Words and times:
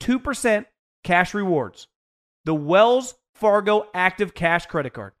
2% 0.00 0.66
cash 1.04 1.34
rewards. 1.34 1.88
The 2.44 2.54
Wells 2.54 3.14
Fargo 3.34 3.86
Active 3.94 4.34
Cash 4.34 4.66
Credit 4.66 4.92
Card. 4.92 5.12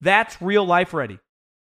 That's 0.00 0.42
real 0.42 0.64
life 0.64 0.92
ready. 0.92 1.18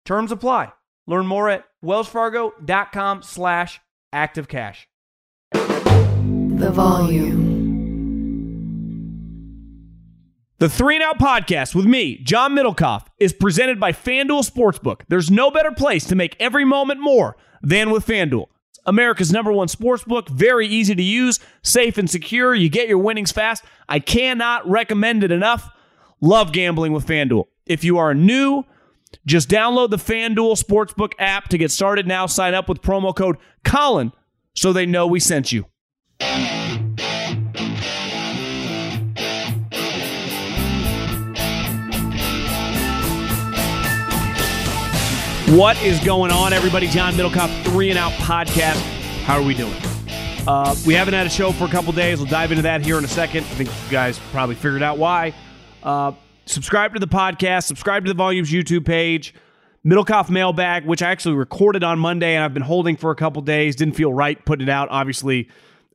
Terms 0.04 0.30
apply. 0.30 0.72
Learn 1.06 1.26
more 1.26 1.48
at 1.48 1.64
wellsfargo.com 1.84 3.22
slash 3.22 3.80
activecash. 4.14 4.86
The 5.52 6.70
volume. 6.70 7.56
The 10.58 10.70
Three 10.70 10.94
and 10.94 11.04
Out 11.04 11.18
podcast 11.18 11.74
with 11.74 11.84
me, 11.84 12.16
John 12.22 12.54
Middlekauff, 12.54 13.06
is 13.18 13.34
presented 13.34 13.78
by 13.78 13.92
FanDuel 13.92 14.48
Sportsbook. 14.50 15.02
There's 15.08 15.30
no 15.30 15.50
better 15.50 15.70
place 15.70 16.06
to 16.06 16.14
make 16.14 16.34
every 16.40 16.64
moment 16.64 17.00
more 17.00 17.36
than 17.62 17.90
with 17.90 18.06
FanDuel. 18.06 18.46
America's 18.86 19.32
number 19.32 19.52
one 19.52 19.68
sports 19.68 20.04
book. 20.04 20.28
Very 20.28 20.66
easy 20.66 20.94
to 20.94 21.02
use, 21.02 21.38
safe 21.62 21.98
and 21.98 22.08
secure. 22.08 22.54
You 22.54 22.68
get 22.68 22.88
your 22.88 22.98
winnings 22.98 23.32
fast. 23.32 23.64
I 23.88 23.98
cannot 23.98 24.68
recommend 24.68 25.22
it 25.24 25.30
enough. 25.30 25.68
Love 26.20 26.52
gambling 26.52 26.92
with 26.92 27.06
FanDuel. 27.06 27.44
If 27.66 27.84
you 27.84 27.98
are 27.98 28.14
new, 28.14 28.64
just 29.26 29.48
download 29.48 29.90
the 29.90 29.96
FanDuel 29.96 30.62
Sportsbook 30.62 31.12
app 31.18 31.48
to 31.48 31.58
get 31.58 31.70
started 31.70 32.06
now. 32.06 32.26
Sign 32.26 32.54
up 32.54 32.68
with 32.68 32.80
promo 32.80 33.14
code 33.14 33.36
Colin 33.64 34.12
so 34.54 34.72
they 34.72 34.86
know 34.86 35.06
we 35.06 35.20
sent 35.20 35.52
you. 35.52 35.66
What 45.50 45.80
is 45.80 46.00
going 46.00 46.32
on, 46.32 46.52
everybody? 46.52 46.88
John 46.88 47.14
Middlekauff, 47.14 47.64
Three 47.66 47.88
and 47.90 47.96
Out 47.96 48.10
Podcast. 48.14 48.80
How 49.22 49.38
are 49.38 49.46
we 49.46 49.54
doing? 49.54 49.76
Uh, 50.44 50.74
we 50.84 50.92
haven't 50.92 51.14
had 51.14 51.24
a 51.24 51.30
show 51.30 51.52
for 51.52 51.66
a 51.66 51.68
couple 51.68 51.92
days. 51.92 52.18
We'll 52.18 52.28
dive 52.28 52.50
into 52.50 52.62
that 52.62 52.84
here 52.84 52.98
in 52.98 53.04
a 53.04 53.08
second. 53.08 53.44
I 53.44 53.50
think 53.50 53.68
you 53.68 53.90
guys 53.92 54.18
probably 54.32 54.56
figured 54.56 54.82
out 54.82 54.98
why. 54.98 55.34
Uh, 55.84 56.12
subscribe 56.46 56.94
to 56.94 56.98
the 56.98 57.06
podcast, 57.06 57.62
subscribe 57.62 58.04
to 58.06 58.10
the 58.12 58.16
Volumes 58.16 58.50
YouTube 58.50 58.84
page. 58.84 59.34
Middlekauff 59.86 60.30
mailbag, 60.30 60.84
which 60.84 61.00
I 61.00 61.12
actually 61.12 61.36
recorded 61.36 61.84
on 61.84 62.00
Monday 62.00 62.34
and 62.34 62.42
I've 62.42 62.52
been 62.52 62.64
holding 62.64 62.96
for 62.96 63.12
a 63.12 63.16
couple 63.16 63.40
days. 63.40 63.76
Didn't 63.76 63.94
feel 63.94 64.12
right 64.12 64.44
putting 64.44 64.66
it 64.66 64.70
out, 64.70 64.88
obviously, 64.90 65.48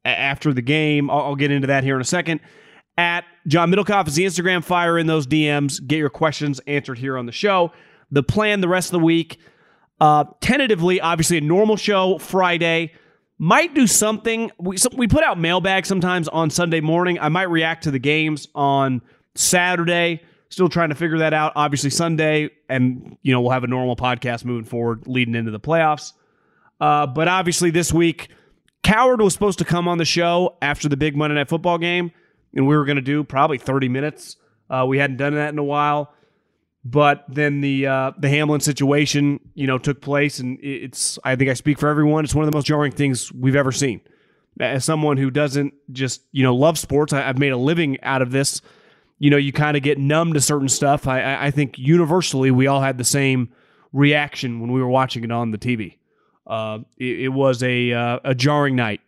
after 0.06 0.54
the 0.54 0.62
game. 0.62 1.10
I'll, 1.10 1.24
I'll 1.24 1.36
get 1.36 1.52
into 1.52 1.68
that 1.68 1.84
here 1.84 1.96
in 1.96 2.02
a 2.02 2.06
second. 2.06 2.40
At 2.98 3.26
John 3.48 3.70
Middlekauff 3.70 4.08
is 4.08 4.16
the 4.16 4.24
Instagram. 4.24 4.64
Fire 4.64 4.98
in 4.98 5.08
those 5.08 5.28
DMs. 5.28 5.86
Get 5.86 5.98
your 5.98 6.10
questions 6.10 6.62
answered 6.68 7.00
here 7.00 7.18
on 7.18 7.26
the 7.26 7.34
show 7.34 7.74
the 8.12 8.24
plan 8.24 8.62
the 8.62 8.68
rest 8.68 8.90
of 8.90 9.00
the 9.00 9.06
week. 9.06 9.40
Uh, 10.00 10.26
tentatively, 10.42 11.00
obviously, 11.00 11.38
a 11.38 11.42
normal 11.42 11.78
show 11.78 12.18
Friday. 12.18 12.94
Might 13.38 13.74
do 13.74 13.88
something. 13.88 14.52
We, 14.60 14.78
so 14.78 14.90
we 14.96 15.08
put 15.08 15.24
out 15.24 15.40
mailbag 15.40 15.86
sometimes 15.86 16.28
on 16.28 16.50
Sunday 16.50 16.82
morning. 16.82 17.20
I 17.20 17.30
might 17.30 17.50
react 17.50 17.84
to 17.84 17.92
the 17.92 18.00
games 18.00 18.48
on 18.54 19.02
Saturday. 19.36 20.22
Still 20.50 20.70
trying 20.70 20.90
to 20.90 20.96
figure 20.96 21.20
that 21.20 21.34
out. 21.34 21.54
Obviously, 21.56 21.90
Sunday, 21.90 22.50
and 22.68 23.18
you 23.22 23.32
know 23.32 23.42
we'll 23.42 23.52
have 23.52 23.64
a 23.64 23.68
normal 23.68 23.96
podcast 23.96 24.44
moving 24.44 24.66
forward, 24.66 25.08
leading 25.08 25.34
into 25.34 25.52
the 25.52 25.60
playoffs. 25.60 26.14
Uh, 26.80 27.08
but 27.08 27.28
obviously, 27.28 27.72
this 27.72 27.94
week, 27.94 28.30
Cowherd 28.84 29.22
was 29.22 29.34
supposed 29.34 29.60
to 29.60 29.66
come 29.66 29.88
on 29.88 29.98
the 29.98 30.06
show 30.06 30.58
after 30.62 30.90
the 30.90 30.98
big 30.98 31.16
Monday 31.16 31.36
Night 31.36 31.48
Football 31.48 31.78
game, 31.78 32.12
and 32.54 32.68
we 32.68 32.76
were 32.76 32.86
going 32.86 32.98
to 32.98 33.02
do 33.02 33.24
probably 33.24 33.60
30 33.60 33.88
minutes. 33.88 34.36
Uh, 34.70 34.86
we 34.88 34.98
hadn't 34.98 35.18
done 35.18 35.36
that 35.36 35.50
in 35.50 35.60
a 35.60 35.64
while. 35.64 36.14
But 36.84 37.26
then 37.28 37.62
the 37.62 37.86
uh, 37.86 38.12
the 38.18 38.30
Hamlin 38.30 38.60
situation, 38.60 39.40
you 39.54 39.68
know, 39.68 39.78
took 39.78 40.02
place, 40.02 40.40
and 40.40 40.58
it's 40.62 41.20
I 41.24 41.36
think 41.36 41.50
I 41.50 41.54
speak 41.54 41.78
for 41.78 41.88
everyone. 41.88 42.24
It's 42.24 42.34
one 42.34 42.44
of 42.44 42.52
the 42.52 42.56
most 42.56 42.66
jarring 42.66 42.92
things 42.92 43.32
we've 43.32 43.56
ever 43.56 43.72
seen. 43.72 44.02
As 44.60 44.84
someone 44.84 45.18
who 45.18 45.30
doesn't 45.30 45.74
just 45.92 46.22
you 46.32 46.42
know 46.42 46.56
love 46.56 46.80
sports, 46.80 47.14
I, 47.14 47.22
have 47.22 47.38
made 47.38 47.52
a 47.52 47.58
living 47.58 48.02
out 48.02 48.24
of 48.24 48.32
this. 48.32 48.62
You 49.20 49.30
know, 49.30 49.38
you 49.38 49.54
kind 49.54 49.78
of 49.78 49.84
get 49.84 50.00
numb 50.00 50.34
to 50.34 50.42
certain 50.42 50.70
stuff. 50.70 51.08
I, 51.08 51.46
I 51.46 51.52
think 51.52 51.78
universally 51.78 52.50
we 52.50 52.66
all 52.66 52.82
had 52.82 52.98
the 52.98 53.04
same 53.04 53.50
reaction 53.94 54.60
when 54.60 54.72
we 54.72 54.82
were 54.82 54.90
watching 54.90 55.24
it 55.24 55.32
on 55.32 55.52
the 55.52 55.60
TV. 55.60 55.98
Uh, 56.48 56.80
it, 56.98 57.20
it, 57.20 57.30
was 57.30 57.62
a 57.62 57.94
uh, 57.94 58.20
a 58.24 58.34
jarring 58.34 58.76
night, 58.76 59.02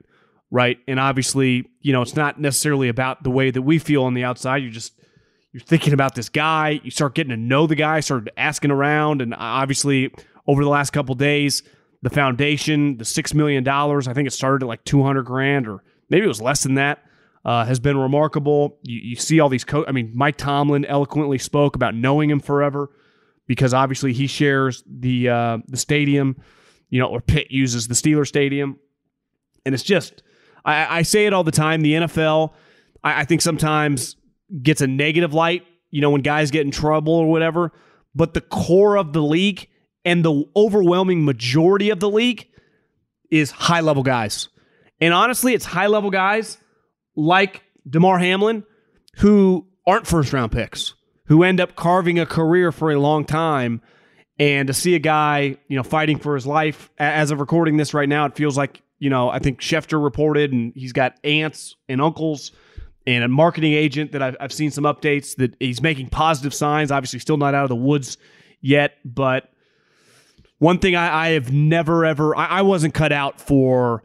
right? 0.52 0.78
And 0.88 1.00
obviously, 1.00 1.68
you 1.82 1.92
know, 1.92 2.04
it's 2.04 2.16
not 2.16 2.40
necessarily 2.40 2.88
about 2.88 3.24
the 3.24 3.32
way 3.32 3.50
that 3.50 3.64
we 3.64 3.80
feel 3.80 4.04
on 4.04 4.14
the 4.14 4.24
outside. 4.24 4.58
You 4.58 4.70
just 4.70 4.94
you're 5.53 5.62
thinking 5.62 5.94
about 5.94 6.16
this 6.16 6.30
guy. 6.30 6.81
You 6.84 6.91
start 6.91 7.14
getting 7.14 7.30
to 7.30 7.38
know 7.38 7.68
the 7.68 7.75
guy, 7.75 8.00
start 8.00 8.28
asking 8.36 8.72
around, 8.72 9.22
and 9.22 9.36
obviously 9.38 10.12
over 10.47 10.64
the 10.64 10.69
last 10.69 10.90
couple 10.90 11.14
days, 11.16 11.62
the 12.02 12.09
foundation, 12.09 12.97
the 12.97 13.06
six 13.06 13.34
million 13.34 13.63
dollars, 13.63 14.08
I 14.08 14.13
think 14.13 14.28
it 14.28 14.31
started 14.31 14.66
at 14.66 14.68
like 14.68 14.84
two 14.84 15.03
hundred 15.03 15.24
grand, 15.24 15.68
or 15.68 15.84
maybe 16.09 16.25
it 16.25 16.28
was 16.28 16.42
less 16.42 16.63
than 16.63 16.74
that, 16.75 17.03
uh, 17.46 17.66
has 17.66 17.80
been 17.80 17.97
remarkable. 17.97 18.80
You, 18.81 19.00
you 19.00 19.16
see 19.16 19.40
all 19.40 19.47
these. 19.47 19.63
Co- 19.63 19.86
I 19.88 19.92
mean, 19.92 20.12
Mike 20.16 20.38
Tomlin 20.38 20.86
eloquently 20.86 21.38
spoke 21.38 21.75
about 21.75 21.94
knowing 21.94 22.31
him 22.31 22.40
forever, 22.40 22.90
because 23.46 23.75
obviously 23.75 24.12
he 24.12 24.25
shares 24.25 24.84
the 24.88 25.30
uh, 25.30 25.58
the 25.68 25.78
stadium, 25.78 26.36
you 26.90 27.00
know, 27.00 27.08
or 27.08 27.22
Pitt 27.22 27.52
uses 27.52 27.88
the 27.88 27.94
Steeler 27.94 28.28
Stadium, 28.28 28.80
and 29.66 29.75
it's 29.75 29.84
just. 29.84 30.24
I, 30.66 31.00
I 31.00 31.02
say 31.02 31.25
it 31.25 31.34
all 31.34 31.44
the 31.44 31.52
time. 31.52 31.81
The 31.81 31.92
NFL, 31.92 32.53
I, 33.03 33.19
I 33.19 33.25
think 33.25 33.42
sometimes 33.42 34.16
gets 34.62 34.81
a 34.81 34.88
negative 34.88 35.34
light, 35.34 35.66
you 35.90 36.02
know, 36.02 36.09
when 36.09 36.22
guys 36.22 36.52
get 36.52 36.66
in 36.66 36.72
trouble 36.72 37.14
or 37.14 37.30
whatever. 37.30 37.72
But 38.16 38.34
the 38.34 38.41
core 38.41 38.97
of 38.97 39.14
the 39.14 39.22
league 39.22 39.68
and 40.06 40.24
the 40.24 40.46
overwhelming 40.56 41.25
majority 41.25 41.90
of 41.90 42.00
the 42.00 42.09
league 42.09 42.47
is 43.31 43.52
high 43.52 43.80
level 43.80 44.03
guys. 44.03 44.50
And 45.02 45.13
honestly, 45.13 45.53
it's 45.53 45.66
high 45.66 45.88
level 45.88 46.12
guys 46.12 46.58
like 47.16 47.63
Damar 47.90 48.19
Hamlin 48.19 48.63
who 49.18 49.68
aren't 49.86 50.08
first 50.08 50.34
round 50.34 50.52
picks, 50.52 50.94
who 51.25 51.44
end 51.44 51.59
up 51.59 51.75
carving 51.75 52.19
a 52.19 52.25
career 52.25 52.72
for 52.72 52.92
a 52.92 53.00
long 53.00 53.25
time. 53.25 53.81
And 54.40 54.68
to 54.68 54.74
see 54.74 54.96
a 54.96 55.00
guy, 55.00 55.58
you 55.68 55.78
know, 55.78 55.84
fighting 55.84 56.18
for 56.18 56.36
his 56.36 56.47
life 56.47 56.90
as 56.97 57.31
of 57.31 57.40
recording 57.40 57.78
this 57.78 57.94
right 57.94 58.09
now, 58.09 58.25
it 58.25 58.36
feels 58.36 58.58
like, 58.58 58.81
you 59.00 59.09
know, 59.09 59.30
I 59.30 59.40
think 59.40 59.62
Schefter 59.62 60.03
reported 60.03 60.52
and 60.52 60.74
he's 60.75 60.94
got 60.94 61.18
aunts 61.24 61.75
and 61.88 62.02
uncles 62.02 62.52
and 63.06 63.24
a 63.24 63.28
marketing 63.28 63.74
agent 63.74 64.12
that 64.14 64.22
I've, 64.22 64.38
I've 64.40 64.54
seen 64.54 64.72
some 64.72 64.86
updates 64.86 65.36
that 65.38 65.56
he's 65.60 65.81
making 65.81 66.10
positive 66.10 66.54
signs. 66.54 66.92
Obviously, 66.92 67.19
still 67.19 67.38
not 67.38 67.54
out 67.54 67.63
of 67.63 67.69
the 67.69 67.75
woods 67.75 68.18
yet, 68.62 68.98
but 69.04 69.50
one 70.60 70.80
thing 70.80 70.95
I, 70.95 71.25
I 71.25 71.30
have 71.31 71.51
never 71.51 72.06
ever 72.06 72.36
I, 72.36 72.45
I, 72.45 72.62
wasn't 72.62 72.94
cut 72.94 73.12
out 73.12 73.42
for 73.42 74.04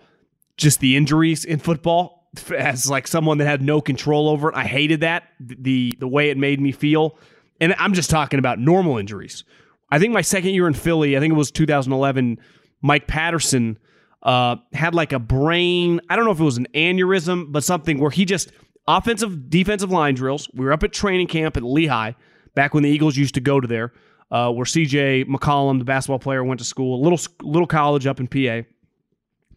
just 0.56 0.80
the 0.80 0.96
injuries 0.96 1.44
in 1.44 1.60
football 1.60 2.28
as 2.56 2.90
like 2.90 3.06
someone 3.06 3.38
that 3.38 3.46
had 3.46 3.62
no 3.62 3.80
control 3.80 4.28
over 4.28 4.48
it. 4.50 4.56
I 4.56 4.64
hated 4.64 5.00
that 5.00 5.24
the 5.40 5.94
the 6.00 6.08
way 6.08 6.30
it 6.30 6.36
made 6.36 6.60
me 6.60 6.72
feel, 6.72 7.16
and 7.60 7.74
I'm 7.78 7.94
just 7.94 8.10
talking 8.10 8.38
about 8.38 8.58
normal 8.58 8.98
injuries. 8.98 9.44
I 9.90 9.98
think 9.98 10.12
my 10.12 10.20
second 10.20 10.50
year 10.50 10.66
in 10.66 10.74
Philly, 10.74 11.16
I 11.16 11.20
think 11.20 11.32
it 11.32 11.36
was 11.36 11.50
2011. 11.50 12.38
Mike 12.82 13.06
Patterson 13.06 13.78
uh, 14.22 14.56
had 14.72 14.94
like 14.94 15.12
a 15.12 15.18
brain. 15.18 16.00
I 16.10 16.16
don't 16.16 16.24
know 16.24 16.32
if 16.32 16.40
it 16.40 16.44
was 16.44 16.58
an 16.58 16.68
aneurysm, 16.74 17.52
but 17.52 17.64
something 17.64 17.98
where 17.98 18.10
he 18.10 18.24
just 18.24 18.52
offensive, 18.88 19.48
defensive 19.50 19.92
line 19.92 20.14
drills. 20.14 20.48
We 20.54 20.64
were 20.64 20.72
up 20.72 20.82
at 20.82 20.92
training 20.92 21.28
camp 21.28 21.56
at 21.56 21.62
Lehigh 21.62 22.12
back 22.54 22.74
when 22.74 22.82
the 22.82 22.88
Eagles 22.88 23.16
used 23.16 23.34
to 23.34 23.40
go 23.40 23.60
to 23.60 23.68
there, 23.68 23.92
uh, 24.32 24.50
where 24.50 24.64
CJ 24.64 25.26
McCollum, 25.26 25.78
the 25.78 25.84
basketball 25.84 26.18
player, 26.18 26.42
went 26.42 26.58
to 26.58 26.64
school. 26.64 27.00
A 27.00 27.02
little 27.02 27.20
little 27.42 27.66
college 27.68 28.06
up 28.06 28.18
in 28.18 28.26
PA, 28.26 28.66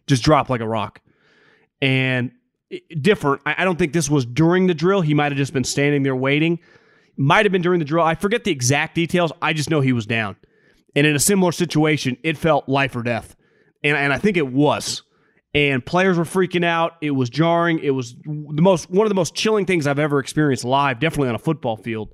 just 0.05 0.23
dropped 0.23 0.51
like 0.51 0.61
a 0.61 0.67
rock, 0.67 1.01
and 1.81 2.31
different. 2.99 3.41
I, 3.45 3.55
I 3.59 3.65
don't 3.65 3.79
think 3.79 3.93
this 3.93 4.09
was 4.09 4.25
during 4.25 4.67
the 4.67 4.73
drill. 4.73 5.01
He 5.01 5.13
might 5.13 5.31
have 5.31 5.37
just 5.37 5.53
been 5.53 5.63
standing 5.63 6.03
there 6.03 6.15
waiting. 6.15 6.59
Might 7.17 7.45
have 7.45 7.51
been 7.51 7.61
during 7.61 7.79
the 7.79 7.85
drill. 7.85 8.03
I 8.03 8.15
forget 8.15 8.43
the 8.43 8.51
exact 8.51 8.95
details. 8.95 9.31
I 9.41 9.53
just 9.53 9.69
know 9.69 9.81
he 9.81 9.93
was 9.93 10.05
down. 10.05 10.35
And 10.95 11.07
in 11.07 11.15
a 11.15 11.19
similar 11.19 11.51
situation, 11.51 12.17
it 12.23 12.37
felt 12.37 12.67
life 12.67 12.95
or 12.95 13.03
death. 13.03 13.35
And, 13.83 13.97
and 13.97 14.13
I 14.13 14.17
think 14.17 14.37
it 14.37 14.47
was. 14.47 15.03
And 15.53 15.85
players 15.85 16.17
were 16.17 16.23
freaking 16.23 16.63
out. 16.63 16.93
It 17.01 17.11
was 17.11 17.29
jarring. 17.29 17.79
It 17.79 17.91
was 17.91 18.15
the 18.15 18.61
most 18.61 18.89
one 18.89 19.05
of 19.05 19.09
the 19.09 19.15
most 19.15 19.35
chilling 19.35 19.65
things 19.65 19.85
I've 19.85 19.99
ever 19.99 20.19
experienced 20.19 20.63
live, 20.63 20.99
definitely 20.99 21.29
on 21.29 21.35
a 21.35 21.39
football 21.39 21.75
field. 21.75 22.13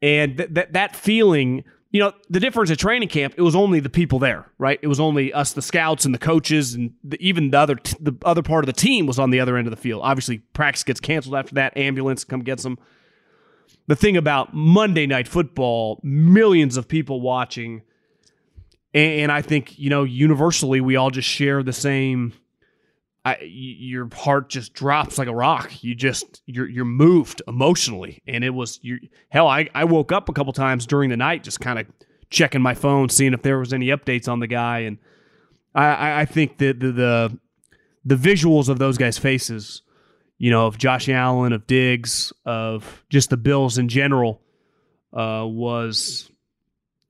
And 0.00 0.38
th- 0.38 0.50
that 0.52 0.72
that 0.72 0.96
feeling, 0.96 1.64
you 1.90 2.00
know, 2.00 2.12
the 2.30 2.40
difference 2.40 2.70
at 2.70 2.78
training 2.78 3.10
camp, 3.10 3.34
it 3.36 3.42
was 3.42 3.54
only 3.54 3.80
the 3.80 3.90
people 3.90 4.18
there, 4.18 4.50
right? 4.56 4.78
It 4.80 4.86
was 4.86 4.98
only 4.98 5.30
us, 5.30 5.52
the 5.52 5.60
scouts 5.60 6.06
and 6.06 6.14
the 6.14 6.18
coaches, 6.18 6.72
and 6.72 6.94
the, 7.04 7.18
even 7.20 7.50
the 7.50 7.58
other 7.58 7.74
t- 7.74 7.98
the 8.00 8.16
other 8.24 8.42
part 8.42 8.64
of 8.64 8.66
the 8.66 8.72
team 8.80 9.06
was 9.06 9.18
on 9.18 9.28
the 9.28 9.40
other 9.40 9.58
end 9.58 9.66
of 9.66 9.70
the 9.70 9.76
field. 9.76 10.00
Obviously, 10.02 10.38
practice 10.38 10.84
gets 10.84 11.00
canceled 11.00 11.34
after 11.34 11.54
that. 11.56 11.76
Ambulance 11.76 12.24
come 12.24 12.40
gets 12.40 12.62
them. 12.62 12.78
The 13.88 13.96
thing 13.96 14.16
about 14.16 14.54
Monday 14.54 15.06
Night 15.06 15.28
Football, 15.28 16.00
millions 16.02 16.78
of 16.78 16.88
people 16.88 17.20
watching 17.20 17.82
and, 18.98 19.32
I 19.32 19.42
think 19.42 19.78
you 19.78 19.90
know 19.90 20.04
universally 20.04 20.80
we 20.80 20.96
all 20.96 21.10
just 21.10 21.28
share 21.28 21.62
the 21.62 21.72
same. 21.72 22.32
I, 23.24 23.38
your 23.42 24.08
heart 24.14 24.48
just 24.48 24.72
drops 24.72 25.18
like 25.18 25.28
a 25.28 25.34
rock. 25.34 25.82
You 25.82 25.94
just 25.94 26.42
you're 26.46 26.68
you're 26.68 26.84
moved 26.84 27.42
emotionally, 27.46 28.22
and 28.26 28.44
it 28.44 28.50
was 28.50 28.78
you. 28.82 28.98
Hell, 29.28 29.48
I 29.48 29.68
I 29.74 29.84
woke 29.84 30.12
up 30.12 30.28
a 30.28 30.32
couple 30.32 30.52
times 30.52 30.86
during 30.86 31.10
the 31.10 31.16
night 31.16 31.42
just 31.42 31.60
kind 31.60 31.78
of 31.78 31.86
checking 32.30 32.62
my 32.62 32.74
phone, 32.74 33.08
seeing 33.08 33.34
if 33.34 33.42
there 33.42 33.58
was 33.58 33.72
any 33.72 33.88
updates 33.88 34.28
on 34.28 34.40
the 34.40 34.46
guy, 34.46 34.80
and 34.80 34.98
I 35.74 36.22
I 36.22 36.24
think 36.24 36.58
that 36.58 36.80
the 36.80 36.92
the 36.92 37.38
the 38.04 38.16
visuals 38.16 38.68
of 38.68 38.78
those 38.78 38.96
guys' 38.96 39.18
faces, 39.18 39.82
you 40.38 40.50
know, 40.50 40.66
of 40.66 40.78
Josh 40.78 41.08
Allen, 41.08 41.52
of 41.52 41.66
Diggs, 41.66 42.32
of 42.46 43.04
just 43.10 43.30
the 43.30 43.36
Bills 43.36 43.76
in 43.76 43.88
general, 43.88 44.40
uh, 45.12 45.44
was 45.46 46.30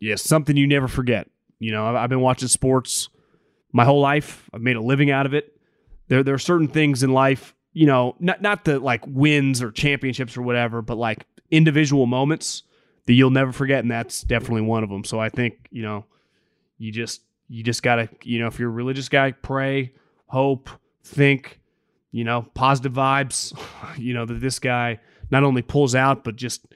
yeah 0.01 0.17
something 0.17 0.57
you 0.57 0.67
never 0.67 0.89
forget. 0.89 1.29
You 1.59 1.73
know, 1.73 1.97
I've 1.97 2.09
been 2.09 2.21
watching 2.21 2.49
sports 2.49 3.09
my 3.73 3.85
whole 3.85 4.01
life. 4.01 4.49
I've 4.53 4.61
made 4.61 4.77
a 4.77 4.81
living 4.81 5.11
out 5.11 5.27
of 5.27 5.35
it. 5.35 5.55
There, 6.09 6.23
there 6.23 6.35
are 6.35 6.39
certain 6.39 6.69
things 6.69 7.03
in 7.03 7.13
life, 7.13 7.55
you 7.73 7.87
know, 7.87 8.17
not 8.19 8.41
not 8.41 8.65
the 8.65 8.79
like 8.79 9.05
wins 9.07 9.63
or 9.63 9.71
championships 9.71 10.37
or 10.37 10.43
whatever, 10.43 10.83
but 10.83 10.97
like 10.97 11.27
individual 11.51 12.07
moments 12.07 12.63
that 13.07 13.15
you'll 13.15 13.31
never 13.31 13.53
forget, 13.53 13.81
and 13.81 13.91
that's 13.91 14.23
definitely 14.23 14.63
one 14.63 14.83
of 14.83 14.91
them. 14.91 15.05
So 15.05 15.19
I 15.19 15.29
think 15.29 15.69
you 15.71 15.83
know, 15.83 16.07
you 16.79 16.93
just 16.93 17.23
you 17.49 17.63
just 17.63 17.83
gotta 17.83 18.09
you 18.23 18.39
know, 18.39 18.47
if 18.47 18.59
you're 18.59 18.71
a 18.71 18.73
religious 18.73 19.09
guy, 19.09 19.33
pray, 19.33 19.93
hope, 20.27 20.71
think, 21.05 21.61
you 22.11 22.25
know, 22.25 22.49
positive 22.55 22.93
vibes. 22.93 23.59
You 23.97 24.15
know 24.15 24.27
that 24.27 24.41
this 24.41 24.61
guy 24.61 25.01
not 25.31 25.43
only 25.43 25.63
pulls 25.63 25.97
out, 25.97 26.23
but 26.23 26.37
just 26.37 26.67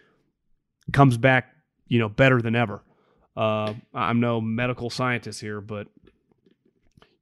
comes 0.93 1.17
back, 1.17 1.55
you 1.87 2.00
know, 2.00 2.08
better 2.08 2.43
than 2.43 2.56
ever. 2.56 2.82
Uh, 3.37 3.75
I'm 3.94 4.20
no 4.20 4.40
medical 4.40 4.90
scientist 4.90 5.40
here, 5.40 5.61
but 5.61 5.88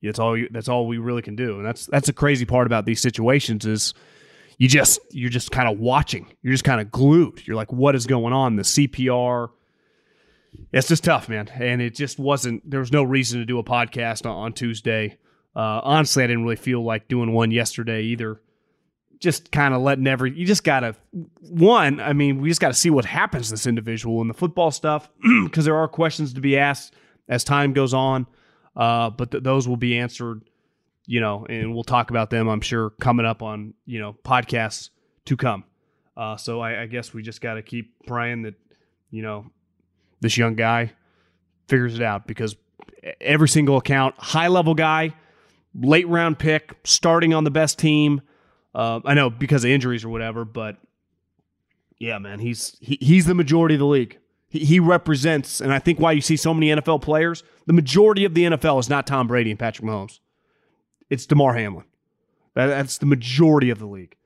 that's 0.02 0.18
all. 0.18 0.36
You, 0.36 0.48
that's 0.50 0.68
all 0.68 0.86
we 0.86 0.98
really 0.98 1.22
can 1.22 1.36
do, 1.36 1.56
and 1.56 1.66
that's 1.66 1.86
that's 1.86 2.06
the 2.06 2.12
crazy 2.12 2.44
part 2.44 2.66
about 2.66 2.84
these 2.84 3.00
situations 3.00 3.66
is 3.66 3.94
you 4.58 4.68
just 4.68 4.98
you're 5.10 5.30
just 5.30 5.50
kind 5.50 5.68
of 5.68 5.78
watching. 5.78 6.26
You're 6.42 6.52
just 6.52 6.64
kind 6.64 6.80
of 6.80 6.90
glued. 6.90 7.46
You're 7.46 7.56
like, 7.56 7.72
what 7.72 7.94
is 7.94 8.06
going 8.06 8.32
on? 8.32 8.56
The 8.56 8.62
CPR. 8.62 9.50
It's 10.72 10.88
just 10.88 11.04
tough, 11.04 11.28
man, 11.28 11.48
and 11.54 11.80
it 11.80 11.94
just 11.94 12.18
wasn't. 12.18 12.68
There 12.68 12.80
was 12.80 12.92
no 12.92 13.04
reason 13.04 13.38
to 13.38 13.46
do 13.46 13.58
a 13.58 13.64
podcast 13.64 14.26
on, 14.26 14.36
on 14.36 14.52
Tuesday. 14.52 15.16
Uh, 15.54 15.80
honestly, 15.82 16.24
I 16.24 16.26
didn't 16.26 16.42
really 16.42 16.56
feel 16.56 16.82
like 16.82 17.08
doing 17.08 17.32
one 17.32 17.50
yesterday 17.50 18.02
either 18.02 18.40
just 19.20 19.52
kind 19.52 19.75
of 19.75 19.82
letting 19.82 20.06
every 20.06 20.32
you 20.37 20.46
just 20.46 20.64
gotta 20.64 20.96
one 21.40 22.00
i 22.00 22.12
mean 22.12 22.40
we 22.40 22.49
just 22.49 22.61
gotta 22.61 22.75
see 22.75 22.90
what 22.90 23.05
happens 23.05 23.46
to 23.49 23.52
this 23.52 23.67
individual 23.67 24.20
in 24.22 24.28
the 24.28 24.34
football 24.34 24.70
stuff 24.70 25.08
because 25.44 25.64
there 25.64 25.76
are 25.76 25.87
questions 25.87 26.32
to 26.32 26.40
be 26.40 26.58
asked 26.58 26.94
as 27.28 27.44
time 27.44 27.72
goes 27.72 27.94
on 27.94 28.26
uh, 28.76 29.11
but 29.11 29.31
th- 29.31 29.44
those 29.44 29.69
will 29.69 29.76
be 29.76 29.99
answered 29.99 30.43
you 31.06 31.20
know 31.20 31.44
and 31.49 31.75
we'll 31.75 31.84
talk 31.84 32.11
about 32.11 32.31
them 32.31 32.49
i'm 32.49 32.61
sure 32.61 32.90
coming 33.00 33.26
up 33.26 33.43
on 33.43 33.75
you 33.84 34.00
know 34.00 34.17
podcasts 34.25 34.90
to 35.31 35.37
come. 35.37 35.64
Uh, 36.17 36.37
so 36.37 36.61
I, 36.61 36.82
I 36.82 36.87
guess 36.87 37.14
we 37.14 37.22
just 37.22 37.40
gotta 37.40 37.62
keep 37.62 38.06
praying 38.06 38.43
that 38.43 38.55
you 39.11 39.22
know 39.22 39.46
this 40.20 40.37
young 40.37 40.55
guy 40.55 40.93
figures 41.69 41.94
it 41.94 42.02
out 42.02 42.26
because 42.26 42.56
every 43.20 43.49
single 43.49 43.76
account 43.76 44.14
high 44.19 44.49
level 44.49 44.75
guy 44.75 45.14
late 45.75 46.06
round 46.08 46.38
pick 46.38 46.76
starting 46.84 47.32
on 47.32 47.44
the 47.44 47.50
best 47.50 47.78
team 47.78 48.20
uh, 48.75 49.00
I 49.05 49.14
know 49.14 49.31
because 49.31 49.64
of 49.64 49.70
injuries 49.70 50.05
or 50.05 50.08
whatever, 50.08 50.44
but 50.44 50.76
yeah, 51.99 52.19
man, 52.19 52.38
he's 52.38 52.76
he, 52.81 52.99
he's 53.00 53.26
the 53.26 53.34
majority 53.34 53.75
of 53.75 53.81
the 53.81 53.87
league. 53.87 54.19
He, 54.49 54.61
he 54.61 54.81
represents, 54.81 55.61
and 55.61 55.72
I 55.72 55.78
think 55.78 56.00
why 56.00 56.12
you 56.12 56.20
see 56.20 56.37
so 56.37 56.55
many 56.55 56.69
NFL 56.69 57.02
players, 57.02 57.43
the 57.67 57.72
majority 57.72 58.25
of 58.25 58.34
the 58.34 58.44
NFL 58.44 58.81
is 58.81 58.88
not 58.88 59.06
Tom 59.06 59.26
Brady 59.26 59.50
and 59.50 59.58
Patrick 59.58 59.87
Mahomes. 59.87 60.20
It's 61.08 61.26
Damar 61.26 61.55
Hamlin. 61.55 61.84
That, 62.55 62.67
that's 62.67 62.99
the 62.99 63.06
majority 63.06 63.70
of 63.70 63.78
the 63.78 63.87
league. 63.87 64.17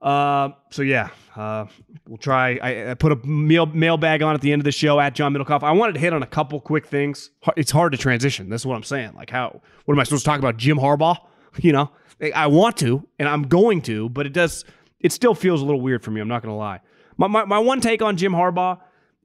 Uh, 0.00 0.50
so 0.70 0.82
yeah, 0.82 1.10
uh, 1.36 1.66
we'll 2.08 2.18
try. 2.18 2.58
I, 2.60 2.90
I, 2.90 2.94
put 2.94 3.12
a 3.12 3.16
mail 3.24 3.66
mailbag 3.66 4.20
on 4.20 4.34
at 4.34 4.40
the 4.40 4.52
end 4.52 4.60
of 4.60 4.64
the 4.64 4.72
show 4.72 4.98
at 4.98 5.14
John 5.14 5.32
Middlekauff. 5.32 5.62
I 5.62 5.70
wanted 5.70 5.92
to 5.92 6.00
hit 6.00 6.12
on 6.12 6.24
a 6.24 6.26
couple 6.26 6.60
quick 6.60 6.86
things. 6.86 7.30
It's 7.56 7.70
hard 7.70 7.92
to 7.92 7.98
transition. 7.98 8.48
That's 8.48 8.66
what 8.66 8.74
I'm 8.74 8.82
saying. 8.82 9.12
Like 9.14 9.30
how? 9.30 9.60
What 9.84 9.94
am 9.94 10.00
I 10.00 10.02
supposed 10.02 10.24
to 10.24 10.28
talk 10.28 10.40
about? 10.40 10.56
Jim 10.56 10.76
Harbaugh? 10.76 11.18
You 11.58 11.72
know, 11.72 11.90
I 12.34 12.46
want 12.46 12.78
to, 12.78 13.06
and 13.18 13.28
I'm 13.28 13.42
going 13.42 13.82
to, 13.82 14.08
but 14.08 14.26
it 14.26 14.32
does. 14.32 14.64
It 15.00 15.12
still 15.12 15.34
feels 15.34 15.60
a 15.60 15.64
little 15.64 15.80
weird 15.80 16.02
for 16.02 16.10
me. 16.10 16.20
I'm 16.20 16.28
not 16.28 16.42
going 16.42 16.52
to 16.52 16.56
lie. 16.56 16.80
My, 17.16 17.26
my, 17.26 17.44
my 17.44 17.58
one 17.58 17.80
take 17.80 18.00
on 18.00 18.16
Jim 18.16 18.32
Harbaugh 18.32 18.78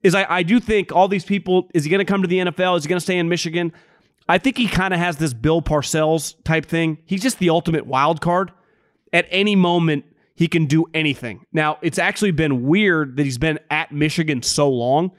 is 0.03 0.15
I, 0.15 0.25
I 0.29 0.44
do 0.44 0.59
think 0.59 0.91
all 0.91 1.07
these 1.07 1.25
people 1.25 1.69
is 1.74 1.83
he 1.83 1.89
going 1.89 2.00
to 2.00 2.06
come 2.06 2.21
to 2.21 2.27
the 2.27 2.39
NFL? 2.39 2.77
Is 2.77 2.83
he 2.83 2.89
going 2.89 2.97
to 2.97 3.03
stay 3.03 3.18
in 3.18 3.29
Michigan? 3.29 3.71
I 4.29 4.38
think 4.38 4.57
he 4.57 4.68
kind 4.68 4.94
of 4.94 5.00
has 5.00 5.18
this 5.18 5.33
Bill 5.33 5.62
Parcells 5.62 6.35
type 6.44 6.65
thing. 6.65 6.97
He's 7.06 7.21
just 7.21 7.39
the 7.39 7.50
ultimate 7.50 7.85
wild 7.85 8.19
card. 8.19 8.51
At 9.13 9.25
any 9.29 9.56
moment, 9.56 10.06
he 10.35 10.47
can 10.47 10.65
do 10.65 10.85
anything. 10.94 11.45
Now, 11.53 11.77
it's 11.81 11.97
actually 11.97 12.31
been 12.31 12.63
weird 12.63 13.15
that 13.18 13.24
he's 13.24 13.38
been 13.38 13.59
at 13.71 13.91
Michigan 13.91 14.44
so 14.44 14.69
long 14.69 15.12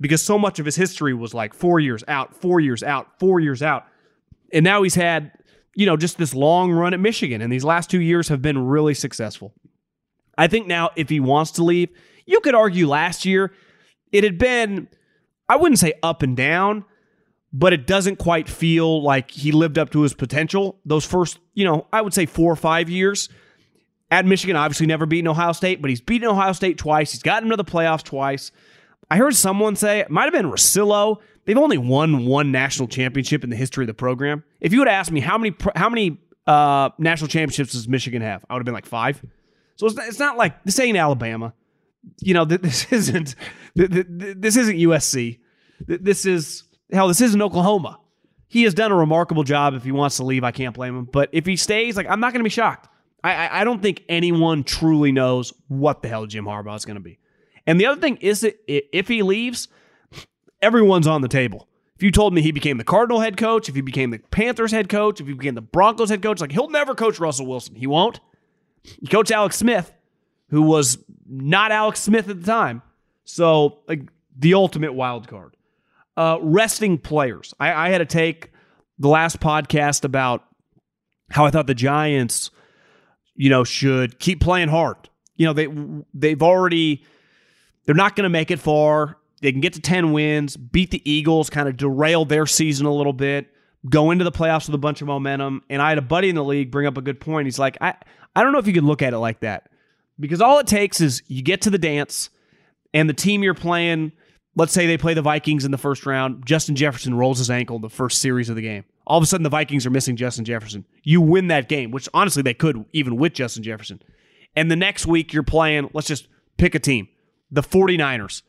because 0.00 0.20
so 0.20 0.38
much 0.38 0.58
of 0.58 0.66
his 0.66 0.76
history 0.76 1.14
was 1.14 1.32
like 1.32 1.54
four 1.54 1.80
years 1.80 2.02
out, 2.08 2.34
four 2.34 2.60
years 2.60 2.82
out, 2.82 3.18
four 3.18 3.40
years 3.40 3.62
out. 3.62 3.86
And 4.52 4.64
now 4.64 4.82
he's 4.82 4.94
had 4.94 5.32
you 5.76 5.84
know, 5.84 5.96
just 5.96 6.16
this 6.16 6.34
long 6.34 6.72
run 6.72 6.94
at 6.94 7.00
Michigan. 7.00 7.42
And 7.42 7.52
these 7.52 7.62
last 7.62 7.90
two 7.90 8.00
years 8.00 8.28
have 8.28 8.42
been 8.42 8.66
really 8.66 8.94
successful. 8.94 9.54
I 10.36 10.48
think 10.48 10.66
now, 10.66 10.90
if 10.96 11.08
he 11.08 11.20
wants 11.20 11.52
to 11.52 11.64
leave, 11.64 11.90
you 12.24 12.40
could 12.40 12.54
argue 12.54 12.88
last 12.88 13.24
year 13.24 13.52
it 14.10 14.24
had 14.24 14.38
been, 14.38 14.88
I 15.48 15.56
wouldn't 15.56 15.78
say 15.78 15.92
up 16.02 16.22
and 16.22 16.36
down, 16.36 16.84
but 17.52 17.74
it 17.74 17.86
doesn't 17.86 18.16
quite 18.16 18.48
feel 18.48 19.02
like 19.02 19.30
he 19.30 19.52
lived 19.52 19.78
up 19.78 19.90
to 19.90 20.00
his 20.00 20.14
potential. 20.14 20.80
Those 20.84 21.04
first, 21.04 21.38
you 21.54 21.64
know, 21.64 21.86
I 21.92 22.00
would 22.00 22.14
say 22.14 22.24
four 22.26 22.50
or 22.50 22.56
five 22.56 22.88
years 22.88 23.28
at 24.10 24.24
Michigan, 24.24 24.56
obviously 24.56 24.86
never 24.86 25.04
beaten 25.04 25.28
Ohio 25.28 25.52
State, 25.52 25.82
but 25.82 25.90
he's 25.90 26.00
beaten 26.00 26.28
Ohio 26.28 26.52
State 26.52 26.78
twice. 26.78 27.12
He's 27.12 27.22
gotten 27.22 27.50
to 27.50 27.56
the 27.56 27.64
playoffs 27.64 28.02
twice. 28.02 28.50
I 29.10 29.18
heard 29.18 29.34
someone 29.34 29.76
say, 29.76 30.00
it 30.00 30.10
might 30.10 30.24
have 30.24 30.32
been 30.32 30.50
Russillo, 30.50 31.18
They've 31.46 31.56
only 31.56 31.78
won 31.78 32.26
one 32.26 32.50
national 32.52 32.88
championship 32.88 33.44
in 33.44 33.50
the 33.50 33.56
history 33.56 33.84
of 33.84 33.86
the 33.86 33.94
program. 33.94 34.44
If 34.60 34.72
you 34.72 34.80
would 34.80 34.88
ask 34.88 35.10
me 35.10 35.20
how 35.20 35.38
many 35.38 35.54
how 35.74 35.88
many 35.88 36.18
uh, 36.46 36.90
national 36.98 37.28
championships 37.28 37.72
does 37.72 37.88
Michigan 37.88 38.20
have, 38.20 38.44
I 38.50 38.54
would 38.54 38.60
have 38.60 38.64
been 38.64 38.74
like 38.74 38.86
five. 38.86 39.24
So 39.76 39.86
it's 39.86 39.96
not, 39.96 40.08
it's 40.08 40.18
not 40.18 40.36
like 40.36 40.62
this 40.64 40.78
ain't 40.80 40.98
Alabama. 40.98 41.54
You 42.20 42.34
know, 42.34 42.44
this 42.44 42.92
isn't 42.92 43.36
this 43.74 44.56
isn't 44.56 44.76
USC. 44.76 45.38
This 45.86 46.26
is 46.26 46.64
hell. 46.92 47.08
This 47.08 47.20
isn't 47.20 47.40
Oklahoma. 47.40 48.00
He 48.48 48.64
has 48.64 48.74
done 48.74 48.90
a 48.90 48.96
remarkable 48.96 49.44
job. 49.44 49.74
If 49.74 49.84
he 49.84 49.92
wants 49.92 50.16
to 50.16 50.24
leave, 50.24 50.42
I 50.42 50.50
can't 50.50 50.74
blame 50.74 50.96
him. 50.96 51.04
But 51.04 51.30
if 51.32 51.46
he 51.46 51.56
stays, 51.56 51.96
like 51.96 52.06
I'm 52.08 52.20
not 52.20 52.32
going 52.32 52.40
to 52.40 52.44
be 52.44 52.50
shocked. 52.50 52.88
I, 53.22 53.60
I 53.60 53.64
don't 53.64 53.82
think 53.82 54.04
anyone 54.08 54.62
truly 54.62 55.10
knows 55.10 55.52
what 55.68 56.02
the 56.02 56.08
hell 56.08 56.26
Jim 56.26 56.44
Harbaugh 56.44 56.76
is 56.76 56.84
going 56.84 56.96
to 56.96 57.02
be. 57.02 57.18
And 57.66 57.80
the 57.80 57.86
other 57.86 58.00
thing 58.00 58.18
is 58.18 58.42
that 58.42 58.56
if 58.68 59.08
he 59.08 59.22
leaves, 59.22 59.68
everyone's 60.62 61.06
on 61.06 61.20
the 61.20 61.28
table. 61.28 61.68
If 61.96 62.02
you 62.02 62.10
told 62.10 62.34
me 62.34 62.42
he 62.42 62.52
became 62.52 62.76
the 62.76 62.84
Cardinal 62.84 63.20
head 63.20 63.36
coach, 63.36 63.68
if 63.68 63.74
he 63.74 63.80
became 63.80 64.10
the 64.10 64.18
Panthers 64.18 64.70
head 64.70 64.88
coach, 64.88 65.20
if 65.20 65.26
he 65.26 65.32
became 65.32 65.54
the 65.54 65.62
Broncos 65.62 66.10
head 66.10 66.22
coach, 66.22 66.40
like 66.40 66.52
he'll 66.52 66.68
never 66.68 66.94
coach 66.94 67.18
Russell 67.18 67.46
Wilson. 67.46 67.74
He 67.74 67.86
won't. 67.86 68.20
He 68.82 69.06
coached 69.06 69.30
Alex 69.30 69.56
Smith, 69.56 69.92
who 70.50 70.62
was 70.62 70.98
not 71.26 71.72
Alex 71.72 72.00
Smith 72.00 72.28
at 72.28 72.40
the 72.40 72.46
time. 72.46 72.82
So, 73.24 73.78
like 73.88 74.02
the 74.38 74.54
ultimate 74.54 74.92
wild 74.92 75.26
card. 75.26 75.56
Uh, 76.16 76.38
resting 76.40 76.98
players. 76.98 77.54
I, 77.58 77.72
I 77.72 77.88
had 77.90 77.98
to 77.98 78.06
take 78.06 78.50
the 78.98 79.08
last 79.08 79.40
podcast 79.40 80.04
about 80.04 80.44
how 81.30 81.44
I 81.44 81.50
thought 81.50 81.66
the 81.66 81.74
Giants, 81.74 82.50
you 83.34 83.50
know, 83.50 83.64
should 83.64 84.18
keep 84.18 84.40
playing 84.40 84.68
hard. 84.68 84.96
You 85.36 85.46
know, 85.46 85.52
they 85.52 85.68
they've 86.14 86.42
already 86.42 87.04
they're 87.84 87.94
not 87.94 88.16
going 88.16 88.24
to 88.24 88.30
make 88.30 88.50
it 88.50 88.58
far. 88.58 89.18
They 89.42 89.52
can 89.52 89.60
get 89.60 89.74
to 89.74 89.80
10 89.80 90.12
wins, 90.12 90.56
beat 90.56 90.90
the 90.90 91.10
Eagles, 91.10 91.50
kind 91.50 91.68
of 91.68 91.76
derail 91.76 92.24
their 92.24 92.46
season 92.46 92.86
a 92.86 92.92
little 92.92 93.12
bit, 93.12 93.48
go 93.88 94.10
into 94.10 94.24
the 94.24 94.32
playoffs 94.32 94.66
with 94.66 94.74
a 94.74 94.78
bunch 94.78 95.02
of 95.02 95.06
momentum. 95.06 95.62
And 95.68 95.82
I 95.82 95.90
had 95.90 95.98
a 95.98 96.02
buddy 96.02 96.28
in 96.28 96.34
the 96.34 96.44
league 96.44 96.70
bring 96.70 96.86
up 96.86 96.96
a 96.96 97.02
good 97.02 97.20
point. 97.20 97.46
He's 97.46 97.58
like, 97.58 97.76
I, 97.80 97.94
I 98.34 98.42
don't 98.42 98.52
know 98.52 98.58
if 98.58 98.66
you 98.66 98.72
could 98.72 98.84
look 98.84 99.02
at 99.02 99.12
it 99.12 99.18
like 99.18 99.40
that 99.40 99.68
because 100.18 100.40
all 100.40 100.58
it 100.58 100.66
takes 100.66 101.00
is 101.00 101.22
you 101.26 101.42
get 101.42 101.62
to 101.62 101.70
the 101.70 101.78
dance 101.78 102.30
and 102.94 103.08
the 103.08 103.14
team 103.14 103.42
you're 103.42 103.54
playing, 103.54 104.12
let's 104.54 104.72
say 104.72 104.86
they 104.86 104.96
play 104.96 105.14
the 105.14 105.22
Vikings 105.22 105.64
in 105.64 105.70
the 105.70 105.78
first 105.78 106.06
round, 106.06 106.46
Justin 106.46 106.76
Jefferson 106.76 107.14
rolls 107.14 107.38
his 107.38 107.50
ankle 107.50 107.78
the 107.78 107.90
first 107.90 108.20
series 108.20 108.48
of 108.48 108.56
the 108.56 108.62
game. 108.62 108.84
All 109.06 109.18
of 109.18 109.22
a 109.22 109.26
sudden, 109.26 109.44
the 109.44 109.50
Vikings 109.50 109.86
are 109.86 109.90
missing 109.90 110.16
Justin 110.16 110.44
Jefferson. 110.44 110.84
You 111.04 111.20
win 111.20 111.48
that 111.48 111.68
game, 111.68 111.90
which 111.92 112.08
honestly 112.12 112.42
they 112.42 112.54
could 112.54 112.84
even 112.92 113.16
with 113.16 113.34
Justin 113.34 113.62
Jefferson. 113.62 114.02
And 114.56 114.70
the 114.70 114.76
next 114.76 115.06
week, 115.06 115.32
you're 115.32 115.42
playing, 115.42 115.90
let's 115.92 116.08
just 116.08 116.26
pick 116.56 116.74
a 116.74 116.78
team, 116.78 117.08
the 117.50 117.62
49ers. 117.62 118.42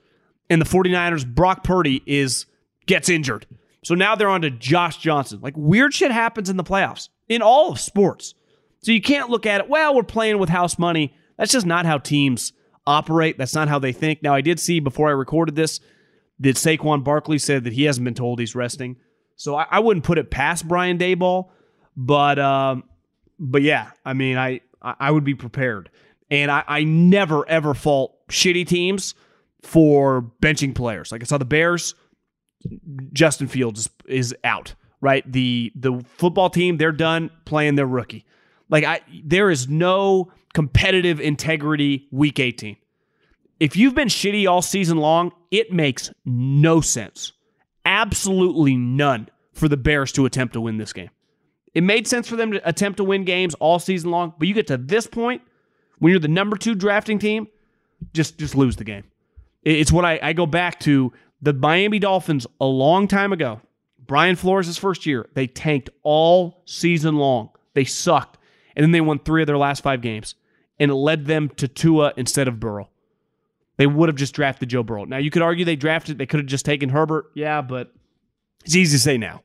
And 0.49 0.61
the 0.61 0.65
49ers, 0.65 1.25
Brock 1.25 1.63
Purdy 1.63 2.01
is 2.05 2.45
gets 2.85 3.09
injured. 3.09 3.45
So 3.83 3.95
now 3.95 4.15
they're 4.15 4.29
on 4.29 4.41
to 4.41 4.49
Josh 4.49 4.97
Johnson. 4.97 5.39
Like 5.41 5.55
weird 5.57 5.93
shit 5.93 6.11
happens 6.11 6.49
in 6.49 6.57
the 6.57 6.63
playoffs 6.63 7.09
in 7.27 7.41
all 7.41 7.71
of 7.71 7.79
sports. 7.79 8.33
So 8.81 8.91
you 8.91 9.01
can't 9.01 9.29
look 9.29 9.45
at 9.45 9.61
it, 9.61 9.69
well, 9.69 9.95
we're 9.95 10.03
playing 10.03 10.37
with 10.39 10.49
house 10.49 10.79
money. 10.79 11.13
That's 11.37 11.51
just 11.51 11.65
not 11.65 11.85
how 11.85 11.97
teams 11.97 12.53
operate. 12.85 13.37
That's 13.37 13.53
not 13.53 13.67
how 13.67 13.79
they 13.79 13.91
think. 13.91 14.23
Now, 14.23 14.33
I 14.33 14.41
did 14.41 14.59
see 14.59 14.79
before 14.79 15.09
I 15.09 15.11
recorded 15.11 15.55
this 15.55 15.79
that 16.39 16.55
Saquon 16.55 17.03
Barkley 17.03 17.37
said 17.37 17.63
that 17.65 17.73
he 17.73 17.83
hasn't 17.83 18.05
been 18.05 18.13
told 18.13 18.39
he's 18.39 18.55
resting. 18.55 18.97
So 19.35 19.55
I, 19.55 19.65
I 19.69 19.79
wouldn't 19.79 20.05
put 20.05 20.17
it 20.17 20.31
past 20.31 20.67
Brian 20.67 20.97
Daboll, 20.97 21.49
but 21.95 22.39
um, 22.39 22.83
but 23.39 23.61
yeah, 23.61 23.91
I 24.05 24.13
mean, 24.13 24.37
I 24.37 24.61
I 24.81 25.11
would 25.11 25.23
be 25.23 25.35
prepared, 25.35 25.89
and 26.31 26.49
I, 26.49 26.63
I 26.67 26.83
never 26.83 27.47
ever 27.47 27.73
fault 27.73 28.27
shitty 28.29 28.67
teams 28.67 29.13
for 29.67 30.31
benching 30.41 30.73
players. 30.73 31.11
Like 31.11 31.21
I 31.21 31.25
saw 31.25 31.37
the 31.37 31.43
Bears, 31.43 31.93
Justin 33.11 33.47
Fields 33.47 33.89
is 34.07 34.33
out. 34.45 34.73
Right, 34.99 35.29
the 35.31 35.71
the 35.75 36.03
football 36.15 36.49
team 36.49 36.77
they're 36.77 36.91
done 36.91 37.29
playing 37.45 37.75
their 37.75 37.85
rookie. 37.85 38.25
Like 38.67 38.83
I, 38.83 39.01
there 39.23 39.51
is 39.51 39.67
no 39.67 40.31
competitive 40.55 41.19
integrity 41.19 42.07
week 42.11 42.39
18. 42.39 42.77
If 43.59 43.75
you've 43.75 43.93
been 43.93 44.07
shitty 44.07 44.49
all 44.49 44.63
season 44.63 44.97
long, 44.97 45.33
it 45.51 45.71
makes 45.71 46.11
no 46.25 46.81
sense. 46.81 47.33
Absolutely 47.85 48.75
none 48.75 49.29
for 49.53 49.67
the 49.67 49.77
Bears 49.77 50.11
to 50.13 50.25
attempt 50.25 50.53
to 50.53 50.61
win 50.61 50.77
this 50.77 50.93
game. 50.93 51.11
It 51.75 51.83
made 51.83 52.07
sense 52.07 52.27
for 52.27 52.35
them 52.35 52.53
to 52.53 52.67
attempt 52.67 52.97
to 52.97 53.03
win 53.03 53.23
games 53.23 53.53
all 53.55 53.77
season 53.77 54.09
long, 54.09 54.33
but 54.39 54.47
you 54.47 54.55
get 54.55 54.67
to 54.67 54.77
this 54.77 55.05
point 55.05 55.43
when 55.99 56.09
you're 56.09 56.19
the 56.19 56.27
number 56.27 56.57
two 56.57 56.73
drafting 56.73 57.19
team, 57.19 57.47
just 58.13 58.39
just 58.39 58.55
lose 58.55 58.77
the 58.77 58.83
game. 58.83 59.03
It's 59.63 59.91
what 59.91 60.05
I, 60.05 60.19
I 60.21 60.33
go 60.33 60.45
back 60.45 60.79
to 60.81 61.11
the 61.41 61.53
Miami 61.53 61.99
Dolphins 61.99 62.47
a 62.59 62.65
long 62.65 63.07
time 63.07 63.33
ago. 63.33 63.61
Brian 64.05 64.35
Flores' 64.35 64.77
first 64.77 65.05
year, 65.05 65.27
they 65.33 65.47
tanked 65.47 65.89
all 66.03 66.63
season 66.65 67.17
long. 67.17 67.49
They 67.73 67.83
sucked. 67.83 68.37
And 68.75 68.83
then 68.83 68.91
they 68.91 69.01
won 69.01 69.19
three 69.19 69.41
of 69.41 69.47
their 69.47 69.57
last 69.57 69.83
five 69.83 70.01
games. 70.01 70.35
And 70.79 70.91
it 70.91 70.95
led 70.95 71.25
them 71.25 71.49
to 71.57 71.67
Tua 71.67 72.13
instead 72.15 72.47
of 72.47 72.59
Burrow. 72.59 72.89
They 73.77 73.87
would 73.87 74.09
have 74.09 74.15
just 74.15 74.33
drafted 74.33 74.69
Joe 74.69 74.83
Burrow. 74.83 75.05
Now 75.05 75.17
you 75.17 75.29
could 75.29 75.41
argue 75.41 75.65
they 75.65 75.75
drafted, 75.75 76.17
they 76.17 76.25
could 76.25 76.39
have 76.39 76.47
just 76.47 76.65
taken 76.65 76.89
Herbert. 76.89 77.31
Yeah, 77.35 77.61
but 77.61 77.93
it's 78.65 78.75
easy 78.75 78.97
to 78.97 79.01
say 79.01 79.17
now. 79.17 79.43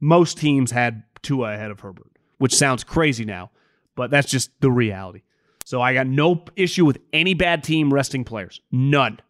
Most 0.00 0.38
teams 0.38 0.70
had 0.70 1.04
Tua 1.22 1.54
ahead 1.54 1.70
of 1.70 1.80
Herbert, 1.80 2.10
which 2.38 2.54
sounds 2.54 2.84
crazy 2.84 3.24
now, 3.24 3.50
but 3.94 4.10
that's 4.10 4.30
just 4.30 4.50
the 4.60 4.70
reality. 4.70 5.22
So 5.64 5.80
I 5.80 5.94
got 5.94 6.06
no 6.06 6.44
issue 6.56 6.84
with 6.84 6.98
any 7.12 7.34
bad 7.34 7.62
team 7.62 7.92
resting 7.92 8.24
players. 8.24 8.60
None. 8.70 9.20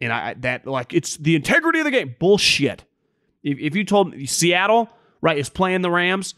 And 0.00 0.12
I 0.12 0.34
that 0.40 0.66
like 0.66 0.92
it's 0.92 1.16
the 1.16 1.36
integrity 1.36 1.80
of 1.80 1.84
the 1.84 1.90
game. 1.90 2.14
Bullshit. 2.18 2.84
If, 3.42 3.58
if 3.58 3.76
you 3.76 3.84
told 3.84 4.12
me 4.12 4.26
Seattle, 4.26 4.90
right, 5.20 5.38
is 5.38 5.48
playing 5.48 5.82
the 5.82 5.90
Rams. 5.90 6.34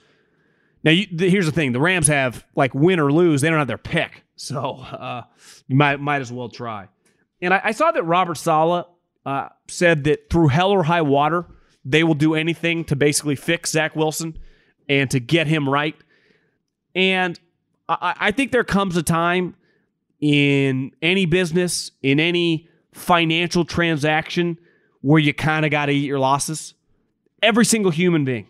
Now 0.84 0.92
you, 0.92 1.06
the, 1.12 1.28
here's 1.28 1.46
the 1.46 1.52
thing: 1.52 1.72
the 1.72 1.80
Rams 1.80 2.06
have 2.06 2.44
like 2.54 2.74
win 2.74 3.00
or 3.00 3.12
lose. 3.12 3.40
They 3.40 3.48
don't 3.48 3.58
have 3.58 3.66
their 3.66 3.78
pick, 3.78 4.24
so 4.36 4.76
uh, 4.76 5.22
you 5.66 5.76
might 5.76 5.98
might 5.98 6.20
as 6.20 6.30
well 6.30 6.48
try. 6.48 6.88
And 7.40 7.52
I, 7.52 7.60
I 7.64 7.72
saw 7.72 7.90
that 7.90 8.02
Robert 8.04 8.36
Saleh 8.36 8.86
uh, 9.26 9.48
said 9.66 10.04
that 10.04 10.30
through 10.30 10.48
hell 10.48 10.70
or 10.70 10.84
high 10.84 11.02
water, 11.02 11.46
they 11.84 12.04
will 12.04 12.14
do 12.14 12.34
anything 12.34 12.84
to 12.84 12.96
basically 12.96 13.36
fix 13.36 13.72
Zach 13.72 13.96
Wilson 13.96 14.38
and 14.88 15.10
to 15.10 15.20
get 15.20 15.46
him 15.46 15.68
right. 15.68 15.96
And 16.94 17.38
I, 17.88 18.14
I 18.18 18.30
think 18.30 18.52
there 18.52 18.64
comes 18.64 18.96
a 18.96 19.02
time 19.02 19.54
in 20.20 20.92
any 21.02 21.26
business, 21.26 21.90
in 22.02 22.20
any 22.20 22.67
financial 22.98 23.64
transaction, 23.64 24.58
where 25.00 25.20
you 25.20 25.32
kind 25.32 25.64
of 25.64 25.70
got 25.70 25.86
to 25.86 25.92
eat 25.92 26.06
your 26.06 26.18
losses. 26.18 26.74
Every 27.42 27.64
single 27.64 27.90
human 27.90 28.24
being, 28.24 28.48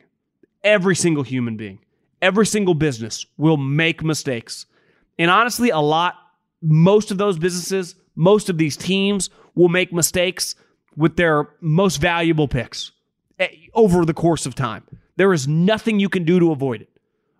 every 0.64 0.96
single 0.96 1.22
human 1.22 1.56
being, 1.56 1.80
every 2.22 2.46
single 2.46 2.74
business 2.74 3.26
will 3.36 3.56
make 3.56 4.02
mistakes. 4.02 4.66
And 5.18 5.30
honestly, 5.30 5.70
a 5.70 5.78
lot, 5.78 6.14
most 6.62 7.10
of 7.10 7.18
those 7.18 7.38
businesses, 7.38 7.94
most 8.16 8.48
of 8.48 8.58
these 8.58 8.76
teams 8.76 9.30
will 9.54 9.68
make 9.68 9.92
mistakes 9.92 10.54
with 10.96 11.16
their 11.16 11.48
most 11.60 12.00
valuable 12.00 12.48
picks 12.48 12.92
eh, 13.38 13.48
over 13.74 14.04
the 14.04 14.14
course 14.14 14.46
of 14.46 14.54
time. 14.54 14.82
There 15.16 15.32
is 15.32 15.46
nothing 15.46 16.00
you 16.00 16.08
can 16.08 16.24
do 16.24 16.38
to 16.40 16.52
avoid 16.52 16.82
it, 16.82 16.88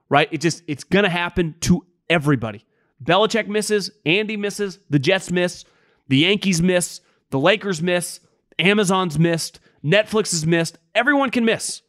right? 0.09 0.29
It 0.31 0.41
just, 0.41 0.63
it's 0.67 0.85
going 0.85 1.05
to 1.05 1.09
happen 1.09 1.55
to 1.63 1.85
everybody. 2.11 2.65
Belichick 3.03 3.47
misses, 3.47 3.91
Andy 4.05 4.37
misses, 4.37 4.79
the 4.91 4.99
Jets 4.99 5.31
miss, 5.31 5.65
the 6.09 6.19
Yankees 6.19 6.63
miss, 6.63 7.01
the 7.31 7.39
Lakers 7.39 7.81
miss, 7.83 8.21
Amazon's 8.59 9.19
missed, 9.19 9.61
Netflix 9.85 10.33
is 10.33 10.47
missed. 10.47 10.79
Everyone 10.95 11.31
can 11.31 11.45
miss. 11.45 11.83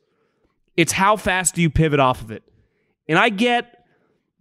It's 0.77 0.91
how 0.91 1.17
fast 1.17 1.55
do 1.55 1.61
you 1.61 1.69
pivot 1.69 1.99
off 1.99 2.21
of 2.21 2.31
it? 2.31 2.43
And 3.07 3.17
I 3.17 3.29
get, 3.29 3.85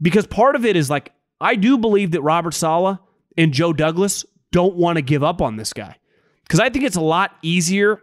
because 0.00 0.26
part 0.26 0.54
of 0.54 0.64
it 0.64 0.76
is 0.76 0.90
like, 0.90 1.12
I 1.40 1.54
do 1.54 1.78
believe 1.78 2.11
that 2.12 2.23
Robert 2.23 2.54
Saleh 2.54 2.99
and 3.37 3.52
Joe 3.52 3.73
Douglas 3.73 4.25
don't 4.52 4.76
want 4.76 4.97
to 4.97 5.02
give 5.02 5.23
up 5.23 5.40
on 5.40 5.56
this 5.56 5.73
guy. 5.73 5.97
Because 6.42 6.61
I 6.61 6.70
think 6.70 6.85
it's 6.85 6.97
a 6.97 7.00
lot 7.00 7.32
easier. 7.42 8.00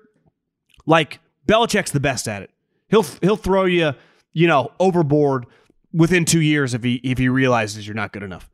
Like, 0.86 1.20
Belichick's 1.48 1.92
the 1.92 2.00
best 2.00 2.28
at 2.28 2.42
it. 2.44 2.52
He'll 2.88 3.06
he'll 3.22 3.38
throw 3.38 3.66
you, 3.66 3.94
you 4.34 4.48
know, 4.48 4.72
overboard 4.80 5.46
within 5.94 6.26
two 6.26 6.42
years 6.42 6.74
if 6.74 6.84
he 6.84 6.96
if 7.04 7.18
he 7.18 7.30
realizes 7.30 7.88
you're 7.88 7.96
not 7.96 8.12
good 8.12 8.24
enough. 8.24 8.50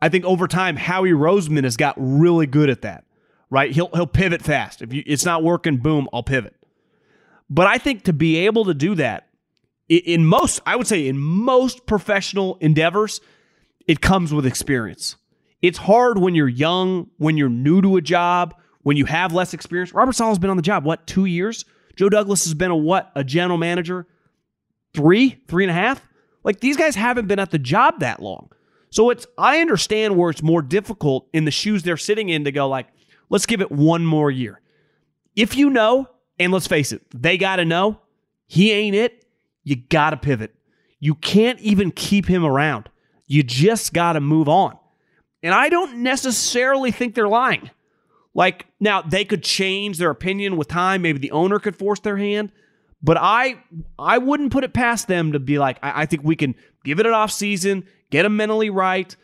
I 0.00 0.08
think 0.08 0.24
over 0.24 0.46
time, 0.46 0.76
Howie 0.76 1.10
Roseman 1.10 1.64
has 1.64 1.76
got 1.76 1.94
really 1.98 2.46
good 2.46 2.70
at 2.70 2.82
that. 2.82 3.04
Right? 3.50 3.70
He'll 3.70 3.90
he'll 3.94 4.06
pivot 4.06 4.42
fast. 4.42 4.82
If 4.82 4.92
you, 4.92 5.02
it's 5.06 5.24
not 5.24 5.42
working, 5.42 5.76
boom, 5.76 6.08
I'll 6.12 6.22
pivot. 6.22 6.54
But 7.48 7.66
I 7.66 7.78
think 7.78 8.04
to 8.04 8.12
be 8.12 8.36
able 8.38 8.64
to 8.64 8.74
do 8.74 8.94
that 8.96 9.28
in 9.88 10.24
most, 10.24 10.60
I 10.66 10.76
would 10.76 10.86
say 10.86 11.06
in 11.06 11.18
most 11.18 11.86
professional 11.86 12.56
endeavors, 12.60 13.20
it 13.86 14.00
comes 14.00 14.32
with 14.32 14.46
experience. 14.46 15.16
It's 15.62 15.78
hard 15.78 16.18
when 16.18 16.34
you're 16.34 16.48
young, 16.48 17.10
when 17.18 17.36
you're 17.36 17.48
new 17.48 17.80
to 17.82 17.96
a 17.96 18.00
job, 18.00 18.54
when 18.82 18.96
you 18.96 19.04
have 19.04 19.32
less 19.32 19.54
experience. 19.54 19.92
Robert 19.92 20.14
Saleh's 20.14 20.38
been 20.38 20.50
on 20.50 20.56
the 20.56 20.62
job, 20.62 20.84
what, 20.84 21.06
two 21.06 21.26
years? 21.26 21.64
Joe 21.96 22.08
Douglas 22.08 22.44
has 22.44 22.54
been 22.54 22.70
a 22.70 22.76
what? 22.76 23.12
A 23.14 23.22
general 23.22 23.58
manager? 23.58 24.06
Three, 24.94 25.42
three 25.48 25.64
and 25.64 25.70
a 25.70 25.74
half? 25.74 26.06
Like 26.42 26.60
these 26.60 26.76
guys 26.76 26.96
haven't 26.96 27.28
been 27.28 27.38
at 27.38 27.50
the 27.50 27.58
job 27.58 28.00
that 28.00 28.20
long. 28.20 28.50
So 28.94 29.10
it's 29.10 29.26
I 29.36 29.60
understand 29.60 30.16
where 30.16 30.30
it's 30.30 30.40
more 30.40 30.62
difficult 30.62 31.26
in 31.32 31.46
the 31.46 31.50
shoes 31.50 31.82
they're 31.82 31.96
sitting 31.96 32.28
in 32.28 32.44
to 32.44 32.52
go 32.52 32.68
like, 32.68 32.86
let's 33.28 33.44
give 33.44 33.60
it 33.60 33.72
one 33.72 34.06
more 34.06 34.30
year. 34.30 34.60
If 35.34 35.56
you 35.56 35.68
know, 35.68 36.08
and 36.38 36.52
let's 36.52 36.68
face 36.68 36.92
it, 36.92 37.02
they 37.12 37.36
gotta 37.36 37.64
know 37.64 37.98
he 38.46 38.70
ain't 38.70 38.94
it, 38.94 39.26
you 39.64 39.74
gotta 39.74 40.16
pivot. 40.16 40.54
You 41.00 41.16
can't 41.16 41.58
even 41.58 41.90
keep 41.90 42.26
him 42.26 42.44
around. 42.44 42.88
You 43.26 43.42
just 43.42 43.92
gotta 43.92 44.20
move 44.20 44.48
on. 44.48 44.78
And 45.42 45.52
I 45.52 45.70
don't 45.70 45.96
necessarily 46.04 46.92
think 46.92 47.16
they're 47.16 47.26
lying. 47.26 47.70
Like 48.32 48.66
now 48.78 49.02
they 49.02 49.24
could 49.24 49.42
change 49.42 49.98
their 49.98 50.10
opinion 50.10 50.56
with 50.56 50.68
time. 50.68 51.02
Maybe 51.02 51.18
the 51.18 51.32
owner 51.32 51.58
could 51.58 51.74
force 51.74 51.98
their 51.98 52.16
hand. 52.16 52.52
But 53.02 53.16
I 53.20 53.60
I 53.98 54.18
wouldn't 54.18 54.52
put 54.52 54.62
it 54.62 54.72
past 54.72 55.08
them 55.08 55.32
to 55.32 55.40
be 55.40 55.58
like, 55.58 55.78
I, 55.82 56.02
I 56.02 56.06
think 56.06 56.22
we 56.22 56.36
can 56.36 56.54
give 56.84 57.00
it 57.00 57.06
an 57.06 57.12
off 57.12 57.32
season, 57.32 57.88
get 58.14 58.22
them 58.22 58.36
mentally 58.36 58.70
right. 58.70 59.14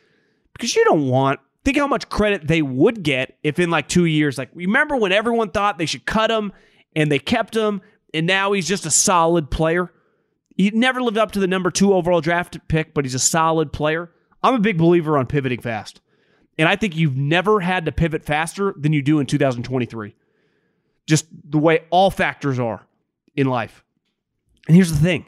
Because 0.52 0.74
you 0.74 0.84
don't 0.84 1.08
want 1.08 1.40
think 1.64 1.76
how 1.76 1.86
much 1.86 2.08
credit 2.08 2.46
they 2.46 2.62
would 2.62 3.02
get 3.02 3.36
if 3.42 3.58
in 3.58 3.70
like 3.70 3.88
two 3.88 4.04
years, 4.04 4.38
like 4.38 4.50
remember 4.54 4.96
when 4.96 5.12
everyone 5.12 5.50
thought 5.50 5.78
they 5.78 5.86
should 5.86 6.06
cut 6.06 6.30
him 6.30 6.52
and 6.96 7.10
they 7.10 7.18
kept 7.18 7.56
him, 7.56 7.80
and 8.12 8.26
now 8.26 8.52
he's 8.52 8.66
just 8.66 8.86
a 8.86 8.90
solid 8.90 9.50
player. 9.50 9.92
He 10.56 10.70
never 10.70 11.00
lived 11.00 11.18
up 11.18 11.32
to 11.32 11.38
the 11.38 11.46
number 11.46 11.70
two 11.70 11.94
overall 11.94 12.20
draft 12.20 12.58
pick, 12.68 12.92
but 12.92 13.04
he's 13.04 13.14
a 13.14 13.20
solid 13.20 13.72
player. 13.72 14.10
I'm 14.42 14.54
a 14.54 14.58
big 14.58 14.78
believer 14.78 15.16
on 15.16 15.26
pivoting 15.26 15.60
fast. 15.60 16.00
And 16.58 16.68
I 16.68 16.76
think 16.76 16.96
you've 16.96 17.16
never 17.16 17.60
had 17.60 17.86
to 17.86 17.92
pivot 17.92 18.24
faster 18.24 18.74
than 18.76 18.92
you 18.92 19.00
do 19.00 19.20
in 19.20 19.26
2023. 19.26 20.14
Just 21.06 21.26
the 21.44 21.58
way 21.58 21.84
all 21.90 22.10
factors 22.10 22.58
are 22.58 22.86
in 23.34 23.46
life. 23.46 23.84
And 24.66 24.74
here's 24.74 24.92
the 24.92 24.98
thing 24.98 25.26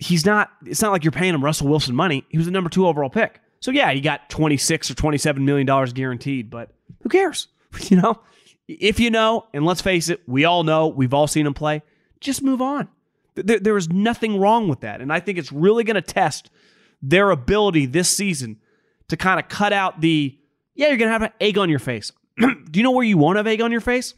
he's 0.00 0.26
not, 0.26 0.50
it's 0.64 0.82
not 0.82 0.90
like 0.90 1.04
you're 1.04 1.12
paying 1.12 1.34
him 1.34 1.44
Russell 1.44 1.68
Wilson 1.68 1.94
money. 1.94 2.24
He 2.30 2.38
was 2.38 2.46
the 2.46 2.52
number 2.52 2.70
two 2.70 2.86
overall 2.86 3.10
pick. 3.10 3.40
So 3.60 3.70
yeah, 3.70 3.92
he 3.92 4.00
got 4.00 4.28
26 4.30 4.90
or 4.90 4.94
27 4.94 5.44
million 5.44 5.66
dollars 5.66 5.92
guaranteed, 5.92 6.50
but 6.50 6.72
who 7.02 7.08
cares? 7.08 7.46
You 7.88 7.98
know, 7.98 8.18
if 8.66 8.98
you 8.98 9.10
know, 9.10 9.46
and 9.54 9.64
let's 9.64 9.80
face 9.80 10.08
it, 10.08 10.20
we 10.26 10.44
all 10.44 10.64
know, 10.64 10.88
we've 10.88 11.14
all 11.14 11.28
seen 11.28 11.46
him 11.46 11.54
play, 11.54 11.82
just 12.20 12.42
move 12.42 12.60
on. 12.60 12.88
There, 13.36 13.60
there 13.60 13.76
is 13.76 13.88
nothing 13.88 14.40
wrong 14.40 14.66
with 14.66 14.80
that. 14.80 15.00
And 15.00 15.12
I 15.12 15.20
think 15.20 15.38
it's 15.38 15.52
really 15.52 15.84
going 15.84 15.94
to 15.94 16.02
test 16.02 16.50
their 17.00 17.30
ability 17.30 17.86
this 17.86 18.08
season 18.08 18.58
to 19.06 19.16
kind 19.16 19.38
of 19.38 19.48
cut 19.48 19.72
out 19.72 20.00
the, 20.00 20.36
yeah, 20.74 20.88
you're 20.88 20.96
going 20.96 21.08
to 21.08 21.12
have 21.12 21.22
an 21.22 21.32
egg 21.40 21.58
on 21.58 21.70
your 21.70 21.78
face. 21.78 22.10
Do 22.38 22.60
you 22.74 22.82
know 22.82 22.90
where 22.90 23.04
you 23.04 23.18
won't 23.18 23.36
have 23.36 23.46
egg 23.46 23.60
on 23.60 23.70
your 23.70 23.80
face? 23.80 24.14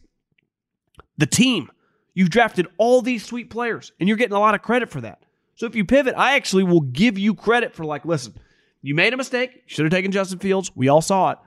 The 1.19 1.27
team. 1.27 1.71
You've 2.15 2.31
drafted 2.31 2.69
all 2.79 3.03
these 3.03 3.25
sweet 3.25 3.51
players, 3.51 3.93
and 4.01 4.09
you're 4.09 4.19
getting 4.19 4.37
a 4.37 4.41
lot 4.41 4.55
of 4.55 4.63
credit 4.63 4.91
for 4.91 5.03
that. 5.03 5.23
So 5.63 5.67
if 5.67 5.77
you 5.77 5.85
pivot, 5.85 6.17
I 6.17 6.35
actually 6.35 6.65
will 6.65 6.81
give 6.81 7.17
you 7.17 7.37
credit 7.37 7.73
for 7.73 7.85
like, 7.85 8.05
listen, 8.05 8.35
you 8.83 8.97
made 8.97 9.15
a 9.15 9.17
mistake. 9.17 9.55
You 9.55 9.63
should 9.67 9.85
have 9.85 9.93
taken 9.93 10.11
Justin 10.11 10.41
Fields. 10.41 10.73
We 10.75 10.89
all 10.89 11.01
saw 11.01 11.31
it. 11.31 11.39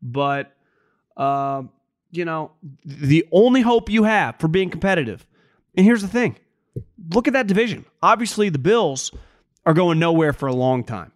But, 0.00 0.54
uh, 1.16 1.64
you 2.12 2.24
know, 2.24 2.52
the 2.84 3.26
only 3.32 3.62
hope 3.62 3.90
you 3.90 4.04
have 4.04 4.38
for 4.38 4.46
being 4.46 4.70
competitive. 4.70 5.26
And 5.76 5.84
here's 5.84 6.02
the 6.02 6.06
thing 6.06 6.38
look 7.12 7.26
at 7.26 7.32
that 7.32 7.48
division. 7.48 7.84
Obviously, 8.00 8.48
the 8.48 8.60
Bills 8.60 9.10
are 9.66 9.74
going 9.74 9.98
nowhere 9.98 10.32
for 10.32 10.46
a 10.46 10.54
long 10.54 10.84
time. 10.84 11.10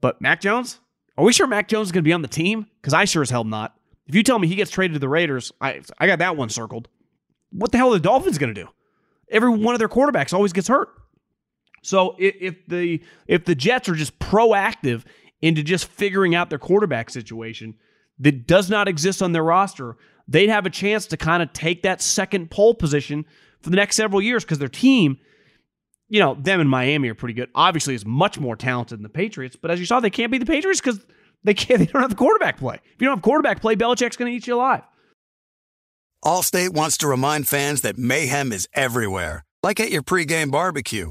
But 0.00 0.20
Mac 0.20 0.40
Jones? 0.40 0.78
Are 1.18 1.24
we 1.24 1.32
sure 1.32 1.48
Mac 1.48 1.66
Jones 1.66 1.88
is 1.88 1.92
going 1.92 2.04
to 2.04 2.08
be 2.08 2.12
on 2.12 2.22
the 2.22 2.28
team? 2.28 2.68
Because 2.80 2.94
I 2.94 3.06
sure 3.06 3.22
as 3.22 3.30
hell 3.30 3.42
not. 3.42 3.74
If 4.06 4.14
you 4.14 4.22
tell 4.22 4.38
me 4.38 4.46
he 4.46 4.54
gets 4.54 4.70
traded 4.70 4.94
to 4.94 5.00
the 5.00 5.08
Raiders, 5.08 5.50
I, 5.60 5.80
I 5.98 6.06
got 6.06 6.20
that 6.20 6.36
one 6.36 6.48
circled. 6.48 6.86
What 7.50 7.72
the 7.72 7.78
hell 7.78 7.88
are 7.88 7.94
the 7.94 7.98
Dolphins 7.98 8.38
going 8.38 8.54
to 8.54 8.62
do? 8.62 8.68
Every 9.28 9.50
one 9.50 9.74
of 9.74 9.80
their 9.80 9.88
quarterbacks 9.88 10.32
always 10.32 10.52
gets 10.52 10.68
hurt. 10.68 10.88
So 11.82 12.14
if 12.18 12.66
the 12.66 13.02
if 13.26 13.44
the 13.44 13.54
Jets 13.54 13.88
are 13.88 13.94
just 13.94 14.18
proactive 14.18 15.02
into 15.40 15.62
just 15.62 15.86
figuring 15.86 16.34
out 16.34 16.48
their 16.48 16.58
quarterback 16.58 17.10
situation 17.10 17.74
that 18.18 18.46
does 18.46 18.70
not 18.70 18.86
exist 18.86 19.20
on 19.20 19.32
their 19.32 19.42
roster, 19.42 19.96
they'd 20.28 20.48
have 20.48 20.64
a 20.64 20.70
chance 20.70 21.06
to 21.06 21.16
kind 21.16 21.42
of 21.42 21.52
take 21.52 21.82
that 21.82 22.00
second 22.00 22.50
pole 22.50 22.74
position 22.74 23.24
for 23.60 23.70
the 23.70 23.76
next 23.76 23.96
several 23.96 24.22
years 24.22 24.44
because 24.44 24.60
their 24.60 24.68
team, 24.68 25.18
you 26.08 26.20
know, 26.20 26.34
them 26.34 26.60
and 26.60 26.70
Miami 26.70 27.08
are 27.08 27.14
pretty 27.14 27.34
good. 27.34 27.50
Obviously, 27.54 27.94
is 27.94 28.06
much 28.06 28.38
more 28.38 28.54
talented 28.54 28.98
than 28.98 29.02
the 29.02 29.08
Patriots, 29.08 29.56
but 29.56 29.70
as 29.70 29.80
you 29.80 29.86
saw, 29.86 29.98
they 29.98 30.10
can't 30.10 30.30
be 30.30 30.38
the 30.38 30.46
Patriots 30.46 30.80
because 30.80 31.00
they 31.42 31.54
can't. 31.54 31.80
They 31.80 31.86
don't 31.86 32.02
have 32.02 32.10
the 32.10 32.16
quarterback 32.16 32.58
play. 32.58 32.76
If 32.76 33.00
you 33.00 33.08
don't 33.08 33.16
have 33.16 33.22
quarterback 33.22 33.60
play, 33.60 33.74
Belichick's 33.74 34.16
going 34.16 34.30
to 34.30 34.36
eat 34.36 34.46
you 34.46 34.54
alive. 34.54 34.82
Allstate 36.24 36.70
wants 36.70 36.98
to 36.98 37.08
remind 37.08 37.48
fans 37.48 37.80
that 37.80 37.98
mayhem 37.98 38.52
is 38.52 38.68
everywhere, 38.74 39.44
like 39.64 39.80
at 39.80 39.90
your 39.90 40.04
pregame 40.04 40.52
barbecue. 40.52 41.10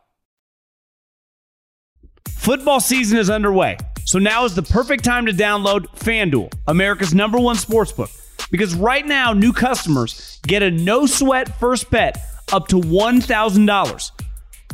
Football 2.37 2.79
season 2.79 3.17
is 3.17 3.29
underway, 3.29 3.77
so 4.05 4.19
now 4.19 4.45
is 4.45 4.55
the 4.55 4.63
perfect 4.63 5.03
time 5.03 5.25
to 5.27 5.31
download 5.31 5.87
FanDuel, 5.97 6.51
America's 6.67 7.13
number 7.13 7.39
one 7.39 7.55
sportsbook. 7.55 8.17
Because 8.49 8.75
right 8.75 9.05
now, 9.05 9.33
new 9.33 9.53
customers 9.53 10.39
get 10.45 10.61
a 10.61 10.71
no 10.71 11.05
sweat 11.05 11.59
first 11.59 11.89
bet 11.89 12.21
up 12.51 12.67
to 12.67 12.75
$1,000. 12.75 14.11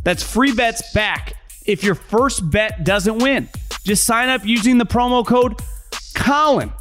That's 0.04 0.24
free 0.24 0.54
bets 0.54 0.94
back 0.94 1.34
if 1.66 1.84
your 1.84 1.96
first 1.96 2.50
bet 2.50 2.84
doesn't 2.84 3.20
win. 3.20 3.50
Just 3.84 4.06
sign 4.06 4.30
up 4.30 4.46
using 4.46 4.78
the 4.78 4.86
promo 4.86 5.26
code 5.26 5.62
Colin. 6.16 6.72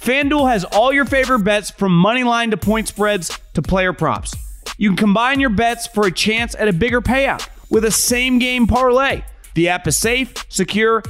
FanDuel 0.00 0.50
has 0.50 0.64
all 0.64 0.92
your 0.92 1.04
favorite 1.04 1.40
bets 1.40 1.70
from 1.70 1.96
money 1.96 2.24
line 2.24 2.50
to 2.50 2.56
point 2.56 2.88
spreads 2.88 3.38
to 3.54 3.62
player 3.62 3.92
props. 3.92 4.34
You 4.76 4.90
can 4.90 4.96
combine 4.96 5.40
your 5.40 5.50
bets 5.50 5.86
for 5.86 6.06
a 6.06 6.12
chance 6.12 6.54
at 6.54 6.68
a 6.68 6.72
bigger 6.72 7.00
payout 7.00 7.48
with 7.70 7.84
a 7.84 7.90
same 7.90 8.38
game 8.38 8.66
parlay. 8.66 9.22
The 9.54 9.68
app 9.68 9.86
is 9.86 9.96
safe, 9.96 10.32
secure, 10.48 11.02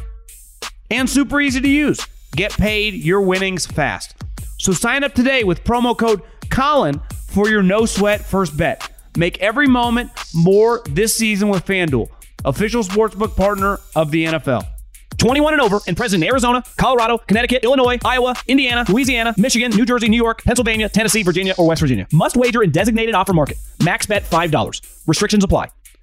and 0.90 1.08
super 1.08 1.40
easy 1.40 1.60
to 1.60 1.68
use. 1.68 2.06
Get 2.36 2.52
paid 2.52 2.94
your 2.94 3.20
winnings 3.20 3.66
fast. 3.66 4.14
So 4.58 4.72
sign 4.72 5.04
up 5.04 5.14
today 5.14 5.44
with 5.44 5.64
promo 5.64 5.96
code 5.96 6.22
Colin 6.50 7.00
for 7.28 7.48
your 7.48 7.62
no 7.62 7.86
sweat 7.86 8.20
first 8.24 8.56
bet. 8.56 8.90
Make 9.16 9.38
every 9.40 9.66
moment 9.66 10.10
more 10.34 10.82
this 10.90 11.14
season 11.14 11.48
with 11.48 11.64
FanDuel, 11.64 12.08
official 12.44 12.82
sportsbook 12.82 13.36
partner 13.36 13.78
of 13.94 14.10
the 14.10 14.24
NFL. 14.26 14.66
21 15.18 15.54
and 15.54 15.62
over 15.62 15.78
and 15.86 15.96
present 15.96 16.22
in 16.22 16.28
Arizona, 16.28 16.62
Colorado, 16.76 17.18
Connecticut, 17.18 17.64
Illinois, 17.64 17.98
Iowa, 18.04 18.34
Indiana, 18.48 18.84
Louisiana, 18.88 19.32
Michigan, 19.38 19.70
New 19.70 19.86
Jersey, 19.86 20.08
New 20.08 20.22
York, 20.22 20.42
Pennsylvania, 20.44 20.88
Tennessee, 20.88 21.22
Virginia, 21.22 21.54
or 21.56 21.68
West 21.68 21.80
Virginia. 21.80 22.06
Must 22.12 22.36
wager 22.36 22.62
in 22.62 22.72
designated 22.72 23.14
offer 23.14 23.32
market. 23.32 23.56
Max 23.82 24.06
bet 24.06 24.24
$5. 24.24 25.06
Restrictions 25.06 25.44
apply. 25.44 25.68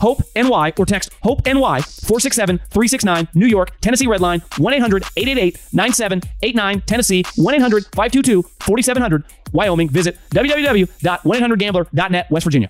Hope 0.00 0.22
NY 0.34 0.72
or 0.78 0.86
text 0.86 1.10
Hope 1.22 1.44
NY 1.46 1.80
467 1.80 2.58
369 2.58 3.28
New 3.34 3.46
York, 3.46 3.78
Tennessee 3.80 4.06
Redline 4.06 4.42
1 4.58 4.74
800 4.74 5.04
888 5.16 5.58
9789 5.72 6.80
Tennessee 6.82 7.24
1 7.36 7.54
800 7.54 7.84
522 7.86 8.42
4700 8.60 9.24
Wyoming. 9.52 9.88
Visit 9.88 10.18
www.1800gambler.net 10.30 12.30
West 12.30 12.44
Virginia. 12.44 12.68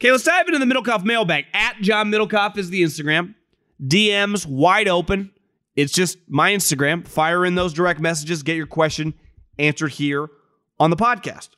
Okay, 0.00 0.10
let's 0.10 0.24
dive 0.24 0.48
into 0.48 0.58
the 0.58 0.64
Middlekauff 0.64 1.04
mailbag. 1.04 1.44
At 1.52 1.76
John 1.82 2.10
Middlekauff 2.10 2.56
is 2.56 2.70
the 2.70 2.82
Instagram. 2.82 3.34
DMs 3.82 4.46
wide 4.46 4.88
open. 4.88 5.30
It's 5.76 5.92
just 5.92 6.16
my 6.26 6.52
Instagram. 6.52 7.06
Fire 7.06 7.44
in 7.44 7.54
those 7.54 7.74
direct 7.74 8.00
messages. 8.00 8.42
Get 8.42 8.56
your 8.56 8.66
question 8.66 9.12
answered 9.58 9.92
here 9.92 10.30
on 10.78 10.88
the 10.88 10.96
podcast. 10.96 11.50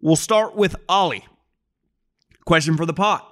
We'll 0.00 0.16
start 0.16 0.54
with 0.54 0.76
Ollie. 0.88 1.26
Question 2.44 2.76
for 2.76 2.86
the 2.86 2.94
pot. 2.94 3.24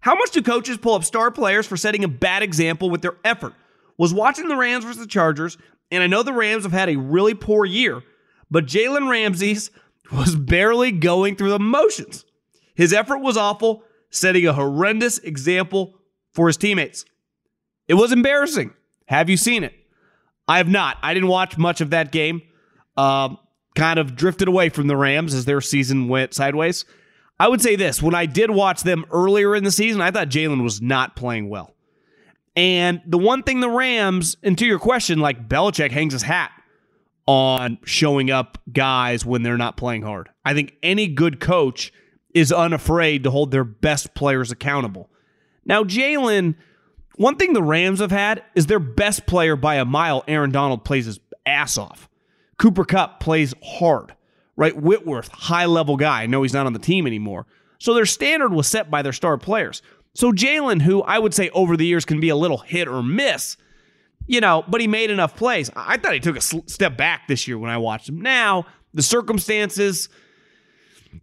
How 0.00 0.14
much 0.14 0.30
do 0.30 0.42
coaches 0.42 0.76
pull 0.76 0.94
up 0.94 1.04
star 1.04 1.30
players 1.30 1.66
for 1.66 1.76
setting 1.76 2.04
a 2.04 2.08
bad 2.08 2.42
example 2.42 2.90
with 2.90 3.02
their 3.02 3.16
effort? 3.24 3.54
Was 3.96 4.12
watching 4.12 4.48
the 4.48 4.56
Rams 4.56 4.84
versus 4.84 5.00
the 5.00 5.06
Chargers, 5.06 5.56
and 5.90 6.02
I 6.02 6.06
know 6.06 6.22
the 6.22 6.32
Rams 6.32 6.64
have 6.64 6.72
had 6.72 6.88
a 6.88 6.96
really 6.96 7.34
poor 7.34 7.64
year, 7.64 8.02
but 8.50 8.66
Jalen 8.66 9.08
Ramsey's 9.08 9.70
was 10.12 10.36
barely 10.36 10.92
going 10.92 11.36
through 11.36 11.50
the 11.50 11.58
motions. 11.58 12.24
His 12.74 12.92
effort 12.92 13.18
was 13.18 13.36
awful, 13.36 13.82
setting 14.10 14.46
a 14.46 14.52
horrendous 14.52 15.18
example 15.18 15.94
for 16.32 16.48
his 16.48 16.56
teammates. 16.56 17.04
It 17.88 17.94
was 17.94 18.12
embarrassing. 18.12 18.72
Have 19.06 19.30
you 19.30 19.36
seen 19.36 19.64
it? 19.64 19.74
I 20.46 20.58
have 20.58 20.68
not. 20.68 20.98
I 21.02 21.14
didn't 21.14 21.28
watch 21.28 21.56
much 21.56 21.80
of 21.80 21.90
that 21.90 22.12
game. 22.12 22.42
Um, 22.96 23.38
kind 23.74 23.98
of 23.98 24.16
drifted 24.16 24.48
away 24.48 24.68
from 24.68 24.86
the 24.86 24.96
Rams 24.96 25.34
as 25.34 25.44
their 25.44 25.60
season 25.60 26.08
went 26.08 26.34
sideways. 26.34 26.84
I 27.38 27.48
would 27.48 27.60
say 27.60 27.76
this 27.76 28.02
when 28.02 28.14
I 28.14 28.26
did 28.26 28.50
watch 28.50 28.82
them 28.82 29.04
earlier 29.10 29.54
in 29.54 29.64
the 29.64 29.70
season, 29.70 30.00
I 30.00 30.10
thought 30.10 30.28
Jalen 30.28 30.62
was 30.62 30.80
not 30.80 31.16
playing 31.16 31.48
well. 31.48 31.74
And 32.56 33.00
the 33.04 33.18
one 33.18 33.42
thing 33.42 33.60
the 33.60 33.68
Rams, 33.68 34.36
and 34.42 34.56
to 34.58 34.66
your 34.66 34.78
question, 34.78 35.18
like 35.18 35.48
Belichick 35.48 35.90
hangs 35.90 36.12
his 36.12 36.22
hat 36.22 36.52
on 37.26 37.78
showing 37.84 38.30
up 38.30 38.58
guys 38.72 39.24
when 39.26 39.42
they're 39.42 39.56
not 39.56 39.76
playing 39.76 40.02
hard. 40.02 40.28
I 40.44 40.54
think 40.54 40.74
any 40.82 41.08
good 41.08 41.40
coach 41.40 41.92
is 42.32 42.52
unafraid 42.52 43.24
to 43.24 43.30
hold 43.30 43.50
their 43.50 43.64
best 43.64 44.14
players 44.14 44.52
accountable. 44.52 45.08
Now, 45.64 45.84
Jalen, 45.84 46.54
one 47.16 47.36
thing 47.36 47.52
the 47.52 47.62
Rams 47.62 48.00
have 48.00 48.10
had 48.10 48.42
is 48.54 48.66
their 48.66 48.78
best 48.80 49.26
player 49.26 49.56
by 49.56 49.76
a 49.76 49.84
mile, 49.84 50.22
Aaron 50.28 50.50
Donald, 50.50 50.84
plays 50.84 51.06
his 51.06 51.18
ass 51.46 51.78
off. 51.78 52.08
Cooper 52.58 52.84
Kupp 52.84 53.20
plays 53.20 53.54
hard, 53.62 54.14
right? 54.56 54.76
Whitworth, 54.76 55.28
high 55.28 55.66
level 55.66 55.96
guy. 55.96 56.22
I 56.22 56.26
know 56.26 56.42
he's 56.42 56.52
not 56.52 56.66
on 56.66 56.72
the 56.72 56.78
team 56.78 57.06
anymore. 57.06 57.46
So 57.78 57.94
their 57.94 58.06
standard 58.06 58.52
was 58.52 58.66
set 58.66 58.90
by 58.90 59.02
their 59.02 59.12
star 59.12 59.36
players. 59.36 59.82
So 60.14 60.32
Jalen, 60.32 60.82
who 60.82 61.02
I 61.02 61.18
would 61.18 61.34
say 61.34 61.50
over 61.50 61.76
the 61.76 61.86
years 61.86 62.04
can 62.04 62.20
be 62.20 62.28
a 62.28 62.36
little 62.36 62.58
hit 62.58 62.86
or 62.86 63.02
miss, 63.02 63.56
you 64.26 64.40
know, 64.40 64.64
but 64.68 64.80
he 64.80 64.86
made 64.86 65.10
enough 65.10 65.36
plays. 65.36 65.70
I 65.74 65.96
thought 65.96 66.14
he 66.14 66.20
took 66.20 66.36
a 66.36 66.40
step 66.40 66.96
back 66.96 67.26
this 67.28 67.46
year 67.48 67.58
when 67.58 67.70
I 67.70 67.78
watched 67.78 68.08
him. 68.08 68.20
Now, 68.20 68.66
the 68.94 69.02
circumstances, 69.02 70.08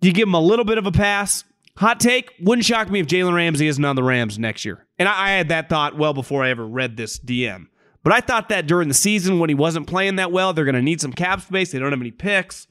you 0.02 0.12
give 0.12 0.28
him 0.28 0.34
a 0.34 0.42
little 0.42 0.66
bit 0.66 0.78
of 0.78 0.86
a 0.86 0.92
pass. 0.92 1.46
Hot 1.78 2.00
take, 2.00 2.34
wouldn't 2.42 2.66
shock 2.66 2.92
me 2.92 3.00
if 3.00 3.08
Jalen 3.08 3.34
Ramsey 3.34 3.66
isn't 3.68 3.84
on 3.84 3.96
the 3.96 4.04
Rams 4.04 4.38
next 4.38 4.66
year. 4.66 4.86
And 5.00 5.08
I, 5.08 5.28
I 5.28 5.30
had 5.32 5.48
that 5.50 5.70
thought 5.70 5.98
well 5.98 6.14
before 6.14 6.44
I 6.44 6.50
ever 6.50 6.68
read 6.68 6.98
this 6.98 7.18
DM. 7.18 7.68
But 8.04 8.14
I 8.14 8.22
thought 8.22 8.50
that 8.50 8.68
during 8.68 8.88
the 8.88 8.94
season 8.94 9.40
when 9.40 9.50
he 9.50 9.56
wasn't 9.56 9.88
playing 9.88 10.16
that 10.16 10.32
well, 10.32 10.54
they're 10.54 10.66
going 10.66 10.76
to 10.76 10.82
need 10.82 11.02
some 11.02 11.14
cap 11.14 11.42
space. 11.42 11.72
They 11.72 11.80
don't 11.80 11.92
have 11.92 12.02
any 12.02 12.12
picks. 12.12 12.68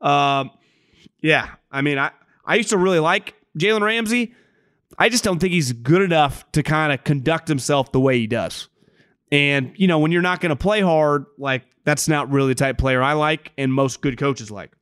Um, 0.00 0.50
yeah, 1.20 1.50
I 1.70 1.82
mean, 1.82 1.98
I, 1.98 2.10
I 2.44 2.56
used 2.56 2.70
to 2.70 2.78
really 2.78 2.98
like 2.98 3.34
Jalen 3.58 3.82
Ramsey. 3.82 4.34
I 4.98 5.08
just 5.08 5.24
don't 5.24 5.38
think 5.38 5.52
he's 5.52 5.72
good 5.72 6.02
enough 6.02 6.50
to 6.52 6.62
kind 6.62 6.92
of 6.92 7.04
conduct 7.04 7.48
himself 7.48 7.92
the 7.92 8.00
way 8.00 8.18
he 8.18 8.26
does. 8.26 8.68
And, 9.30 9.72
you 9.76 9.86
know, 9.86 9.98
when 9.98 10.12
you're 10.12 10.22
not 10.22 10.40
going 10.40 10.50
to 10.50 10.56
play 10.56 10.80
hard, 10.80 11.24
like, 11.38 11.62
that's 11.84 12.08
not 12.08 12.30
really 12.30 12.48
the 12.48 12.54
type 12.56 12.78
player 12.78 13.02
I 13.02 13.14
like 13.14 13.52
and 13.56 13.72
most 13.72 14.02
good 14.02 14.18
coaches 14.18 14.50
like. 14.50 14.72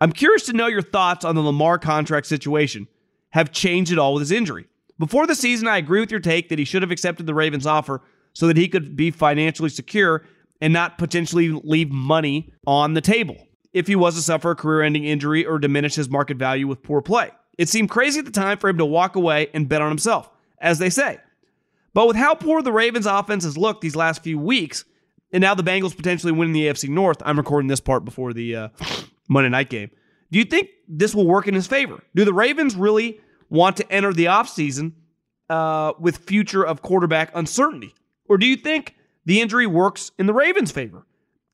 I'm 0.00 0.12
curious 0.12 0.46
to 0.46 0.52
know 0.52 0.66
your 0.66 0.82
thoughts 0.82 1.24
on 1.24 1.36
the 1.36 1.42
Lamar 1.42 1.78
contract 1.78 2.26
situation. 2.26 2.88
Have 3.30 3.52
changed 3.52 3.92
at 3.92 3.98
all 3.98 4.14
with 4.14 4.22
his 4.22 4.32
injury? 4.32 4.66
Before 4.98 5.26
the 5.26 5.34
season, 5.34 5.68
I 5.68 5.78
agree 5.78 6.00
with 6.00 6.10
your 6.10 6.20
take 6.20 6.48
that 6.48 6.58
he 6.58 6.64
should 6.64 6.82
have 6.82 6.90
accepted 6.90 7.26
the 7.26 7.34
Ravens' 7.34 7.66
offer 7.66 8.02
so 8.32 8.46
that 8.46 8.56
he 8.56 8.68
could 8.68 8.96
be 8.96 9.10
financially 9.10 9.68
secure 9.68 10.24
and 10.60 10.72
not 10.72 10.98
potentially 10.98 11.50
leave 11.50 11.90
money 11.90 12.52
on 12.66 12.94
the 12.94 13.00
table 13.00 13.48
if 13.72 13.86
he 13.86 13.96
was 13.96 14.14
to 14.14 14.22
suffer 14.22 14.52
a 14.52 14.56
career 14.56 14.82
ending 14.82 15.04
injury 15.04 15.44
or 15.44 15.58
diminish 15.58 15.94
his 15.94 16.08
market 16.08 16.36
value 16.36 16.66
with 16.66 16.82
poor 16.82 17.02
play. 17.02 17.30
It 17.58 17.68
seemed 17.68 17.90
crazy 17.90 18.20
at 18.20 18.24
the 18.24 18.30
time 18.30 18.58
for 18.58 18.68
him 18.68 18.78
to 18.78 18.84
walk 18.84 19.16
away 19.16 19.48
and 19.52 19.68
bet 19.68 19.82
on 19.82 19.88
himself, 19.88 20.30
as 20.58 20.78
they 20.78 20.90
say. 20.90 21.18
But 21.94 22.06
with 22.06 22.16
how 22.16 22.34
poor 22.34 22.62
the 22.62 22.72
Ravens 22.72 23.06
offense 23.06 23.44
has 23.44 23.58
looked 23.58 23.82
these 23.82 23.96
last 23.96 24.22
few 24.22 24.38
weeks, 24.38 24.84
and 25.32 25.42
now 25.42 25.54
the 25.54 25.62
Bengals 25.62 25.96
potentially 25.96 26.32
winning 26.32 26.54
the 26.54 26.66
AFC 26.66 26.88
North, 26.88 27.22
I'm 27.24 27.36
recording 27.36 27.68
this 27.68 27.80
part 27.80 28.04
before 28.04 28.32
the 28.32 28.56
uh, 28.56 28.68
Monday 29.28 29.50
night 29.50 29.68
game. 29.68 29.90
Do 30.30 30.38
you 30.38 30.44
think 30.44 30.70
this 30.88 31.14
will 31.14 31.26
work 31.26 31.46
in 31.46 31.54
his 31.54 31.66
favor? 31.66 32.02
Do 32.14 32.24
the 32.24 32.32
Ravens 32.32 32.74
really 32.74 33.20
want 33.50 33.76
to 33.78 33.92
enter 33.92 34.12
the 34.12 34.26
offseason 34.26 34.92
uh, 35.50 35.92
with 35.98 36.18
future 36.18 36.64
of 36.64 36.80
quarterback 36.80 37.30
uncertainty? 37.34 37.94
Or 38.32 38.38
do 38.38 38.46
you 38.46 38.56
think 38.56 38.94
the 39.26 39.42
injury 39.42 39.66
works 39.66 40.10
in 40.18 40.24
the 40.24 40.32
Ravens' 40.32 40.72
favor? 40.72 41.04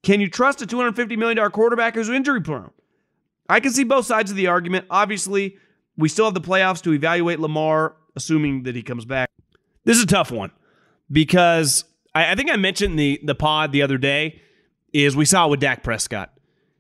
Can 0.05 0.21
you 0.21 0.31
trust 0.31 0.63
a 0.63 0.67
$250 0.67 1.19
million 1.19 1.51
quarterback 1.51 1.97
who's 1.97 2.09
injury 2.09 2.41
prone? 2.41 2.71
I 3.49 3.59
can 3.59 3.73
see 3.73 3.83
both 3.83 4.07
sides 4.07 4.31
of 4.31 4.37
the 4.37 4.47
argument. 4.47 4.87
Obviously, 4.89 5.57
we 5.97 6.09
still 6.09 6.27
have 6.27 6.35
the 6.35 6.41
playoffs 6.41 6.81
to 6.85 6.93
evaluate 6.93 7.41
Lamar, 7.41 7.97
assuming 8.15 8.63
that 8.63 8.77
he 8.77 8.83
comes 8.85 9.05
back. 9.05 9.29
This 9.83 9.97
is 9.97 10.05
a 10.05 10.07
tough 10.07 10.31
one 10.31 10.53
because 11.11 11.83
I, 12.15 12.31
I 12.31 12.35
think 12.37 12.49
I 12.49 12.55
mentioned 12.55 12.97
the 12.97 13.19
the 13.25 13.35
pod 13.35 13.73
the 13.73 13.83
other 13.83 13.99
day 13.99 14.41
is 14.93 15.17
we 15.17 15.25
saw 15.25 15.49
it 15.49 15.51
with 15.51 15.59
Dak 15.59 15.83
Prescott. 15.83 16.33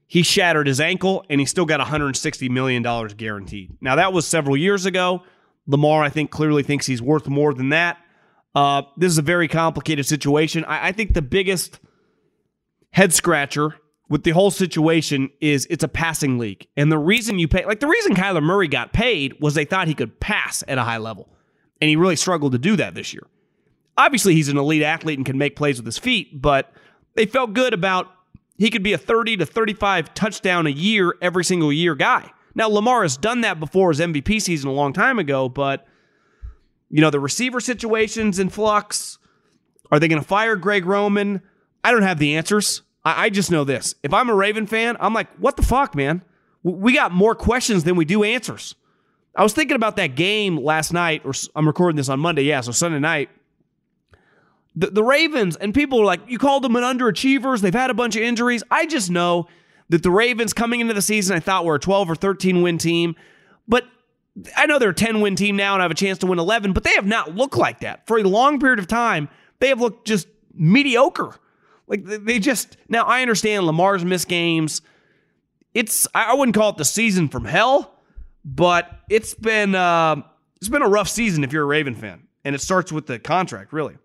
He 0.06 0.22
shattered 0.22 0.68
his 0.68 0.80
ankle 0.80 1.24
and 1.28 1.40
he 1.40 1.44
still 1.44 1.66
got 1.66 1.80
$160 1.80 2.48
million 2.50 2.84
guaranteed. 3.16 3.76
Now, 3.80 3.96
that 3.96 4.12
was 4.12 4.28
several 4.28 4.56
years 4.56 4.87
ago. 4.87 5.24
Lamar, 5.66 6.04
I 6.04 6.08
think, 6.08 6.30
clearly 6.30 6.62
thinks 6.62 6.87
he's 6.87 7.02
worth 7.02 7.26
more 7.26 7.52
than 7.52 7.70
that. 7.70 7.98
Uh, 8.58 8.82
this 8.96 9.12
is 9.12 9.18
a 9.18 9.22
very 9.22 9.46
complicated 9.46 10.04
situation. 10.04 10.64
I, 10.64 10.88
I 10.88 10.92
think 10.92 11.14
the 11.14 11.22
biggest 11.22 11.78
head 12.90 13.14
scratcher 13.14 13.76
with 14.08 14.24
the 14.24 14.32
whole 14.32 14.50
situation 14.50 15.30
is 15.40 15.64
it's 15.70 15.84
a 15.84 15.88
passing 15.88 16.38
league. 16.38 16.66
And 16.76 16.90
the 16.90 16.98
reason 16.98 17.38
you 17.38 17.46
pay, 17.46 17.64
like 17.64 17.78
the 17.78 17.86
reason 17.86 18.16
Kyler 18.16 18.42
Murray 18.42 18.66
got 18.66 18.92
paid 18.92 19.40
was 19.40 19.54
they 19.54 19.64
thought 19.64 19.86
he 19.86 19.94
could 19.94 20.18
pass 20.18 20.64
at 20.66 20.76
a 20.76 20.82
high 20.82 20.96
level. 20.96 21.28
And 21.80 21.88
he 21.88 21.94
really 21.94 22.16
struggled 22.16 22.50
to 22.50 22.58
do 22.58 22.74
that 22.74 22.96
this 22.96 23.14
year. 23.14 23.28
Obviously, 23.96 24.34
he's 24.34 24.48
an 24.48 24.58
elite 24.58 24.82
athlete 24.82 25.20
and 25.20 25.24
can 25.24 25.38
make 25.38 25.54
plays 25.54 25.76
with 25.76 25.86
his 25.86 25.98
feet, 25.98 26.42
but 26.42 26.72
they 27.14 27.26
felt 27.26 27.52
good 27.52 27.72
about 27.72 28.08
he 28.56 28.70
could 28.70 28.82
be 28.82 28.92
a 28.92 28.98
30 28.98 29.36
to 29.36 29.46
35 29.46 30.14
touchdown 30.14 30.66
a 30.66 30.70
year, 30.70 31.14
every 31.22 31.44
single 31.44 31.72
year 31.72 31.94
guy. 31.94 32.28
Now, 32.56 32.68
Lamar 32.68 33.02
has 33.02 33.16
done 33.16 33.42
that 33.42 33.60
before 33.60 33.90
his 33.90 34.00
MVP 34.00 34.42
season 34.42 34.68
a 34.68 34.72
long 34.72 34.92
time 34.92 35.20
ago, 35.20 35.48
but 35.48 35.86
you 36.90 37.01
know, 37.01 37.11
the 37.11 37.20
receiver 37.20 37.61
situation's 37.61 38.38
in 38.38 38.48
flux. 38.48 39.18
Are 39.90 39.98
they 39.98 40.09
going 40.09 40.20
to 40.20 40.27
fire 40.27 40.57
Greg 40.57 40.87
Roman? 40.87 41.42
I 41.85 41.90
don't 41.90 42.03
have 42.03 42.18
the 42.18 42.37
answers. 42.37 42.83
I, 43.05 43.27
I, 43.27 43.31
just 43.31 43.51
know 43.51 43.64
this. 43.64 43.94
If 44.03 44.12
I'm 44.12 44.29
a 44.29 44.35
Raven 44.35 44.66
fan, 44.66 44.96
I'm 45.01 45.14
like, 45.14 45.29
what 45.37 45.57
the 45.57 45.62
fuck, 45.62 45.94
man? 45.94 46.22
We 46.62 46.92
got 46.92 47.12
more 47.12 47.35
questions 47.35 47.85
than 47.85 47.96
we 47.96 48.05
do 48.05 48.24
answers. 48.24 48.74
I 49.37 49.42
was 49.42 49.53
thinking 49.53 49.77
about 49.77 49.96
that 49.96 50.16
game 50.16 50.57
last 50.57 50.92
night, 50.92 51.22
or 51.24 51.33
I'm 51.55 51.66
recording 51.66 51.96
this 51.96 52.09
on 52.09 52.18
Monday, 52.18 52.42
yeah, 52.42 52.61
so 52.61 52.72
Sunday 52.72 52.98
night. 52.98 53.31
The, 54.74 54.88
the 54.88 55.05
Ravens, 55.05 55.57
and 55.57 55.72
people 55.72 56.01
are 56.01 56.05
like, 56.05 56.20
you 56.27 56.38
called 56.38 56.64
them 56.64 56.77
an 56.77 56.83
underachievers. 56.83 57.61
They've 57.61 57.72
had 57.72 57.90
a 57.90 57.94
bunch 57.94 58.16
of 58.16 58.22
injuries. 58.22 58.62
I 58.70 58.87
just 58.87 59.11
know 59.11 59.46
that 59.88 60.03
the 60.03 60.11
Ravens 60.11 60.53
coming 60.53 60.81
into 60.81 60.94
the 60.94 61.03
season, 61.03 61.37
I 61.37 61.40
thought 61.40 61.64
were 61.64 61.77
a 61.77 61.81
12 61.81 62.11
or 62.11 62.14
13 62.16 62.62
win 62.62 62.79
team. 62.79 63.14
I 64.57 64.66
know 64.66 64.79
they're 64.79 64.90
a 64.90 64.94
10 64.94 65.20
win 65.20 65.37
team 65.37 65.57
now 65.57 65.74
and 65.74 65.83
have 65.83 65.90
a 65.90 65.94
chance 65.94 66.18
to 66.18 66.27
win 66.27 66.38
11, 66.38 66.72
but 66.72 66.85
they 66.85 66.94
have 66.94 67.07
not 67.07 67.35
looked 67.35 67.57
like 67.57 67.81
that. 67.81 68.07
For 68.07 68.18
a 68.18 68.22
long 68.22 68.61
period 68.61 68.79
of 68.79 68.87
time, 68.87 69.29
they 69.61 69.68
have 69.68 69.81
looked 69.81 70.07
just 70.07 70.29
mediocre. 70.55 71.35
Like 71.87 72.05
they 72.05 72.38
just, 72.38 72.77
now 72.88 73.05
I 73.05 73.22
understand 73.22 73.66
Lamar's 73.66 74.05
missed 74.05 74.29
games. 74.29 74.83
It's, 75.74 76.07
I 76.14 76.35
wouldn't 76.35 76.55
call 76.55 76.70
it 76.70 76.77
the 76.77 76.85
season 76.85 77.29
from 77.29 77.44
hell, 77.44 77.94
but 78.44 79.01
it's 79.09 79.35
been, 79.35 79.74
uh, 79.74 80.16
it's 80.57 80.68
been 80.68 80.83
a 80.83 80.88
rough 80.88 81.09
season 81.09 81.44
if 81.44 81.53
you're 81.53 81.62
a 81.62 81.66
Raven 81.66 81.94
fan. 81.94 82.24
And 82.44 82.55
it 82.55 82.61
starts 82.61 82.92
with 82.92 83.07
the 83.07 83.18
contract, 83.18 83.72
really. 83.72 83.96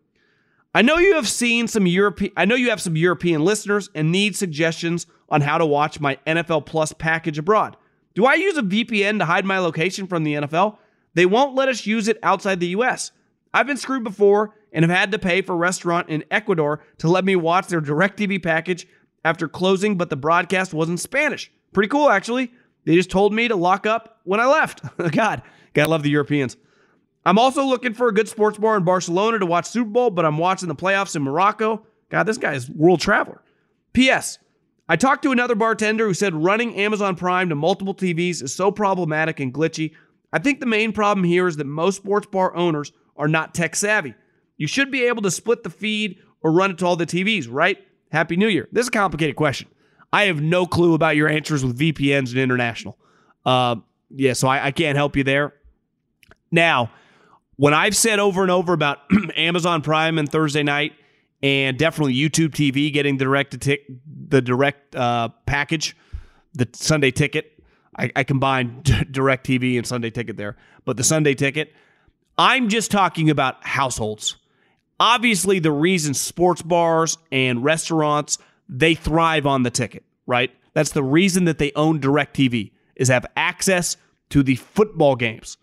I 0.76 0.82
know 0.82 0.98
you 0.98 1.16
have 1.16 1.28
seen 1.28 1.68
some 1.68 1.86
European, 1.86 2.32
I 2.36 2.46
know 2.46 2.56
you 2.56 2.72
have 2.72 2.82
some 2.82 2.96
European 2.96 3.44
listeners 3.44 3.90
and 3.94 4.12
need 4.12 4.36
suggestions 4.36 5.06
on 5.30 5.42
how 5.42 5.58
to 5.58 5.66
watch 5.66 6.00
my 6.00 6.18
NFL 6.26 6.66
Plus 6.66 6.94
package 6.94 7.38
abroad. 7.38 7.78
Do 8.16 8.26
I 8.26 8.36
use 8.36 8.58
a 8.58 8.62
VPN 8.62 9.20
to 9.20 9.26
hide 9.26 9.46
my 9.46 9.60
location 9.60 10.08
from 10.08 10.24
the 10.24 10.36
NFL? 10.36 10.78
They 11.16 11.26
won't 11.26 11.56
let 11.56 11.70
us 11.70 11.86
use 11.86 12.08
it 12.08 12.20
outside 12.24 12.60
the 12.60 12.68
US. 12.68 13.12
I've 13.54 13.68
been 13.68 13.78
screwed 13.78 14.04
before 14.04 14.56
and 14.72 14.84
have 14.84 14.96
had 14.96 15.12
to 15.12 15.20
pay 15.20 15.42
for 15.42 15.54
a 15.54 15.58
restaurant 15.58 16.10
in 16.10 16.24
Ecuador 16.32 16.84
to 17.00 17.08
let 17.08 17.26
me 17.26 17.36
watch 17.36 17.68
their 17.68 17.82
DirecTV 17.82 18.42
package 18.42 18.88
after 19.24 19.48
closing, 19.48 19.98
but 19.98 20.10
the 20.10 20.16
broadcast 20.16 20.74
wasn't 20.74 21.00
Spanish. 21.00 21.52
Pretty 21.72 21.90
cool, 21.90 22.10
actually. 22.10 22.52
They 22.86 22.96
just 22.96 23.12
told 23.12 23.34
me 23.34 23.48
to 23.48 23.56
lock 23.56 23.86
up 23.86 24.20
when 24.24 24.40
I 24.40 24.46
left. 24.46 24.82
God, 25.12 25.42
gotta 25.74 25.90
love 25.90 26.04
the 26.04 26.10
Europeans. 26.10 26.58
I'm 27.26 27.40
also 27.40 27.64
looking 27.64 27.94
for 27.94 28.08
a 28.10 28.14
good 28.14 28.28
sports 28.28 28.58
bar 28.58 28.76
in 28.76 28.84
Barcelona 28.84 29.40
to 29.40 29.46
watch 29.46 29.68
Super 29.68 29.90
Bowl, 29.90 30.10
but 30.10 30.26
I'm 30.26 30.38
watching 30.38 30.68
the 30.68 30.76
playoffs 30.76 31.16
in 31.16 31.24
Morocco. 31.24 31.86
God, 32.10 32.24
this 32.24 32.38
guy 32.38 32.54
is 32.54 32.70
world 32.70 33.00
traveler. 33.00 33.42
P.S. 33.94 34.40
I 34.94 34.96
talked 34.96 35.24
to 35.24 35.32
another 35.32 35.56
bartender 35.56 36.06
who 36.06 36.14
said 36.14 36.36
running 36.36 36.76
Amazon 36.76 37.16
Prime 37.16 37.50
to 37.50 37.56
multiple 37.56 37.96
TVs 37.96 38.44
is 38.44 38.54
so 38.54 38.70
problematic 38.70 39.40
and 39.40 39.52
glitchy. 39.52 39.92
I 40.32 40.38
think 40.38 40.60
the 40.60 40.68
main 40.68 40.92
problem 40.92 41.24
here 41.24 41.48
is 41.48 41.58
that 41.58 41.66
most 41.66 41.96
sports 41.96 42.28
bar 42.28 42.56
owners 42.56 42.92
are 43.18 43.28
not 43.28 43.56
tech 43.56 43.76
savvy. 43.76 44.14
You 44.56 44.68
should 44.68 44.92
be 44.92 45.06
able 45.06 45.24
to 45.24 45.32
split 45.32 45.64
the 45.64 45.72
feed 45.72 46.20
or 46.42 46.52
run 46.52 46.70
it 46.70 46.78
to 46.78 46.86
all 46.86 46.96
the 46.96 47.08
TVs, 47.08 47.48
right? 47.50 47.80
Happy 48.12 48.36
New 48.36 48.48
Year. 48.48 48.68
This 48.72 48.84
is 48.84 48.90
a 48.90 48.92
complicated 48.92 49.36
question. 49.36 49.68
I 50.12 50.26
have 50.26 50.44
no 50.44 50.68
clue 50.68 50.94
about 50.94 51.16
your 51.16 51.28
answers 51.28 51.66
with 51.66 51.80
VPNs 51.80 52.30
and 52.30 52.38
international. 52.38 52.96
Uh, 53.44 53.78
yeah, 54.12 54.34
so 54.34 54.48
I, 54.48 54.68
I 54.68 54.72
can't 54.72 54.96
help 54.96 55.16
you 55.16 55.24
there. 55.24 55.56
Now, 56.52 56.92
when 57.56 57.74
I've 57.74 57.96
said 57.96 58.20
over 58.20 58.44
and 58.44 58.52
over 58.52 58.74
about 58.74 59.00
Amazon 59.36 59.82
Prime 59.82 60.20
and 60.20 60.32
Thursday 60.32 60.62
night, 60.62 60.94
and 61.44 61.78
definitely 61.78 62.16
YouTube 62.16 62.52
TV 62.52 62.92
getting 62.92 63.18
the 63.18 63.26
direct 63.26 63.60
the 64.30 64.42
direct 64.42 64.96
uh, 64.96 65.30
package, 65.46 65.96
the 66.54 66.68
Sunday 66.74 67.12
ticket. 67.12 67.62
I, 67.96 68.10
I 68.16 68.24
combined 68.24 68.84
DirecTV 68.86 69.78
and 69.78 69.86
Sunday 69.86 70.10
ticket 70.10 70.38
there, 70.38 70.56
but 70.86 70.98
the 70.98 71.04
Sunday 71.04 71.36
ticket. 71.36 71.74
I'm 72.36 72.70
just 72.70 72.90
talking 72.90 73.30
about 73.30 73.64
households. 73.64 74.38
Obviously, 75.00 75.60
the 75.60 75.72
reason 75.72 76.16
sports 76.16 76.64
bars 76.64 77.20
and 77.32 77.64
restaurants 77.64 78.40
they 78.68 78.96
thrive 78.96 79.46
on 79.46 79.62
the 79.62 79.70
ticket, 79.70 80.04
right? 80.26 80.50
That's 80.74 80.92
the 80.92 81.04
reason 81.04 81.46
that 81.46 81.60
they 81.60 81.72
own 81.76 82.00
DirecTV 82.00 82.72
is 82.96 83.10
have 83.10 83.26
access 83.36 83.98
to 84.30 84.42
the 84.42 84.56
football 84.56 85.16
games. 85.16 85.58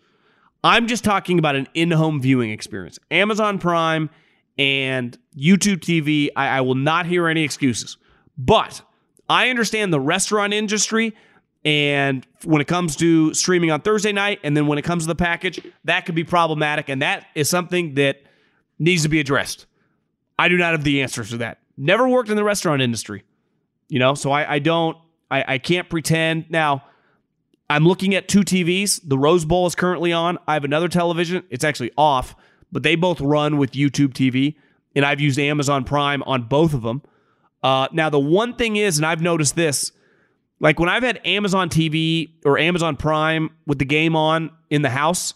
I'm 0.63 0.87
just 0.87 1.03
talking 1.03 1.39
about 1.39 1.55
an 1.55 1.67
in-home 1.73 2.21
viewing 2.21 2.51
experience. 2.51 2.99
Amazon 3.09 3.57
Prime 3.57 4.09
and 4.61 5.17
YouTube 5.35 5.77
TV, 5.77 6.29
I, 6.35 6.57
I 6.59 6.61
will 6.61 6.75
not 6.75 7.07
hear 7.07 7.27
any 7.27 7.43
excuses. 7.43 7.97
But 8.37 8.83
I 9.27 9.49
understand 9.49 9.91
the 9.91 9.99
restaurant 9.99 10.53
industry 10.53 11.15
and 11.65 12.25
when 12.43 12.61
it 12.61 12.67
comes 12.67 12.95
to 12.97 13.33
streaming 13.33 13.71
on 13.71 13.81
Thursday 13.81 14.11
night, 14.11 14.39
and 14.43 14.55
then 14.57 14.67
when 14.67 14.77
it 14.77 14.83
comes 14.83 15.03
to 15.03 15.07
the 15.07 15.15
package, 15.15 15.59
that 15.83 16.05
could 16.05 16.15
be 16.15 16.23
problematic. 16.23 16.89
And 16.89 17.01
that 17.01 17.27
is 17.35 17.49
something 17.49 17.95
that 17.95 18.21
needs 18.77 19.03
to 19.03 19.09
be 19.09 19.19
addressed. 19.19 19.65
I 20.37 20.47
do 20.47 20.57
not 20.57 20.71
have 20.71 20.83
the 20.83 21.01
answers 21.01 21.31
to 21.31 21.37
that. 21.37 21.59
Never 21.77 22.07
worked 22.07 22.29
in 22.29 22.35
the 22.35 22.43
restaurant 22.43 22.81
industry, 22.81 23.23
you 23.89 23.99
know, 23.99 24.13
so 24.15 24.31
I, 24.31 24.53
I 24.53 24.59
don't, 24.59 24.97
I, 25.29 25.55
I 25.55 25.57
can't 25.57 25.89
pretend. 25.89 26.45
Now, 26.49 26.83
I'm 27.69 27.85
looking 27.85 28.15
at 28.15 28.27
two 28.27 28.41
TVs. 28.41 28.99
The 29.03 29.17
Rose 29.17 29.45
Bowl 29.45 29.65
is 29.65 29.75
currently 29.75 30.13
on. 30.13 30.37
I 30.47 30.53
have 30.53 30.63
another 30.63 30.87
television. 30.87 31.43
It's 31.49 31.63
actually 31.63 31.91
off, 31.97 32.35
but 32.71 32.83
they 32.83 32.95
both 32.95 33.19
run 33.21 33.57
with 33.57 33.71
YouTube 33.71 34.13
TV, 34.13 34.55
and 34.95 35.05
I've 35.05 35.19
used 35.19 35.39
Amazon 35.39 35.83
Prime 35.83 36.23
on 36.23 36.43
both 36.43 36.73
of 36.73 36.81
them. 36.81 37.01
Uh, 37.63 37.87
now, 37.91 38.09
the 38.09 38.19
one 38.19 38.55
thing 38.55 38.75
is, 38.75 38.97
and 38.97 39.05
I've 39.05 39.21
noticed 39.21 39.55
this 39.55 39.91
like 40.61 40.79
when 40.79 40.89
I've 40.89 41.03
had 41.03 41.19
Amazon 41.25 41.69
TV 41.69 42.33
or 42.45 42.57
Amazon 42.57 42.95
Prime 42.95 43.49
with 43.65 43.79
the 43.79 43.85
game 43.85 44.15
on 44.15 44.51
in 44.69 44.83
the 44.83 44.91
house 44.91 45.33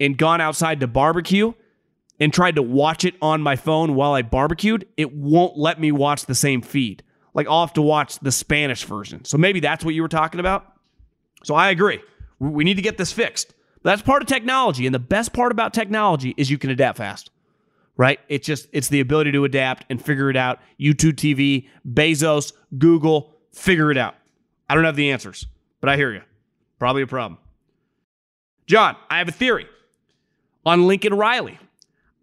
and 0.00 0.16
gone 0.16 0.40
outside 0.40 0.80
to 0.80 0.86
barbecue 0.86 1.52
and 2.18 2.32
tried 2.32 2.54
to 2.56 2.62
watch 2.62 3.04
it 3.04 3.14
on 3.20 3.42
my 3.42 3.56
phone 3.56 3.94
while 3.94 4.14
I 4.14 4.22
barbecued, 4.22 4.88
it 4.96 5.14
won't 5.14 5.58
let 5.58 5.78
me 5.78 5.92
watch 5.92 6.24
the 6.24 6.34
same 6.34 6.62
feed. 6.62 7.02
Like 7.34 7.46
I'll 7.46 7.60
have 7.66 7.74
to 7.74 7.82
watch 7.82 8.18
the 8.20 8.32
Spanish 8.32 8.84
version. 8.84 9.26
So 9.26 9.36
maybe 9.36 9.60
that's 9.60 9.84
what 9.84 9.94
you 9.94 10.00
were 10.00 10.08
talking 10.08 10.40
about. 10.40 10.72
So 11.44 11.54
I 11.54 11.68
agree. 11.68 12.00
We 12.38 12.64
need 12.64 12.76
to 12.76 12.82
get 12.82 12.96
this 12.96 13.12
fixed. 13.12 13.52
That's 13.84 14.02
part 14.02 14.22
of 14.22 14.28
technology. 14.28 14.86
And 14.86 14.94
the 14.94 14.98
best 14.98 15.32
part 15.32 15.52
about 15.52 15.72
technology 15.72 16.34
is 16.36 16.50
you 16.50 16.58
can 16.58 16.70
adapt 16.70 16.98
fast. 16.98 17.30
Right? 17.96 18.18
It's 18.28 18.44
just 18.44 18.66
it's 18.72 18.88
the 18.88 18.98
ability 18.98 19.30
to 19.32 19.44
adapt 19.44 19.84
and 19.88 20.04
figure 20.04 20.28
it 20.28 20.36
out. 20.36 20.58
YouTube 20.80 21.12
TV, 21.12 21.68
Bezos, 21.88 22.52
Google, 22.76 23.36
figure 23.52 23.92
it 23.92 23.96
out. 23.96 24.16
I 24.68 24.74
don't 24.74 24.84
have 24.84 24.96
the 24.96 25.12
answers, 25.12 25.46
but 25.80 25.88
I 25.88 25.96
hear 25.96 26.12
you. 26.12 26.22
Probably 26.80 27.02
a 27.02 27.06
problem. 27.06 27.38
John, 28.66 28.96
I 29.08 29.18
have 29.18 29.28
a 29.28 29.32
theory 29.32 29.68
on 30.66 30.88
Lincoln 30.88 31.14
Riley. 31.14 31.58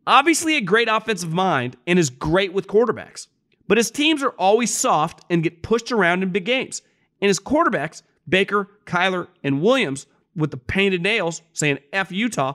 Obviously, 0.06 0.58
a 0.58 0.62
great 0.62 0.90
offensive 0.90 1.32
mind 1.32 1.78
and 1.86 2.00
is 2.00 2.10
great 2.10 2.52
with 2.52 2.68
quarterbacks, 2.68 3.28
but 3.68 3.78
his 3.78 3.92
teams 3.92 4.24
are 4.24 4.32
always 4.32 4.74
soft 4.74 5.24
and 5.30 5.44
get 5.44 5.62
pushed 5.62 5.92
around 5.92 6.24
in 6.24 6.32
big 6.32 6.46
games. 6.46 6.82
And 7.22 7.30
his 7.30 7.40
quarterbacks, 7.40 8.02
Baker, 8.28 8.68
Kyler, 8.86 9.28
and 9.44 9.62
Williams, 9.62 10.08
with 10.36 10.52
the 10.52 10.58
painted 10.58 11.02
nails 11.02 11.42
saying 11.54 11.80
F 11.94 12.12
Utah, 12.12 12.54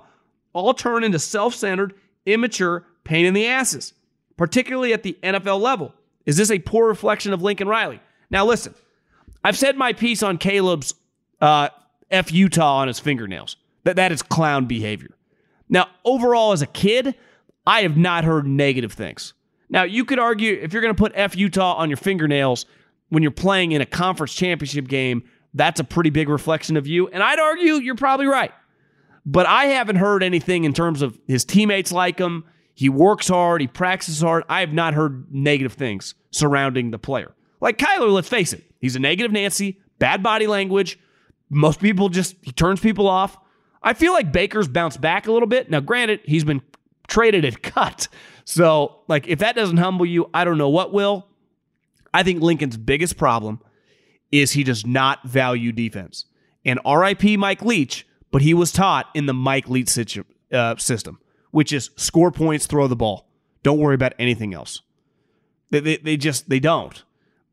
all 0.53 0.75
turn 0.75 1.05
into 1.05 1.19
self 1.19 1.55
centered, 1.55 1.95
immature, 2.25 2.85
pain 3.05 3.27
in 3.27 3.35
the 3.35 3.47
asses, 3.47 3.93
particularly 4.37 4.93
at 4.93 5.03
the 5.03 5.19
NFL 5.23 5.61
level. 5.61 5.95
Is 6.25 6.37
this 6.37 6.51
a 6.51 6.59
poor 6.59 6.89
reflection 6.89 7.33
of 7.33 7.43
Lincoln 7.43 7.69
Riley? 7.69 8.01
Now, 8.31 8.45
listen, 8.45 8.75
I've 9.45 9.57
said 9.57 9.77
my 9.77 9.93
piece 9.93 10.23
on 10.23 10.39
Caleb's 10.39 10.95
uh, 11.41 11.69
F 12.11 12.33
Utah 12.33 12.79
on 12.79 12.89
his 12.89 12.99
fingernails. 12.99 13.57
That 13.85 13.97
that 13.97 14.11
is 14.11 14.23
clown 14.23 14.67
behavior. 14.67 15.11
Now, 15.69 15.89
overall, 16.05 16.53
as 16.53 16.63
a 16.63 16.67
kid, 16.67 17.15
I 17.67 17.83
have 17.83 17.97
not 17.97 18.25
heard 18.25 18.47
negative 18.47 18.93
things. 18.93 19.35
Now, 19.69 19.83
you 19.83 20.05
could 20.05 20.19
argue 20.19 20.59
if 20.61 20.73
you're 20.73 20.83
going 20.83 20.95
to 20.95 20.99
put 20.99 21.13
F 21.15 21.37
Utah 21.37 21.75
on 21.75 21.91
your 21.91 21.97
fingernails 21.97 22.67
when 23.09 23.23
you're 23.23 23.33
playing 23.33 23.73
in 23.73 23.81
a 23.81 23.87
conference 23.87 24.35
championship 24.35 24.89
game, 24.89 25.23
that's 25.57 25.81
a 25.81 25.85
pretty 25.85 26.11
big 26.11 26.29
reflection 26.29 26.77
of 26.77 26.87
you. 26.87 27.09
And 27.09 27.23
I'd 27.23 27.41
argue 27.41 27.75
you're 27.75 27.95
probably 27.95 28.27
right. 28.27 28.53
But 29.25 29.47
I 29.47 29.67
haven't 29.67 29.97
heard 29.97 30.23
anything 30.23 30.65
in 30.65 30.73
terms 30.73 31.03
of 31.03 31.19
his 31.27 31.45
teammates 31.45 31.91
like 31.91 32.19
him. 32.19 32.45
He 32.75 32.89
works 32.89 33.29
hard, 33.29 33.63
he 33.63 33.67
practices 33.67 34.21
hard. 34.21 34.45
I 34.49 34.61
have 34.61 34.73
not 34.73 34.95
heard 34.95 35.33
negative 35.33 35.73
things 35.73 36.15
surrounding 36.31 36.91
the 36.91 36.99
player. 36.99 37.33
Like 37.61 37.79
Kyler, 37.79 38.13
let's 38.13 38.29
face 38.29 38.53
it, 38.53 38.65
he's 38.81 38.97
a 38.97 39.01
negative 39.01 39.33
Nancy, 39.33 39.81
bad 39.99 40.23
body 40.23 40.47
language. 40.47 40.99
Most 41.49 41.81
people 41.81 42.11
just, 42.11 42.37
he 42.43 42.53
turns 42.53 42.81
people 42.81 43.09
off. 43.09 43.39
I 43.83 43.95
feel 43.95 44.13
like 44.13 44.31
Baker's 44.31 44.69
bounced 44.69 45.01
back 45.01 45.27
a 45.27 45.33
little 45.33 45.49
bit. 45.49 45.71
Now, 45.71 45.81
granted, 45.81 46.21
he's 46.25 46.45
been 46.45 46.61
traded 47.09 47.45
and 47.45 47.63
cut. 47.63 48.09
So, 48.45 49.01
like, 49.09 49.27
if 49.27 49.39
that 49.39 49.55
doesn't 49.55 49.79
humble 49.79 50.07
you, 50.07 50.29
I 50.35 50.45
don't 50.45 50.59
know 50.59 50.69
what 50.69 50.93
will. 50.93 51.29
I 52.13 52.23
think 52.23 52.43
Lincoln's 52.43 52.77
biggest 52.77 53.17
problem 53.17 53.61
is 54.33 54.53
he 54.53 54.65
does 54.65 54.87
not 54.87 55.25
value 55.25 55.73
defense. 55.73 56.27
And 56.65 56.81
RIP 56.85 57.39
Mike 57.39 57.63
Leach, 57.63 58.07
but 58.31 58.43
he 58.43 58.55
was 58.55 58.73
taught 58.73 59.09
in 59.15 59.27
the 59.27 59.35
Mike 59.35 59.69
Leach 59.69 59.89
situ- 59.89 60.25
uh, 60.53 60.77
system, 60.77 61.19
which 61.53 61.73
is 61.73 61.91
score 61.97 62.33
points, 62.33 62.67
throw 62.67 62.89
the 62.89 62.97
ball. 62.97 63.29
Don't 63.63 63.79
worry 63.79 63.95
about 63.95 64.15
anything 64.19 64.55
else. 64.55 64.83
They, 65.71 65.81
they, 65.81 65.97
they 65.99 66.17
just, 66.17 66.49
they 66.49 66.61
don't. 66.61 67.03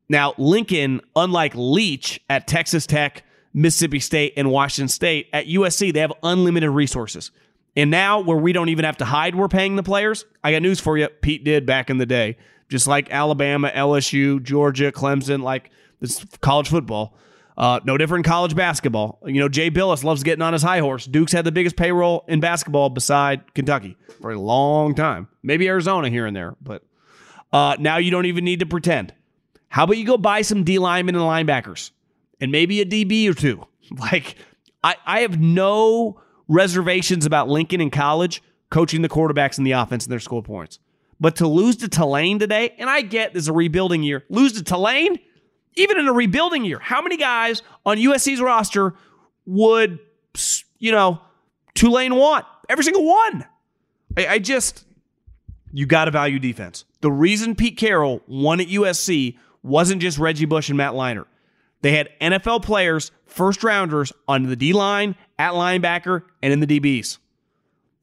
Now, 0.10 0.34
Lincoln, 0.38 1.02
unlike 1.16 1.54
Leach 1.56 2.22
at 2.30 2.48
Texas 2.48 2.86
Tech, 2.86 3.24
Mississippi 3.54 4.00
State, 4.00 4.34
and 4.36 4.52
Washington 4.52 4.90
State, 4.90 5.30
at 5.32 5.46
USC, 5.48 5.94
they 5.94 6.02
have 6.02 6.14
unlimited 6.24 6.70
resources. 6.70 7.32
And 7.76 7.90
now, 7.90 8.20
where 8.20 8.38
we 8.38 8.54
don't 8.54 8.70
even 8.70 8.86
have 8.86 8.98
to 8.98 9.06
hide, 9.06 9.36
we're 9.36 9.48
paying 9.48 9.76
the 9.76 9.84
players. 9.84 10.26
I 10.44 10.52
got 10.52 10.62
news 10.62 10.80
for 10.80 10.98
you. 10.98 11.08
Pete 11.08 11.44
did 11.44 11.66
back 11.66 11.90
in 11.90 11.98
the 11.98 12.06
day, 12.06 12.38
just 12.70 12.86
like 12.86 13.12
Alabama, 13.12 13.72
LSU, 13.74 14.42
Georgia, 14.44 14.92
Clemson, 14.92 15.42
like 15.42 15.72
this 16.04 16.24
college 16.42 16.70
football. 16.70 17.16
Uh, 17.58 17.80
no 17.86 17.98
different 17.98 18.26
college 18.26 18.56
basketball. 18.56 19.20
You 19.26 19.40
know, 19.40 19.48
Jay 19.48 19.72
Bilas 19.72 20.04
loves 20.04 20.22
getting 20.24 20.42
on 20.42 20.54
his 20.54 20.62
high 20.62 20.80
horse. 20.80 21.06
Duke's 21.06 21.32
had 21.32 21.46
the 21.46 21.52
biggest 21.52 21.76
payroll 21.76 22.26
in 22.28 22.40
basketball 22.40 22.90
beside 22.90 23.54
Kentucky 23.54 23.96
for 24.22 24.32
a 24.32 24.40
long 24.40 24.96
time. 24.96 25.30
Maybe 25.44 25.68
Arizona 25.68 26.10
here 26.10 26.26
and 26.26 26.36
there, 26.36 26.56
but 26.62 26.84
uh, 27.54 27.78
now 27.80 27.98
you 27.98 28.12
don't 28.12 28.26
even 28.26 28.44
need 28.44 28.60
to 28.60 28.66
pretend. 28.66 29.14
How 29.70 29.86
about 29.86 29.98
you 29.98 30.06
go 30.06 30.18
buy 30.18 30.42
some 30.42 30.64
D 30.64 30.78
linemen 30.78 31.16
and 31.16 31.24
linebackers 31.24 31.92
and 32.42 32.52
maybe 32.52 32.82
a 32.82 32.86
DB 32.86 33.30
or 33.30 33.34
two? 33.34 33.66
Like, 34.00 34.38
I, 34.82 34.96
I 35.06 35.20
have 35.20 35.40
no 35.40 36.20
reservations 36.48 37.26
about 37.26 37.50
Lincoln 37.50 37.82
in 37.82 37.92
college 37.92 38.42
coaching 38.72 39.02
the 39.02 39.10
quarterbacks 39.10 39.58
in 39.58 39.66
the 39.66 39.74
offense 39.74 40.06
and 40.06 40.12
their 40.12 40.22
score 40.22 40.42
points. 40.42 40.80
But 41.20 41.36
to 41.36 41.48
lose 41.48 41.76
to 41.78 41.90
Tulane 41.90 42.40
today, 42.40 42.74
and 42.80 42.90
I 42.90 43.02
get 43.02 43.34
this 43.34 43.44
is 43.44 43.50
a 43.50 43.54
rebuilding 43.54 44.02
year, 44.02 44.24
lose 44.30 44.54
to 44.54 44.64
Tulane, 44.64 45.20
even 45.76 46.00
in 46.00 46.08
a 46.08 46.14
rebuilding 46.14 46.66
year, 46.66 46.80
how 46.80 47.02
many 47.02 47.18
guys 47.18 47.62
on 47.86 47.98
USC's 47.98 48.42
roster 48.42 48.94
would, 49.46 50.00
you 50.80 50.92
know, 50.92 51.22
Tulane 51.74 52.16
want? 52.16 52.46
Every 52.70 52.84
single 52.84 53.06
one. 53.06 53.46
I, 54.18 54.28
I 54.28 54.40
just, 54.40 54.86
you 55.72 55.86
got 55.86 56.06
to 56.06 56.12
value 56.12 56.40
defense. 56.40 56.86
The 57.02 57.12
reason 57.12 57.56
Pete 57.56 57.78
Carroll 57.78 58.22
won 58.28 58.62
at 58.62 58.68
USC 58.68 59.38
wasn't 59.62 60.02
just 60.02 60.18
Reggie 60.18 60.46
Bush 60.46 60.70
and 60.70 60.78
Matt 60.78 60.94
Leinart. 60.94 61.26
They 61.82 61.92
had 61.98 62.10
NFL 62.22 62.64
players, 62.64 63.12
first 63.26 63.64
rounders 63.64 64.14
on 64.28 64.44
the 64.44 64.56
D 64.56 64.72
line, 64.72 65.16
at 65.38 65.52
linebacker, 65.54 66.24
and 66.42 66.54
in 66.54 66.62
the 66.62 66.68
DBs. 66.68 67.18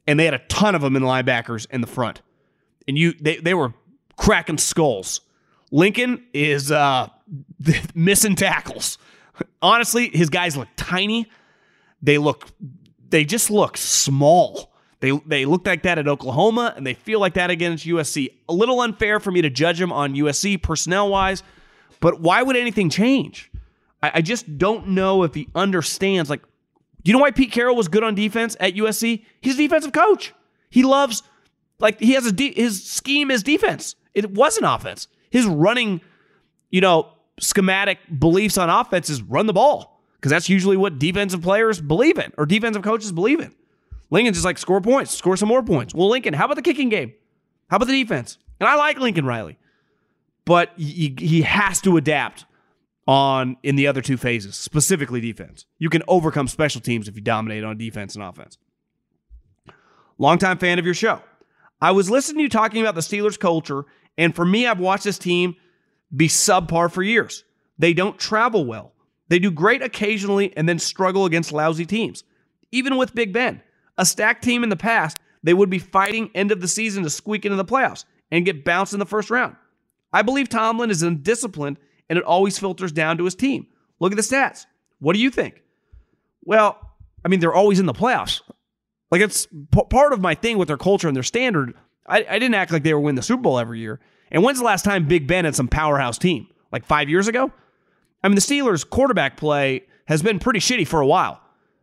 And 0.06 0.18
they 0.18 0.24
had 0.24 0.34
a 0.34 0.40
ton 0.48 0.74
of 0.74 0.82
them 0.82 0.96
in 0.96 1.02
linebackers 1.02 1.66
in 1.70 1.80
the 1.80 1.86
front. 1.86 2.20
And 2.86 2.98
you 2.98 3.12
they, 3.12 3.36
they 3.36 3.54
were 3.54 3.72
cracking 4.16 4.58
skulls. 4.58 5.20
Lincoln 5.70 6.24
is 6.34 6.70
uh, 6.70 7.08
missing 7.94 8.36
tackles. 8.36 8.98
Honestly, 9.62 10.10
his 10.12 10.30
guys 10.30 10.56
look 10.56 10.68
tiny. 10.76 11.30
They 12.02 12.18
look 12.18 12.46
they 13.10 13.24
just 13.24 13.50
look 13.50 13.76
small. 13.76 14.72
They 15.00 15.10
they 15.26 15.44
looked 15.44 15.66
like 15.66 15.82
that 15.82 15.98
at 15.98 16.08
Oklahoma, 16.08 16.74
and 16.76 16.86
they 16.86 16.94
feel 16.94 17.20
like 17.20 17.34
that 17.34 17.50
against 17.50 17.86
USC. 17.86 18.28
A 18.48 18.52
little 18.52 18.80
unfair 18.80 19.20
for 19.20 19.30
me 19.30 19.42
to 19.42 19.50
judge 19.50 19.80
him 19.80 19.92
on 19.92 20.14
USC 20.14 20.62
personnel 20.62 21.10
wise, 21.10 21.42
but 22.00 22.20
why 22.20 22.42
would 22.42 22.56
anything 22.56 22.90
change? 22.90 23.50
I, 24.02 24.12
I 24.16 24.20
just 24.22 24.58
don't 24.58 24.88
know 24.88 25.22
if 25.22 25.34
he 25.34 25.48
understands. 25.54 26.28
Like, 26.30 26.42
you 27.02 27.12
know 27.12 27.18
why 27.18 27.30
Pete 27.30 27.52
Carroll 27.52 27.76
was 27.76 27.88
good 27.88 28.04
on 28.04 28.14
defense 28.14 28.56
at 28.60 28.74
USC? 28.74 29.24
He's 29.40 29.54
a 29.54 29.58
defensive 29.58 29.92
coach. 29.92 30.34
He 30.68 30.82
loves 30.82 31.22
like 31.78 31.98
he 31.98 32.12
has 32.12 32.26
a 32.26 32.32
de- 32.32 32.54
his 32.54 32.84
scheme 32.84 33.30
is 33.30 33.42
defense. 33.42 33.96
It 34.14 34.30
wasn't 34.32 34.66
offense. 34.66 35.08
His 35.30 35.46
running, 35.46 36.00
you 36.70 36.80
know, 36.80 37.12
schematic 37.40 37.98
beliefs 38.18 38.58
on 38.58 38.70
offense 38.70 39.10
is 39.10 39.22
run 39.22 39.46
the 39.46 39.52
ball 39.52 40.02
because 40.16 40.30
that's 40.30 40.48
usually 40.48 40.76
what 40.76 40.98
defensive 40.98 41.42
players 41.42 41.80
believe 41.80 42.18
in 42.18 42.32
or 42.38 42.46
defensive 42.46 42.82
coaches 42.82 43.12
believe 43.12 43.40
in. 43.40 43.54
Lincoln's 44.10 44.36
just 44.36 44.44
like 44.44 44.58
score 44.58 44.80
points, 44.80 45.12
score 45.12 45.36
some 45.36 45.48
more 45.48 45.62
points. 45.62 45.94
Well, 45.94 46.08
Lincoln, 46.08 46.34
how 46.34 46.44
about 46.44 46.56
the 46.56 46.62
kicking 46.62 46.88
game? 46.88 47.12
How 47.68 47.76
about 47.76 47.86
the 47.86 48.02
defense? 48.02 48.38
And 48.58 48.68
I 48.68 48.74
like 48.74 48.98
Lincoln 48.98 49.24
Riley, 49.24 49.58
but 50.44 50.70
he, 50.76 51.14
he 51.18 51.42
has 51.42 51.80
to 51.82 51.96
adapt 51.96 52.44
on 53.06 53.56
in 53.62 53.76
the 53.76 53.86
other 53.86 54.02
two 54.02 54.16
phases, 54.16 54.56
specifically 54.56 55.20
defense. 55.20 55.64
You 55.78 55.88
can 55.88 56.02
overcome 56.06 56.48
special 56.48 56.80
teams 56.80 57.08
if 57.08 57.16
you 57.16 57.22
dominate 57.22 57.64
on 57.64 57.78
defense 57.78 58.14
and 58.14 58.24
offense. 58.24 58.58
longtime 60.18 60.58
fan 60.58 60.78
of 60.78 60.84
your 60.84 60.94
show. 60.94 61.22
I 61.80 61.92
was 61.92 62.10
listening 62.10 62.38
to 62.38 62.42
you 62.42 62.48
talking 62.48 62.82
about 62.82 62.94
the 62.94 63.00
Steelers 63.00 63.38
culture, 63.38 63.84
and 64.18 64.34
for 64.34 64.44
me, 64.44 64.66
I've 64.66 64.80
watched 64.80 65.04
this 65.04 65.18
team 65.18 65.56
be 66.14 66.28
subpar 66.28 66.90
for 66.90 67.02
years. 67.02 67.44
They 67.78 67.92
don't 67.92 68.18
travel 68.18 68.64
well. 68.64 68.92
They 69.28 69.38
do 69.38 69.50
great 69.50 69.82
occasionally 69.82 70.52
and 70.56 70.68
then 70.68 70.78
struggle 70.78 71.24
against 71.24 71.52
lousy 71.52 71.86
teams. 71.86 72.24
Even 72.72 72.96
with 72.96 73.14
Big 73.14 73.32
Ben, 73.32 73.62
a 73.96 74.04
stacked 74.04 74.42
team 74.44 74.62
in 74.62 74.68
the 74.68 74.76
past, 74.76 75.18
they 75.42 75.54
would 75.54 75.70
be 75.70 75.78
fighting 75.78 76.30
end 76.34 76.52
of 76.52 76.60
the 76.60 76.68
season 76.68 77.04
to 77.04 77.10
squeak 77.10 77.44
into 77.44 77.56
the 77.56 77.64
playoffs 77.64 78.04
and 78.30 78.44
get 78.44 78.64
bounced 78.64 78.92
in 78.92 78.98
the 78.98 79.06
first 79.06 79.30
round. 79.30 79.56
I 80.12 80.22
believe 80.22 80.48
Tomlin 80.48 80.90
is 80.90 81.02
undisciplined 81.02 81.78
and 82.08 82.18
it 82.18 82.24
always 82.24 82.58
filters 82.58 82.92
down 82.92 83.18
to 83.18 83.24
his 83.24 83.34
team. 83.34 83.66
Look 84.00 84.12
at 84.12 84.16
the 84.16 84.22
stats. 84.22 84.66
What 84.98 85.14
do 85.14 85.20
you 85.20 85.30
think? 85.30 85.62
Well, 86.42 86.78
I 87.24 87.28
mean, 87.28 87.40
they're 87.40 87.54
always 87.54 87.78
in 87.78 87.86
the 87.86 87.92
playoffs. 87.92 88.42
Like, 89.10 89.20
it's 89.20 89.46
p- 89.46 89.84
part 89.88 90.12
of 90.12 90.20
my 90.20 90.34
thing 90.34 90.58
with 90.58 90.68
their 90.68 90.76
culture 90.76 91.08
and 91.08 91.16
their 91.16 91.22
standard. 91.22 91.74
I, 92.06 92.24
I 92.28 92.38
didn't 92.38 92.54
act 92.54 92.72
like 92.72 92.82
they 92.82 92.94
were 92.94 93.00
win 93.00 93.14
the 93.14 93.22
Super 93.22 93.42
Bowl 93.42 93.58
every 93.58 93.78
year. 93.78 94.00
And 94.30 94.42
when's 94.42 94.58
the 94.58 94.64
last 94.64 94.84
time 94.84 95.08
Big 95.08 95.26
Ben 95.26 95.44
had 95.44 95.56
some 95.56 95.68
powerhouse 95.68 96.18
team? 96.18 96.46
Like 96.72 96.84
five 96.84 97.08
years 97.08 97.28
ago? 97.28 97.52
I 98.22 98.28
mean, 98.28 98.34
the 98.34 98.40
Steelers' 98.40 98.88
quarterback 98.88 99.36
play 99.36 99.84
has 100.06 100.22
been 100.22 100.38
pretty 100.38 100.60
shitty 100.60 100.86
for 100.86 101.00
a 101.00 101.06
while. 101.06 101.40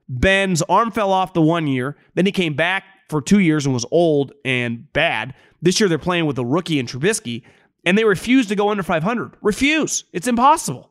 Ben's 0.10 0.62
arm 0.64 0.92
fell 0.92 1.12
off 1.12 1.34
the 1.34 1.42
one 1.42 1.68
year, 1.68 1.98
then 2.16 2.26
he 2.26 2.32
came 2.32 2.54
back 2.54 2.84
for 3.10 3.22
two 3.22 3.40
years 3.40 3.66
and 3.66 3.74
was 3.74 3.86
old 3.92 4.34
and 4.46 4.92
bad. 4.94 5.34
This 5.62 5.80
year 5.80 5.90
they're 5.90 5.98
playing 5.98 6.26
with 6.26 6.38
a 6.38 6.46
rookie 6.46 6.80
and 6.80 6.88
Trubisky, 6.88 7.44
and 7.86 7.98
they 7.98 8.04
refuse 8.04 8.48
to 8.48 8.56
go 8.56 8.70
under 8.70 8.84
500. 8.84 9.34
Refuse. 9.42 10.06
It's 10.14 10.28
impossible. 10.28 10.90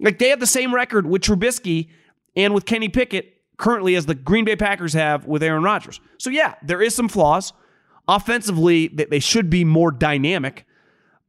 Like 0.00 0.18
they 0.18 0.28
have 0.28 0.40
the 0.40 0.46
same 0.46 0.74
record 0.74 1.06
with 1.06 1.22
Trubisky 1.22 1.88
and 2.36 2.54
with 2.54 2.66
Kenny 2.66 2.88
Pickett 2.88 3.34
currently 3.56 3.94
as 3.94 4.06
the 4.06 4.14
Green 4.14 4.44
Bay 4.44 4.56
Packers 4.56 4.92
have 4.94 5.26
with 5.26 5.42
Aaron 5.42 5.62
Rodgers. 5.62 6.00
So 6.18 6.30
yeah, 6.30 6.54
there 6.62 6.82
is 6.82 6.94
some 6.94 7.08
flaws. 7.08 7.52
Offensively, 8.08 8.88
they 8.88 9.20
should 9.20 9.50
be 9.50 9.64
more 9.64 9.90
dynamic, 9.90 10.66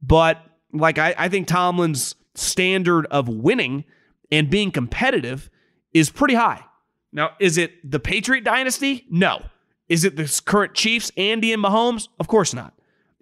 but 0.02 0.44
like 0.74 0.98
I, 0.98 1.14
I 1.18 1.30
think 1.30 1.48
Tomlin's 1.48 2.16
standard 2.34 3.06
of 3.08 3.28
winning 3.28 3.84
and 4.32 4.50
being 4.50 4.72
competitive 4.72 5.50
is 5.94 6.10
pretty 6.10 6.36
high. 6.36 6.64
Now, 7.12 7.32
is 7.40 7.58
it 7.58 7.90
the 7.90 8.00
Patriot 8.00 8.44
dynasty? 8.44 9.06
No. 9.10 9.44
Is 9.90 10.06
it 10.06 10.16
the 10.16 10.42
current 10.46 10.74
Chiefs, 10.74 11.12
Andy 11.18 11.52
and 11.52 11.62
Mahomes? 11.62 12.08
Of 12.20 12.28
course 12.28 12.54
not. 12.54 12.74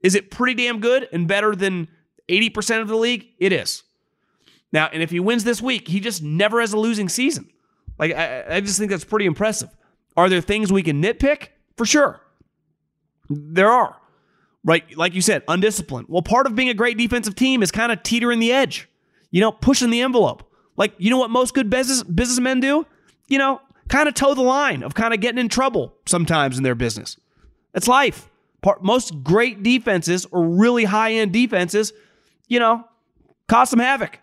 Is 0.04 0.16
it 0.16 0.30
pretty 0.30 0.54
damn 0.64 0.80
good 0.80 1.10
and 1.12 1.28
better 1.28 1.56
than 1.56 1.88
80% 2.30 2.82
of 2.82 2.88
the 2.88 2.96
league? 2.96 3.28
It 3.40 3.52
is. 3.52 3.84
Now, 4.72 4.88
and 4.94 5.02
if 5.02 5.10
he 5.10 5.20
wins 5.20 5.44
this 5.44 5.62
week, 5.62 5.88
he 5.88 6.00
just 6.00 6.22
never 6.22 6.62
has 6.62 6.74
a 6.74 6.78
losing 6.78 7.10
season. 7.10 7.50
Like, 7.98 8.14
I, 8.14 8.58
I 8.58 8.60
just 8.62 8.78
think 8.78 8.92
that's 8.92 9.04
pretty 9.04 9.26
impressive. 9.26 9.70
Are 10.16 10.30
there 10.30 10.42
things 10.42 10.72
we 10.72 10.84
can 10.84 11.02
nitpick? 11.02 11.48
For 11.76 11.86
sure. 11.86 12.22
There 13.30 13.70
are. 13.70 13.96
Right? 14.64 14.98
Like 14.98 15.14
you 15.14 15.22
said, 15.22 15.44
undisciplined. 15.48 16.08
Well, 16.10 16.22
part 16.22 16.46
of 16.46 16.56
being 16.56 16.70
a 16.70 16.74
great 16.74 16.98
defensive 16.98 17.36
team 17.36 17.64
is 17.64 17.72
kind 17.72 17.92
of 17.92 18.04
teetering 18.04 18.40
the 18.40 18.52
edge, 18.52 18.90
you 19.32 19.40
know, 19.40 19.52
pushing 19.52 19.90
the 19.90 20.02
envelope. 20.02 20.52
Like, 20.76 20.94
you 20.98 21.10
know 21.10 21.18
what 21.18 21.30
most 21.30 21.54
good 21.54 21.70
business 21.70 22.04
businessmen 22.04 22.60
do? 22.60 22.86
You 23.28 23.38
know, 23.38 23.62
kind 23.90 24.08
of 24.08 24.14
toe 24.14 24.34
the 24.34 24.42
line 24.42 24.84
of 24.84 24.96
kind 24.96 25.14
of 25.14 25.20
getting 25.20 25.40
in 25.40 25.50
trouble 25.50 25.94
sometimes 26.06 26.58
in 26.58 26.64
their 26.64 26.76
business. 26.76 27.18
It's 27.74 27.88
life. 27.88 28.30
Part, 28.62 28.84
most 28.84 29.24
great 29.24 29.64
defenses 29.64 30.26
or 30.32 30.48
really 30.48 30.84
high 30.84 31.14
end 31.14 31.32
defenses, 31.32 31.94
you 32.48 32.60
know, 32.60 32.86
cause 33.48 33.70
some 33.70 33.80
havoc, 33.80 34.20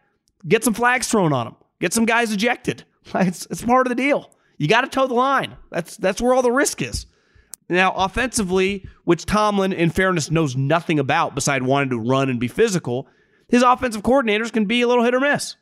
get 0.46 0.64
some 0.64 0.74
flags 0.74 1.08
thrown 1.08 1.32
on 1.32 1.46
them, 1.46 1.56
get 1.80 1.92
some 1.94 2.04
guys 2.04 2.32
ejected. 2.32 2.84
It's, 3.14 3.46
it's 3.50 3.64
part 3.64 3.86
of 3.86 3.88
the 3.88 3.94
deal. 3.94 4.30
You 4.58 4.66
got 4.66 4.80
to 4.80 4.88
toe 4.88 5.06
the 5.06 5.14
line. 5.14 5.56
That's 5.70 5.96
that's 5.96 6.20
where 6.20 6.34
all 6.34 6.42
the 6.42 6.50
risk 6.50 6.82
is. 6.82 7.06
Now, 7.68 7.92
offensively, 7.92 8.86
which 9.04 9.26
Tomlin, 9.26 9.72
in 9.72 9.90
fairness, 9.90 10.30
knows 10.30 10.56
nothing 10.56 10.98
about 10.98 11.34
beside 11.34 11.62
wanting 11.62 11.90
to 11.90 11.98
run 11.98 12.28
and 12.30 12.38
be 12.38 12.48
physical, 12.48 13.08
his 13.48 13.62
offensive 13.62 14.02
coordinators 14.02 14.52
can 14.52 14.66
be 14.66 14.82
a 14.82 14.88
little 14.88 15.04
hit 15.04 15.14
or 15.14 15.20
miss. 15.20 15.56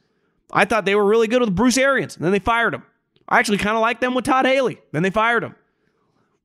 I 0.53 0.65
thought 0.65 0.85
they 0.85 0.95
were 0.95 1.05
really 1.05 1.29
good 1.29 1.41
with 1.41 1.55
Bruce 1.55 1.79
Arians, 1.79 2.17
and 2.17 2.25
then 2.25 2.33
they 2.33 2.39
fired 2.39 2.75
him. 2.75 2.83
I 3.29 3.39
actually 3.39 3.59
kind 3.59 3.77
of 3.77 3.81
like 3.81 4.01
them 4.01 4.15
with 4.15 4.27
Todd 4.27 4.45
Haley. 4.45 4.81
Then 4.93 5.03
they 5.03 5.11
fired 5.11 5.43
him. 5.43 5.55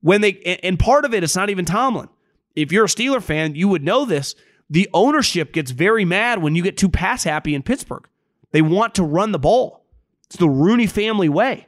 When 0.02 0.22
they 0.22 0.60
and 0.64 0.80
part 0.80 1.04
of 1.04 1.14
it, 1.14 1.24
it's 1.24 1.36
not 1.36 1.50
even 1.50 1.66
Tomlin. 1.66 2.08
If 2.56 2.72
you're 2.72 2.86
a 2.86 2.90
Steeler 2.90 3.22
fan, 3.22 3.56
you 3.56 3.68
would 3.68 3.84
know 3.84 4.06
this. 4.06 4.36
The 4.70 4.90
ownership 4.94 5.52
gets 5.52 5.72
very 5.72 6.06
mad 6.06 6.42
when 6.42 6.56
you 6.56 6.64
get 6.64 6.78
too 6.78 6.90
pass 6.90 7.24
happy 7.24 7.54
in 7.54 7.64
Pittsburgh. 7.64 8.08
They 8.52 8.62
want 8.62 8.96
to 8.96 9.04
run 9.04 9.34
the 9.34 9.40
ball. 9.40 9.86
It's 10.28 10.38
the 10.38 10.50
Rooney 10.50 10.88
family 10.88 11.28
way. 11.28 11.68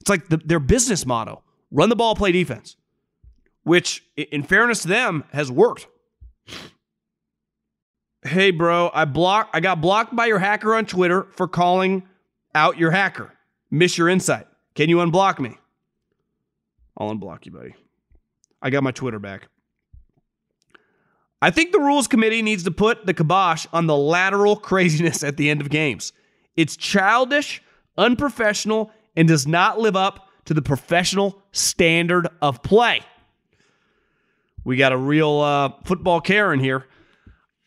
It's 0.00 0.10
like 0.10 0.28
the, 0.28 0.36
their 0.36 0.60
business 0.60 1.06
motto: 1.06 1.42
run 1.70 1.88
the 1.88 1.96
ball, 1.96 2.14
play 2.14 2.32
defense. 2.32 2.76
Which, 3.64 4.04
in 4.16 4.42
fairness 4.42 4.82
to 4.82 4.88
them, 4.88 5.24
has 5.32 5.50
worked. 5.50 5.86
Hey, 8.24 8.50
bro, 8.50 8.90
I 8.92 9.04
block. 9.04 9.50
I 9.52 9.60
got 9.60 9.80
blocked 9.80 10.14
by 10.14 10.26
your 10.26 10.38
hacker 10.38 10.74
on 10.74 10.86
Twitter 10.86 11.26
for 11.32 11.48
calling 11.48 12.04
out 12.54 12.78
your 12.78 12.90
hacker 12.90 13.32
miss 13.72 13.98
your 13.98 14.08
insight. 14.08 14.46
Can 14.76 14.88
you 14.88 14.98
unblock 14.98 15.40
me? 15.40 15.56
I'll 16.96 17.10
unblock 17.10 17.46
you, 17.46 17.52
buddy. 17.52 17.74
I 18.60 18.70
got 18.70 18.84
my 18.84 18.92
Twitter 18.92 19.18
back. 19.18 19.48
I 21.40 21.50
think 21.50 21.72
the 21.72 21.80
rules 21.80 22.06
committee 22.06 22.42
needs 22.42 22.62
to 22.64 22.70
put 22.70 23.04
the 23.04 23.14
kibosh 23.14 23.66
on 23.72 23.88
the 23.88 23.96
lateral 23.96 24.54
craziness 24.54 25.24
at 25.24 25.36
the 25.36 25.50
end 25.50 25.60
of 25.60 25.70
games. 25.70 26.12
It's 26.54 26.76
childish, 26.76 27.60
unprofessional, 27.98 28.92
and 29.16 29.26
does 29.26 29.46
not 29.46 29.80
live 29.80 29.96
up 29.96 30.28
to 30.44 30.54
the 30.54 30.62
professional 30.62 31.42
standard 31.50 32.28
of 32.40 32.62
play. 32.62 33.00
We 34.64 34.76
got 34.76 34.92
a 34.92 34.96
real 34.96 35.40
uh, 35.40 35.72
football 35.84 36.20
Karen 36.20 36.60
here. 36.60 36.86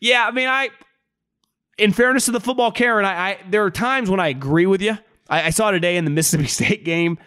Yeah, 0.00 0.26
I 0.26 0.30
mean, 0.30 0.48
I, 0.48 0.70
in 1.78 1.92
fairness 1.92 2.26
to 2.26 2.32
the 2.32 2.40
football 2.40 2.72
Karen, 2.72 3.04
I, 3.04 3.30
I 3.30 3.38
there 3.48 3.64
are 3.64 3.70
times 3.70 4.10
when 4.10 4.20
I 4.20 4.28
agree 4.28 4.66
with 4.66 4.82
you. 4.82 4.98
I, 5.28 5.44
I 5.44 5.50
saw 5.50 5.70
today 5.70 5.96
in 5.96 6.04
the 6.04 6.10
Mississippi 6.12 6.46
State 6.46 6.84
game, 6.84 7.18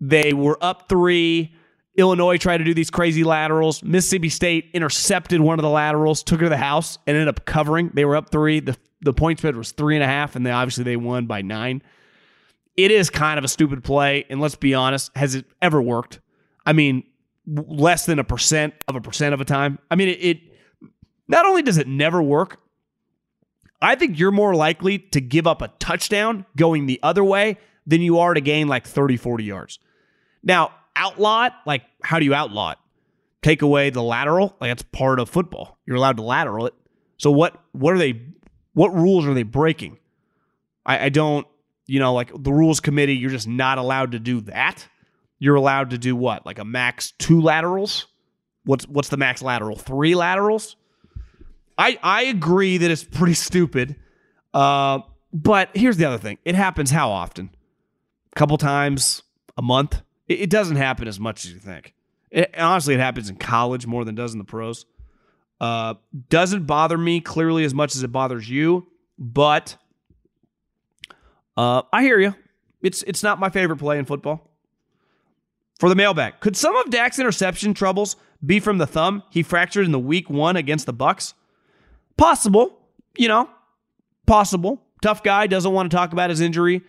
they 0.00 0.32
were 0.32 0.58
up 0.62 0.88
three. 0.88 1.54
Illinois 1.96 2.38
tried 2.38 2.58
to 2.58 2.64
do 2.64 2.74
these 2.74 2.90
crazy 2.90 3.24
laterals. 3.24 3.82
Mississippi 3.82 4.28
State 4.28 4.70
intercepted 4.72 5.40
one 5.40 5.58
of 5.58 5.64
the 5.64 5.70
laterals, 5.70 6.22
took 6.22 6.38
her 6.38 6.46
to 6.46 6.50
the 6.50 6.56
house, 6.56 6.96
and 7.06 7.16
ended 7.16 7.28
up 7.28 7.44
covering. 7.44 7.90
They 7.92 8.04
were 8.04 8.16
up 8.16 8.30
three. 8.30 8.60
The 8.60 8.76
the 9.00 9.12
point 9.12 9.38
spread 9.38 9.56
was 9.56 9.72
three 9.72 9.94
and 9.94 10.02
a 10.02 10.06
half, 10.06 10.36
and 10.36 10.44
they 10.44 10.50
obviously 10.50 10.84
they 10.84 10.96
won 10.96 11.26
by 11.26 11.42
nine. 11.42 11.82
It 12.76 12.90
is 12.90 13.10
kind 13.10 13.38
of 13.38 13.44
a 13.44 13.48
stupid 13.48 13.82
play, 13.82 14.24
and 14.30 14.40
let's 14.40 14.54
be 14.54 14.74
honest, 14.74 15.10
has 15.16 15.34
it 15.34 15.46
ever 15.60 15.82
worked? 15.82 16.20
I 16.64 16.72
mean, 16.72 17.04
less 17.48 18.06
than 18.06 18.18
a 18.18 18.24
percent 18.24 18.74
of 18.86 18.96
a 18.96 19.00
percent 19.00 19.34
of 19.34 19.40
a 19.40 19.44
time. 19.44 19.78
I 19.90 19.96
mean, 19.96 20.08
it, 20.08 20.18
it 20.20 20.38
not 21.26 21.46
only 21.46 21.62
does 21.62 21.78
it 21.78 21.88
never 21.88 22.22
work, 22.22 22.60
I 23.80 23.94
think 23.94 24.18
you're 24.18 24.32
more 24.32 24.54
likely 24.54 24.98
to 24.98 25.20
give 25.20 25.46
up 25.46 25.62
a 25.62 25.68
touchdown 25.78 26.44
going 26.56 26.86
the 26.86 27.00
other 27.02 27.24
way 27.24 27.58
than 27.86 28.02
you 28.02 28.18
are 28.18 28.34
to 28.34 28.40
gain 28.40 28.68
like 28.68 28.86
30, 28.86 29.16
40 29.16 29.44
yards. 29.44 29.78
Now, 30.42 30.72
outlaw 30.96 31.46
it, 31.46 31.52
like 31.64 31.82
how 32.02 32.18
do 32.18 32.24
you 32.24 32.34
outlaw 32.34 32.72
it? 32.72 32.78
Take 33.42 33.62
away 33.62 33.90
the 33.90 34.02
lateral, 34.02 34.56
like 34.60 34.70
that's 34.70 34.82
part 34.82 35.20
of 35.20 35.30
football. 35.30 35.78
You're 35.86 35.96
allowed 35.96 36.16
to 36.16 36.22
lateral 36.22 36.66
it. 36.66 36.74
So 37.18 37.30
what 37.30 37.60
what 37.72 37.94
are 37.94 37.98
they 37.98 38.20
what 38.74 38.94
rules 38.94 39.26
are 39.26 39.34
they 39.34 39.44
breaking? 39.44 39.98
I, 40.84 41.06
I 41.06 41.08
don't, 41.08 41.46
you 41.86 42.00
know, 42.00 42.12
like 42.14 42.30
the 42.34 42.52
rules 42.52 42.80
committee, 42.80 43.16
you're 43.16 43.30
just 43.30 43.48
not 43.48 43.78
allowed 43.78 44.12
to 44.12 44.18
do 44.18 44.40
that. 44.42 44.86
You're 45.38 45.56
allowed 45.56 45.90
to 45.90 45.98
do 45.98 46.16
what? 46.16 46.44
Like 46.44 46.58
a 46.58 46.64
max 46.64 47.12
two 47.12 47.40
laterals? 47.40 48.06
What's 48.64 48.86
what's 48.88 49.08
the 49.08 49.16
max 49.16 49.42
lateral? 49.42 49.76
Three 49.76 50.14
laterals? 50.14 50.76
I 51.76 51.98
I 52.02 52.22
agree 52.24 52.78
that 52.78 52.90
it's 52.90 53.04
pretty 53.04 53.34
stupid. 53.34 53.96
Uh, 54.52 55.00
but 55.32 55.70
here's 55.74 55.96
the 55.96 56.04
other 56.04 56.18
thing: 56.18 56.38
it 56.44 56.54
happens 56.54 56.90
how 56.90 57.10
often? 57.10 57.50
A 58.32 58.38
couple 58.38 58.58
times 58.58 59.22
a 59.56 59.62
month. 59.62 60.02
It, 60.26 60.40
it 60.40 60.50
doesn't 60.50 60.76
happen 60.76 61.08
as 61.08 61.20
much 61.20 61.44
as 61.44 61.52
you 61.52 61.58
think. 61.58 61.94
It, 62.30 62.54
honestly, 62.58 62.94
it 62.94 63.00
happens 63.00 63.30
in 63.30 63.36
college 63.36 63.86
more 63.86 64.04
than 64.04 64.14
it 64.14 64.18
does 64.18 64.32
in 64.32 64.38
the 64.38 64.44
pros. 64.44 64.86
Uh, 65.60 65.94
doesn't 66.28 66.66
bother 66.66 66.96
me 66.98 67.20
clearly 67.20 67.64
as 67.64 67.74
much 67.74 67.96
as 67.96 68.02
it 68.02 68.12
bothers 68.12 68.48
you, 68.48 68.86
but 69.18 69.76
uh, 71.56 71.82
I 71.92 72.02
hear 72.02 72.18
you. 72.18 72.34
It's 72.82 73.02
it's 73.04 73.22
not 73.22 73.40
my 73.40 73.50
favorite 73.50 73.78
play 73.78 73.98
in 73.98 74.04
football. 74.04 74.48
For 75.78 75.88
the 75.88 75.94
mailbag, 75.94 76.40
could 76.40 76.56
some 76.56 76.76
of 76.76 76.90
Dak's 76.90 77.18
interception 77.18 77.72
troubles 77.72 78.16
be 78.44 78.60
from 78.60 78.78
the 78.78 78.86
thumb 78.86 79.22
he 79.30 79.42
fractured 79.42 79.86
in 79.86 79.92
the 79.92 79.98
week 79.98 80.28
one 80.28 80.56
against 80.56 80.86
the 80.86 80.94
Bucs? 80.94 81.34
Possible, 82.16 82.78
you 83.16 83.28
know, 83.28 83.48
possible. 84.26 84.82
Tough 85.02 85.22
guy, 85.22 85.46
doesn't 85.46 85.72
want 85.72 85.88
to 85.90 85.96
talk 85.96 86.12
about 86.12 86.30
his 86.30 86.40
injury, 86.40 86.82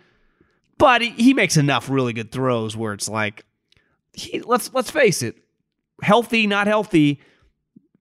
but 0.80 1.02
he, 1.02 1.10
he 1.12 1.34
makes 1.36 1.58
enough 1.58 1.90
really 1.90 2.14
good 2.14 2.32
throws 2.32 2.76
where 2.76 2.94
it's 2.94 3.08
like, 3.08 3.46
he, 4.14 4.42
let's 4.42 4.74
let's 4.74 4.90
face 4.90 5.22
it, 5.22 5.36
healthy, 6.02 6.48
not 6.48 6.66
healthy. 6.66 7.22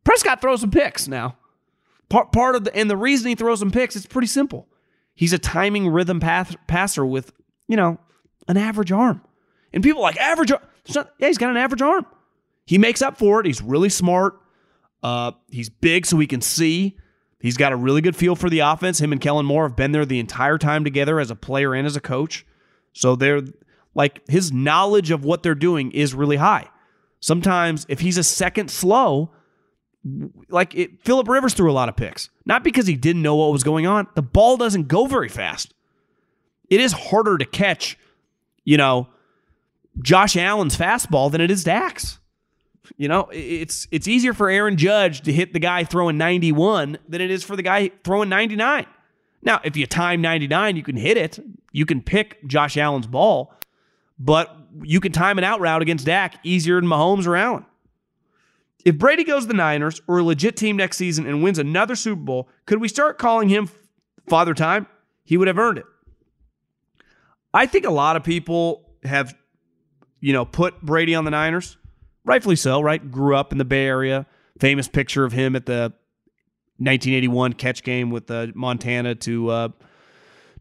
Prescott 0.04 0.40
throws 0.40 0.62
some 0.62 0.70
picks 0.70 1.06
now. 1.06 1.36
Part 2.08 2.32
part 2.32 2.54
of 2.54 2.64
the 2.64 2.74
and 2.74 2.88
the 2.90 2.96
reason 2.96 3.28
he 3.28 3.34
throws 3.34 3.58
some 3.60 3.70
picks, 3.70 3.94
it's 3.94 4.06
pretty 4.06 4.28
simple. 4.28 4.66
He's 5.14 5.34
a 5.34 5.38
timing 5.38 5.88
rhythm 5.88 6.20
path, 6.20 6.56
passer 6.66 7.04
with 7.04 7.32
you 7.66 7.76
know 7.76 7.98
an 8.48 8.56
average 8.56 8.90
arm, 8.90 9.20
and 9.74 9.82
people 9.82 10.00
like 10.00 10.16
average. 10.16 10.52
Not, 10.94 11.12
yeah, 11.18 11.28
he's 11.28 11.38
got 11.38 11.50
an 11.50 11.56
average 11.56 11.82
arm. 11.82 12.06
he 12.66 12.78
makes 12.78 13.02
up 13.02 13.18
for 13.18 13.40
it. 13.40 13.46
He's 13.46 13.62
really 13.62 13.88
smart. 13.88 14.40
Uh, 15.02 15.32
he's 15.50 15.68
big, 15.68 16.06
so 16.06 16.18
he 16.18 16.26
can 16.26 16.40
see. 16.40 16.96
He's 17.40 17.56
got 17.56 17.72
a 17.72 17.76
really 17.76 18.00
good 18.00 18.16
feel 18.16 18.34
for 18.34 18.50
the 18.50 18.60
offense. 18.60 19.00
Him 19.00 19.12
and 19.12 19.20
Kellen 19.20 19.46
Moore 19.46 19.68
have 19.68 19.76
been 19.76 19.92
there 19.92 20.04
the 20.04 20.18
entire 20.18 20.58
time 20.58 20.82
together 20.82 21.20
as 21.20 21.30
a 21.30 21.36
player 21.36 21.72
and 21.74 21.86
as 21.86 21.94
a 21.94 22.00
coach. 22.00 22.44
So 22.92 23.14
they're 23.14 23.42
like 23.94 24.28
his 24.28 24.52
knowledge 24.52 25.10
of 25.10 25.24
what 25.24 25.42
they're 25.42 25.54
doing 25.54 25.92
is 25.92 26.14
really 26.14 26.36
high. 26.36 26.68
Sometimes 27.20 27.86
if 27.88 28.00
he's 28.00 28.18
a 28.18 28.24
second 28.24 28.70
slow, 28.70 29.30
like 30.48 30.74
it, 30.74 31.02
Philip 31.04 31.28
Rivers 31.28 31.54
threw 31.54 31.70
a 31.70 31.72
lot 31.72 31.88
of 31.88 31.96
picks, 31.96 32.28
not 32.44 32.64
because 32.64 32.86
he 32.86 32.96
didn't 32.96 33.22
know 33.22 33.36
what 33.36 33.52
was 33.52 33.62
going 33.62 33.86
on. 33.86 34.08
The 34.14 34.22
ball 34.22 34.56
doesn't 34.56 34.88
go 34.88 35.06
very 35.06 35.28
fast. 35.28 35.74
It 36.70 36.80
is 36.80 36.92
harder 36.92 37.38
to 37.38 37.44
catch, 37.44 37.96
you 38.64 38.76
know, 38.76 39.08
Josh 40.02 40.36
Allen's 40.36 40.76
fastball 40.76 41.30
than 41.30 41.40
it 41.40 41.50
is 41.50 41.64
Dak's. 41.64 42.18
You 42.96 43.08
know, 43.08 43.28
it's 43.32 43.86
it's 43.90 44.08
easier 44.08 44.32
for 44.32 44.48
Aaron 44.48 44.76
Judge 44.76 45.20
to 45.22 45.32
hit 45.32 45.52
the 45.52 45.58
guy 45.58 45.84
throwing 45.84 46.16
91 46.16 46.98
than 47.08 47.20
it 47.20 47.30
is 47.30 47.44
for 47.44 47.54
the 47.54 47.62
guy 47.62 47.90
throwing 48.02 48.28
99. 48.28 48.86
Now, 49.42 49.60
if 49.62 49.76
you 49.76 49.86
time 49.86 50.20
99, 50.20 50.76
you 50.76 50.82
can 50.82 50.96
hit 50.96 51.16
it. 51.16 51.38
You 51.72 51.86
can 51.86 52.02
pick 52.02 52.44
Josh 52.46 52.76
Allen's 52.76 53.06
ball, 53.06 53.54
but 54.18 54.56
you 54.82 55.00
can 55.00 55.12
time 55.12 55.38
an 55.38 55.44
out 55.44 55.60
route 55.60 55.82
against 55.82 56.06
Dak 56.06 56.38
easier 56.42 56.80
than 56.80 56.88
Mahomes 56.88 57.26
or 57.26 57.36
Allen. 57.36 57.66
If 58.84 58.96
Brady 58.96 59.24
goes 59.24 59.42
to 59.42 59.48
the 59.48 59.54
Niners 59.54 60.00
or 60.06 60.18
a 60.18 60.22
legit 60.22 60.56
team 60.56 60.76
next 60.76 60.96
season 60.96 61.26
and 61.26 61.42
wins 61.42 61.58
another 61.58 61.94
Super 61.94 62.22
Bowl, 62.22 62.48
could 62.64 62.80
we 62.80 62.88
start 62.88 63.18
calling 63.18 63.48
him 63.48 63.68
Father 64.28 64.54
Time? 64.54 64.86
He 65.24 65.36
would 65.36 65.48
have 65.48 65.58
earned 65.58 65.78
it. 65.78 65.84
I 67.52 67.66
think 67.66 67.84
a 67.84 67.90
lot 67.90 68.16
of 68.16 68.24
people 68.24 68.88
have, 69.04 69.34
you 70.20 70.32
know, 70.32 70.44
put 70.44 70.80
Brady 70.82 71.14
on 71.14 71.24
the 71.24 71.30
Niners 71.30 71.76
rightfully 72.28 72.56
so, 72.56 72.80
right? 72.80 73.10
Grew 73.10 73.34
up 73.34 73.50
in 73.50 73.58
the 73.58 73.64
Bay 73.64 73.86
Area. 73.86 74.26
Famous 74.60 74.86
picture 74.86 75.24
of 75.24 75.32
him 75.32 75.56
at 75.56 75.66
the 75.66 75.92
1981 76.78 77.54
catch 77.54 77.82
game 77.82 78.10
with 78.10 78.30
uh, 78.30 78.48
Montana 78.54 79.14
to 79.16 79.48
uh, 79.48 79.68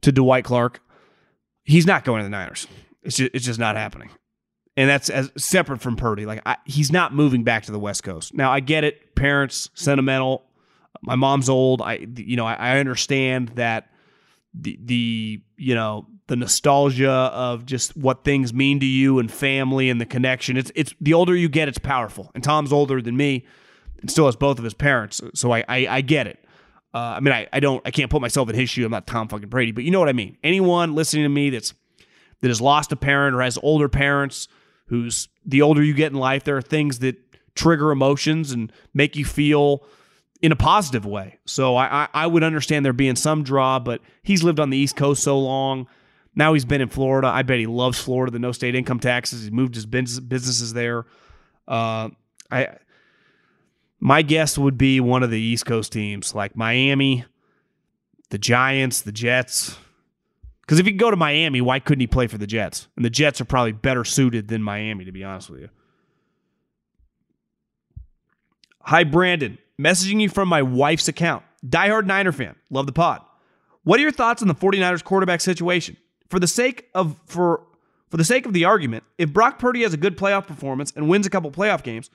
to 0.01 0.11
Dwight 0.11 0.45
Clark. 0.45 0.81
He's 1.63 1.85
not 1.85 2.05
going 2.05 2.19
to 2.19 2.23
the 2.23 2.29
Niners. 2.29 2.67
It's 3.03 3.17
just, 3.17 3.31
it's 3.33 3.45
just 3.45 3.59
not 3.59 3.75
happening, 3.75 4.09
and 4.75 4.89
that's 4.89 5.09
as 5.09 5.31
separate 5.37 5.81
from 5.81 5.95
Purdy. 5.95 6.25
Like 6.25 6.41
I, 6.45 6.57
he's 6.65 6.91
not 6.91 7.13
moving 7.13 7.43
back 7.43 7.63
to 7.63 7.71
the 7.71 7.79
West 7.79 8.03
Coast. 8.03 8.33
Now 8.33 8.51
I 8.51 8.59
get 8.59 8.83
it. 8.83 9.15
Parents 9.15 9.69
sentimental. 9.73 10.43
My 11.01 11.15
mom's 11.15 11.49
old. 11.49 11.81
I 11.81 12.05
you 12.15 12.35
know 12.35 12.45
I, 12.45 12.53
I 12.53 12.79
understand 12.79 13.49
that 13.55 13.89
the 14.53 14.79
the 14.83 15.41
you 15.57 15.75
know 15.75 16.07
the 16.27 16.35
nostalgia 16.35 17.09
of 17.09 17.65
just 17.65 17.95
what 17.97 18.23
things 18.23 18.53
mean 18.53 18.79
to 18.79 18.85
you 18.85 19.19
and 19.19 19.31
family 19.31 19.89
and 19.89 19.99
the 19.99 20.05
connection. 20.05 20.57
It's 20.57 20.71
it's 20.75 20.93
the 21.01 21.13
older 21.13 21.35
you 21.35 21.49
get, 21.49 21.67
it's 21.67 21.77
powerful. 21.77 22.31
And 22.35 22.43
Tom's 22.43 22.71
older 22.71 23.01
than 23.01 23.17
me, 23.17 23.45
and 24.01 24.11
still 24.11 24.25
has 24.25 24.35
both 24.35 24.57
of 24.57 24.63
his 24.63 24.73
parents, 24.73 25.21
so 25.33 25.51
I 25.51 25.63
I, 25.67 25.87
I 25.87 26.01
get 26.01 26.27
it. 26.27 26.43
Uh, 26.93 27.15
I 27.17 27.19
mean, 27.19 27.33
I, 27.33 27.47
I 27.51 27.59
don't 27.59 27.81
I 27.85 27.91
can't 27.91 28.11
put 28.11 28.21
myself 28.21 28.49
in 28.49 28.55
his 28.55 28.69
shoe. 28.69 28.85
I'm 28.85 28.91
not 28.91 29.07
Tom 29.07 29.27
fucking 29.27 29.49
Brady, 29.49 29.71
but 29.71 29.83
you 29.83 29.91
know 29.91 29.99
what 29.99 30.09
I 30.09 30.13
mean. 30.13 30.37
Anyone 30.43 30.95
listening 30.95 31.23
to 31.23 31.29
me 31.29 31.49
that's 31.49 31.73
that 32.41 32.47
has 32.49 32.61
lost 32.61 32.91
a 32.91 32.95
parent 32.95 33.35
or 33.35 33.41
has 33.41 33.57
older 33.63 33.89
parents, 33.89 34.47
who's 34.87 35.27
the 35.45 35.61
older 35.61 35.83
you 35.83 35.93
get 35.93 36.11
in 36.11 36.17
life, 36.17 36.43
there 36.43 36.57
are 36.57 36.61
things 36.61 36.99
that 36.99 37.15
trigger 37.55 37.91
emotions 37.91 38.51
and 38.51 38.71
make 38.93 39.15
you 39.15 39.25
feel 39.25 39.83
in 40.41 40.51
a 40.51 40.55
positive 40.55 41.05
way. 41.05 41.39
So 41.45 41.75
I, 41.75 42.03
I, 42.03 42.07
I 42.13 42.27
would 42.27 42.43
understand 42.43 42.85
there 42.85 42.93
being 42.93 43.15
some 43.15 43.43
draw, 43.43 43.79
but 43.79 44.01
he's 44.21 44.43
lived 44.43 44.59
on 44.59 44.69
the 44.69 44.77
East 44.77 44.95
Coast 44.95 45.23
so 45.23 45.39
long. 45.39 45.87
Now 46.37 46.53
he's 46.53 46.65
been 46.65 46.81
in 46.81 46.89
Florida. 46.89 47.27
I 47.27 47.41
bet 47.41 47.57
he 47.57 47.65
loves 47.65 47.99
Florida, 47.99 48.31
the 48.31 48.37
no 48.37 48.51
state 48.51 48.75
income 48.75 48.99
taxes. 48.99 49.43
He 49.43 49.49
moved 49.49 49.73
his 49.73 49.87
businesses 49.87 50.71
there. 50.71 51.07
Uh, 51.67 52.09
I 52.51 52.77
my 53.99 54.21
guess 54.21 54.55
would 54.55 54.77
be 54.77 54.99
one 54.99 55.23
of 55.23 55.31
the 55.31 55.39
East 55.39 55.65
Coast 55.65 55.91
teams 55.91 56.35
like 56.35 56.55
Miami, 56.55 57.25
the 58.29 58.37
Giants, 58.37 59.01
the 59.01 59.11
Jets. 59.11 59.75
Because 60.61 60.77
if 60.77 60.85
he 60.85 60.91
could 60.91 60.99
go 60.99 61.09
to 61.09 61.17
Miami, 61.17 61.59
why 61.59 61.79
couldn't 61.79 62.01
he 62.01 62.07
play 62.07 62.27
for 62.27 62.37
the 62.37 62.45
Jets? 62.45 62.87
And 62.95 63.03
the 63.03 63.09
Jets 63.09 63.41
are 63.41 63.45
probably 63.45 63.71
better 63.71 64.03
suited 64.03 64.47
than 64.47 64.61
Miami, 64.61 65.05
to 65.05 65.11
be 65.11 65.23
honest 65.23 65.49
with 65.49 65.61
you. 65.61 65.69
Hi, 68.81 69.03
Brandon. 69.03 69.57
Messaging 69.81 70.21
you 70.21 70.29
from 70.29 70.49
my 70.49 70.61
wife's 70.61 71.07
account. 71.07 71.43
Diehard 71.65 72.05
Niner 72.05 72.31
fan. 72.31 72.55
Love 72.69 72.85
the 72.85 72.91
pod. 72.91 73.21
What 73.83 73.99
are 73.99 74.03
your 74.03 74.11
thoughts 74.11 74.43
on 74.43 74.47
the 74.47 74.55
49ers 74.55 75.03
quarterback 75.03 75.41
situation? 75.41 75.97
For 76.29 76.39
the 76.39 76.47
sake 76.47 76.89
of 76.93 77.19
for 77.25 77.63
for 78.09 78.17
the 78.17 78.23
sake 78.23 78.45
of 78.45 78.53
the 78.53 78.65
argument, 78.65 79.03
if 79.17 79.33
Brock 79.33 79.59
Purdy 79.59 79.83
has 79.83 79.93
a 79.93 79.97
good 79.97 80.17
playoff 80.17 80.47
performance 80.47 80.93
and 80.95 81.09
wins 81.09 81.25
a 81.25 81.29
couple 81.29 81.51
playoff 81.51 81.83
games, 81.83 82.09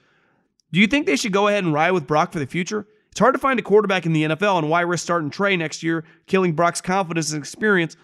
do 0.72 0.80
you 0.80 0.86
think 0.86 1.06
they 1.06 1.16
should 1.16 1.32
go 1.32 1.48
ahead 1.48 1.64
and 1.64 1.72
ride 1.72 1.92
with 1.92 2.06
Brock 2.06 2.32
for 2.32 2.38
the 2.38 2.46
future? 2.46 2.86
It's 3.10 3.20
hard 3.20 3.34
to 3.34 3.38
find 3.38 3.58
a 3.58 3.62
quarterback 3.62 4.06
in 4.06 4.14
the 4.14 4.24
NFL, 4.24 4.58
and 4.58 4.70
why 4.70 4.80
risk 4.80 5.02
starting 5.02 5.28
Trey 5.28 5.56
next 5.56 5.82
year, 5.82 6.04
killing 6.26 6.54
Brock's 6.54 6.80
confidence 6.80 7.30
and 7.30 7.42
experience 7.42 7.96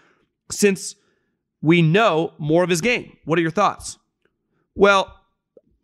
since 0.51 0.95
we 1.63 1.81
know 1.81 2.35
more 2.37 2.63
of 2.63 2.69
his 2.69 2.83
game? 2.83 3.17
What 3.25 3.39
are 3.39 3.43
your 3.43 3.51
thoughts? 3.51 3.99
Well, 4.75 5.15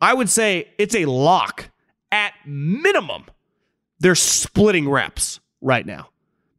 I 0.00 0.12
would 0.12 0.28
say 0.28 0.68
it's 0.76 0.94
a 0.94 1.06
lock 1.06 1.70
at 2.12 2.34
minimum 2.46 3.24
they're 3.98 4.14
splitting 4.14 4.88
reps 4.88 5.40
right 5.62 5.86
now. 5.86 6.10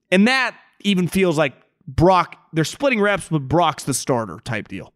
And 0.09 0.28
that 0.28 0.57
even 0.82 1.07
feels 1.07 1.38
like 1.38 1.53
Brock, 1.88 2.38
they're 2.56 2.64
splitting 2.64 3.01
reps, 3.01 3.30
but 3.30 3.47
Brock's 3.47 3.84
the 3.84 3.93
starter 3.93 4.39
type 4.43 4.68
deal. 4.68 4.93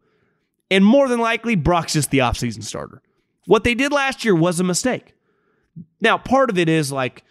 And 0.70 0.84
more 0.84 1.08
than 1.08 1.20
likely, 1.20 1.56
Brock's 1.56 1.92
just 1.92 2.10
the 2.10 2.18
offseason 2.18 2.62
starter. 2.62 3.02
What 3.46 3.64
they 3.64 3.74
did 3.74 3.92
last 3.92 4.24
year 4.24 4.34
was 4.34 4.60
a 4.60 4.64
mistake. 4.64 5.14
Now, 6.00 6.18
part 6.18 6.50
of 6.50 6.58
it 6.58 6.68
is 6.68 6.92
like 6.92 7.24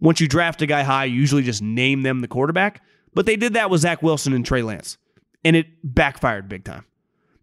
once 0.00 0.20
you 0.20 0.28
draft 0.28 0.62
a 0.62 0.66
guy 0.66 0.82
high, 0.82 1.04
you 1.04 1.18
usually 1.18 1.42
just 1.42 1.62
name 1.62 2.02
them 2.02 2.20
the 2.20 2.28
quarterback. 2.28 2.82
But 3.14 3.26
they 3.26 3.36
did 3.36 3.54
that 3.54 3.70
with 3.70 3.82
Zach 3.82 4.02
Wilson 4.02 4.32
and 4.32 4.44
Trey 4.44 4.62
Lance, 4.62 4.98
and 5.44 5.54
it 5.54 5.66
backfired 5.84 6.48
big 6.48 6.64
time. 6.64 6.84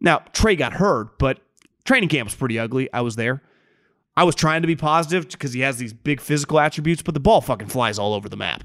Now, 0.01 0.23
Trey 0.33 0.55
got 0.55 0.73
hurt, 0.73 1.19
but 1.19 1.39
training 1.85 2.09
camp 2.09 2.27
was 2.27 2.35
pretty 2.35 2.57
ugly. 2.57 2.91
I 2.91 3.01
was 3.01 3.15
there. 3.15 3.41
I 4.17 4.23
was 4.23 4.35
trying 4.35 4.61
to 4.61 4.67
be 4.67 4.75
positive 4.75 5.29
because 5.29 5.53
he 5.53 5.61
has 5.61 5.77
these 5.77 5.93
big 5.93 6.19
physical 6.19 6.59
attributes, 6.59 7.01
but 7.01 7.13
the 7.13 7.19
ball 7.19 7.41
fucking 7.41 7.67
flies 7.67 7.97
all 7.99 8.13
over 8.13 8.27
the 8.27 8.35
map. 8.35 8.63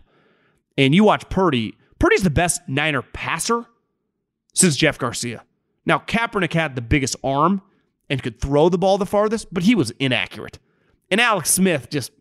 And 0.77 0.95
you 0.95 1.05
watch 1.05 1.29
Purdy. 1.29 1.77
Purdy's 2.05 2.23
the 2.23 2.29
best 2.29 2.61
Niner 2.69 3.01
passer 3.01 3.65
since 4.53 4.77
Jeff 4.77 4.99
Garcia. 4.99 5.43
Now, 5.87 6.01
Kaepernick 6.01 6.53
had 6.53 6.77
the 6.77 6.83
biggest 6.83 7.17
arm 7.25 7.63
and 8.11 8.23
could 8.23 8.43
throw 8.43 8.69
the 8.69 8.77
ball 8.77 8.99
the 8.99 9.07
farthest, 9.07 9.55
but 9.55 9.63
he 9.63 9.75
was 9.75 9.91
inaccurate. 9.93 10.59
And 11.11 11.19
Alex 11.19 11.51
Smith 11.51 11.89
just 11.89 12.13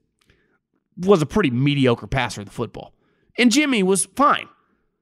was 0.96 1.22
a 1.22 1.26
pretty 1.26 1.52
mediocre 1.52 2.08
passer 2.08 2.40
of 2.40 2.46
the 2.46 2.54
football. 2.54 2.94
And 3.38 3.52
Jimmy 3.52 3.84
was 3.84 4.06
fine. 4.06 4.48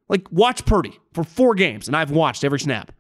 Like, 0.10 0.26
watch 0.32 0.66
Purdy 0.66 0.98
for 1.14 1.24
four 1.24 1.54
games, 1.54 1.86
and 1.88 1.96
I've 1.96 2.10
watched 2.10 2.44
every 2.44 2.60
snap. 2.60 2.92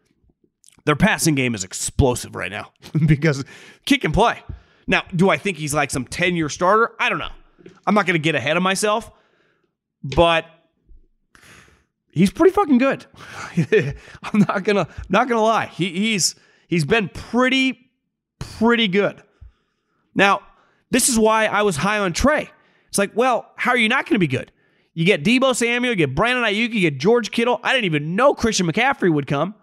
Their 0.85 0.95
passing 0.95 1.33
game 1.33 1.55
is 1.55 1.63
explosive 1.63 2.35
right 2.35 2.51
now 2.51 2.73
because 3.07 3.43
kick 3.87 4.03
and 4.03 4.13
play. 4.13 4.43
Now, 4.85 5.01
do 5.15 5.31
I 5.31 5.37
think 5.37 5.57
he's 5.57 5.73
like 5.73 5.89
some 5.89 6.05
10 6.05 6.35
year 6.35 6.47
starter? 6.47 6.91
I 6.99 7.09
don't 7.09 7.17
know. 7.17 7.31
I'm 7.87 7.95
not 7.95 8.05
going 8.05 8.13
to 8.13 8.23
get 8.23 8.35
ahead 8.35 8.55
of 8.55 8.61
myself, 8.61 9.09
but 10.03 10.45
he's 12.11 12.31
pretty 12.31 12.53
fucking 12.53 12.77
good. 12.77 13.05
I'm 14.23 14.39
not 14.47 14.63
gonna 14.63 14.87
not 15.09 15.27
gonna 15.27 15.41
lie. 15.41 15.67
He, 15.67 15.89
he's 15.89 16.35
he's 16.67 16.85
been 16.85 17.09
pretty 17.09 17.89
pretty 18.39 18.87
good. 18.87 19.21
Now, 20.13 20.41
this 20.89 21.09
is 21.09 21.17
why 21.17 21.45
I 21.45 21.61
was 21.61 21.77
high 21.77 21.99
on 21.99 22.13
Trey. 22.13 22.49
It's 22.89 22.97
like, 22.97 23.11
well, 23.15 23.51
how 23.55 23.71
are 23.71 23.77
you 23.77 23.89
not 23.89 24.05
going 24.05 24.15
to 24.15 24.19
be 24.19 24.27
good? 24.27 24.51
You 24.93 25.05
get 25.05 25.23
Deebo 25.23 25.55
Samuel, 25.55 25.91
you 25.91 25.95
get 25.95 26.13
Brandon 26.13 26.43
Aiyuk, 26.43 26.73
you 26.73 26.81
get 26.81 26.97
George 26.97 27.31
Kittle. 27.31 27.61
I 27.63 27.71
didn't 27.71 27.85
even 27.85 28.17
know 28.17 28.33
Christian 28.33 28.67
McCaffrey 28.67 29.11
would 29.11 29.27
come. 29.27 29.55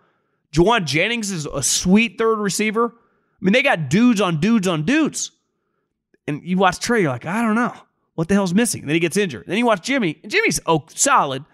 Jauan 0.53 0.86
Jennings 0.86 1.30
is 1.30 1.44
a 1.44 1.62
sweet 1.62 2.16
third 2.16 2.38
receiver. 2.38 2.86
I 2.86 3.44
mean, 3.44 3.53
they 3.53 3.62
got 3.62 3.90
dudes 3.90 4.22
on 4.22 4.40
dudes 4.40 4.66
on 4.66 4.86
dudes. 4.86 5.30
And 6.26 6.42
you 6.42 6.57
watch 6.57 6.78
Trey, 6.80 7.03
you're 7.03 7.11
like, 7.11 7.26
I 7.26 7.42
don't 7.42 7.55
know. 7.55 7.74
What 8.14 8.28
the 8.28 8.34
hell's 8.34 8.55
missing? 8.55 8.80
And 8.80 8.88
then 8.88 8.94
he 8.94 9.01
gets 9.01 9.18
injured. 9.18 9.44
Then 9.46 9.59
you 9.59 9.66
watch 9.66 9.82
Jimmy, 9.82 10.18
and 10.22 10.32
Jimmy's 10.32 10.59
oh, 10.66 10.86
solid, 10.88 11.44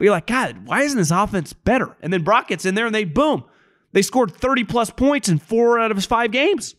but 0.00 0.04
you're 0.04 0.14
like, 0.14 0.28
God, 0.28 0.66
why 0.66 0.80
isn't 0.80 0.96
this 0.96 1.10
offense 1.10 1.52
better? 1.52 1.94
And 2.00 2.10
then 2.10 2.24
Brock 2.24 2.48
gets 2.48 2.64
in 2.64 2.74
there 2.74 2.86
and 2.86 2.94
they 2.94 3.04
boom. 3.04 3.44
They 3.92 4.00
scored 4.00 4.34
30 4.34 4.64
plus 4.64 4.88
points 4.88 5.28
in 5.28 5.38
four 5.38 5.78
out 5.78 5.90
of 5.90 5.98
his 5.98 6.06
five 6.06 6.30
games. 6.30 6.74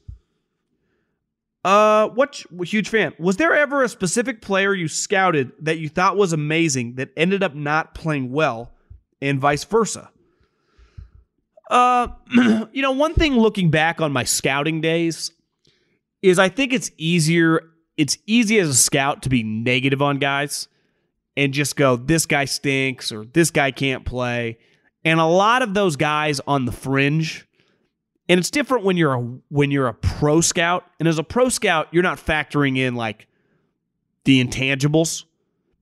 Uh, 1.64 2.08
what 2.08 2.44
huge 2.64 2.90
fan. 2.90 3.14
Was 3.20 3.38
there 3.38 3.54
ever 3.54 3.84
a 3.84 3.90
specific 3.90 4.42
player 4.42 4.74
you 4.74 4.88
scouted 4.88 5.52
that 5.60 5.78
you 5.78 5.88
thought 5.88 6.18
was 6.18 6.34
amazing 6.34 6.96
that 6.96 7.10
ended 7.16 7.44
up 7.44 7.54
not 7.54 7.94
playing 7.94 8.32
well, 8.32 8.72
and 9.22 9.40
vice 9.40 9.66
versa? 9.66 10.10
Uh, 11.70 12.08
you 12.72 12.82
know, 12.82 12.94
one 12.94 13.14
thing 13.14 13.36
looking 13.36 13.70
back 13.70 14.02
on 14.02 14.12
my 14.12 14.24
scouting 14.24 14.82
days 14.82 15.30
is 16.24 16.40
I 16.40 16.50
think 16.50 16.74
it's 16.74 16.90
easier. 16.98 17.70
It's 17.98 18.18
easy 18.26 18.58
as 18.58 18.70
a 18.70 18.74
scout 18.74 19.22
to 19.22 19.30
be 19.30 19.44
negative 19.44 20.02
on 20.02 20.18
guys 20.18 20.68
and 21.38 21.54
just 21.54 21.76
go, 21.76 21.96
this 21.96 22.26
guy 22.26 22.46
stinks 22.46 23.12
or 23.12 23.26
this 23.26 23.52
guy 23.52 23.72
can't 23.72 24.06
play. 24.06 24.58
And 25.04 25.20
a 25.20 25.26
lot 25.26 25.62
of 25.62 25.74
those 25.74 25.96
guys 25.96 26.40
on 26.46 26.66
the 26.66 26.72
fringe 26.72 27.48
And 28.32 28.40
it's 28.40 28.50
different 28.50 28.86
when 28.86 28.96
you're 28.96 29.14
a 29.14 29.20
when 29.50 29.72
you're 29.72 29.90
a 29.90 29.94
pro 29.94 30.40
scout. 30.40 30.86
And 31.00 31.08
as 31.10 31.20
a 31.20 31.24
pro 31.24 31.50
scout, 31.50 31.90
you're 31.92 32.02
not 32.02 32.18
factoring 32.18 32.78
in 32.78 32.96
like 32.96 33.28
the 34.24 34.42
intangibles 34.42 35.26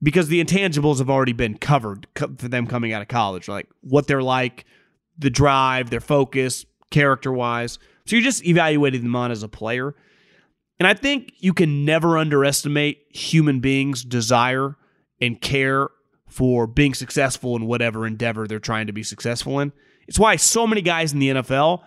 because 0.02 0.26
the 0.26 0.42
intangibles 0.42 0.98
have 0.98 1.08
already 1.08 1.32
been 1.32 1.58
covered 1.58 2.08
for 2.16 2.48
them 2.48 2.66
coming 2.66 2.92
out 2.92 3.02
of 3.02 3.08
college, 3.08 3.46
like 3.46 3.68
what 3.82 4.08
they're 4.08 4.20
like, 4.20 4.64
the 5.16 5.30
drive, 5.30 5.90
their 5.90 6.00
focus, 6.00 6.66
character 6.90 7.32
wise. 7.32 7.78
So 8.04 8.16
you're 8.16 8.24
just 8.24 8.44
evaluating 8.44 9.02
them 9.02 9.14
on 9.14 9.30
as 9.30 9.44
a 9.44 9.48
player. 9.48 9.94
And 10.80 10.88
I 10.88 10.94
think 10.94 11.34
you 11.38 11.52
can 11.52 11.84
never 11.84 12.18
underestimate 12.18 13.04
human 13.10 13.60
beings' 13.60 14.02
desire 14.02 14.74
and 15.20 15.40
care 15.40 15.88
for 16.26 16.66
being 16.66 16.94
successful 16.94 17.56
in 17.56 17.66
whatever 17.66 18.06
endeavor 18.06 18.46
they're 18.46 18.58
trying 18.58 18.86
to 18.86 18.92
be 18.92 19.02
successful 19.02 19.60
in. 19.60 19.72
It's 20.06 20.18
why 20.18 20.36
so 20.36 20.66
many 20.66 20.80
guys 20.80 21.12
in 21.12 21.18
the 21.18 21.28
NFL 21.30 21.82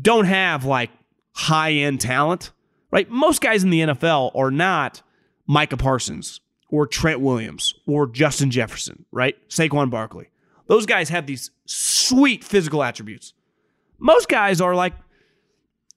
don't 0.00 0.26
have 0.26 0.64
like 0.64 0.90
high 1.32 1.72
end 1.72 2.00
talent, 2.00 2.52
right? 2.90 3.08
Most 3.10 3.40
guys 3.40 3.64
in 3.64 3.70
the 3.70 3.80
NFL 3.80 4.34
are 4.34 4.50
not 4.50 5.02
Micah 5.46 5.76
Parsons 5.76 6.40
or 6.68 6.86
Trent 6.86 7.20
Williams 7.20 7.74
or 7.86 8.06
Justin 8.06 8.50
Jefferson, 8.50 9.04
right? 9.12 9.36
Saquon 9.48 9.90
Barkley. 9.90 10.28
Those 10.66 10.86
guys 10.86 11.08
have 11.10 11.26
these 11.26 11.50
sweet 11.66 12.42
physical 12.42 12.82
attributes. 12.82 13.34
Most 13.98 14.28
guys 14.28 14.60
are 14.60 14.74
like, 14.74 14.94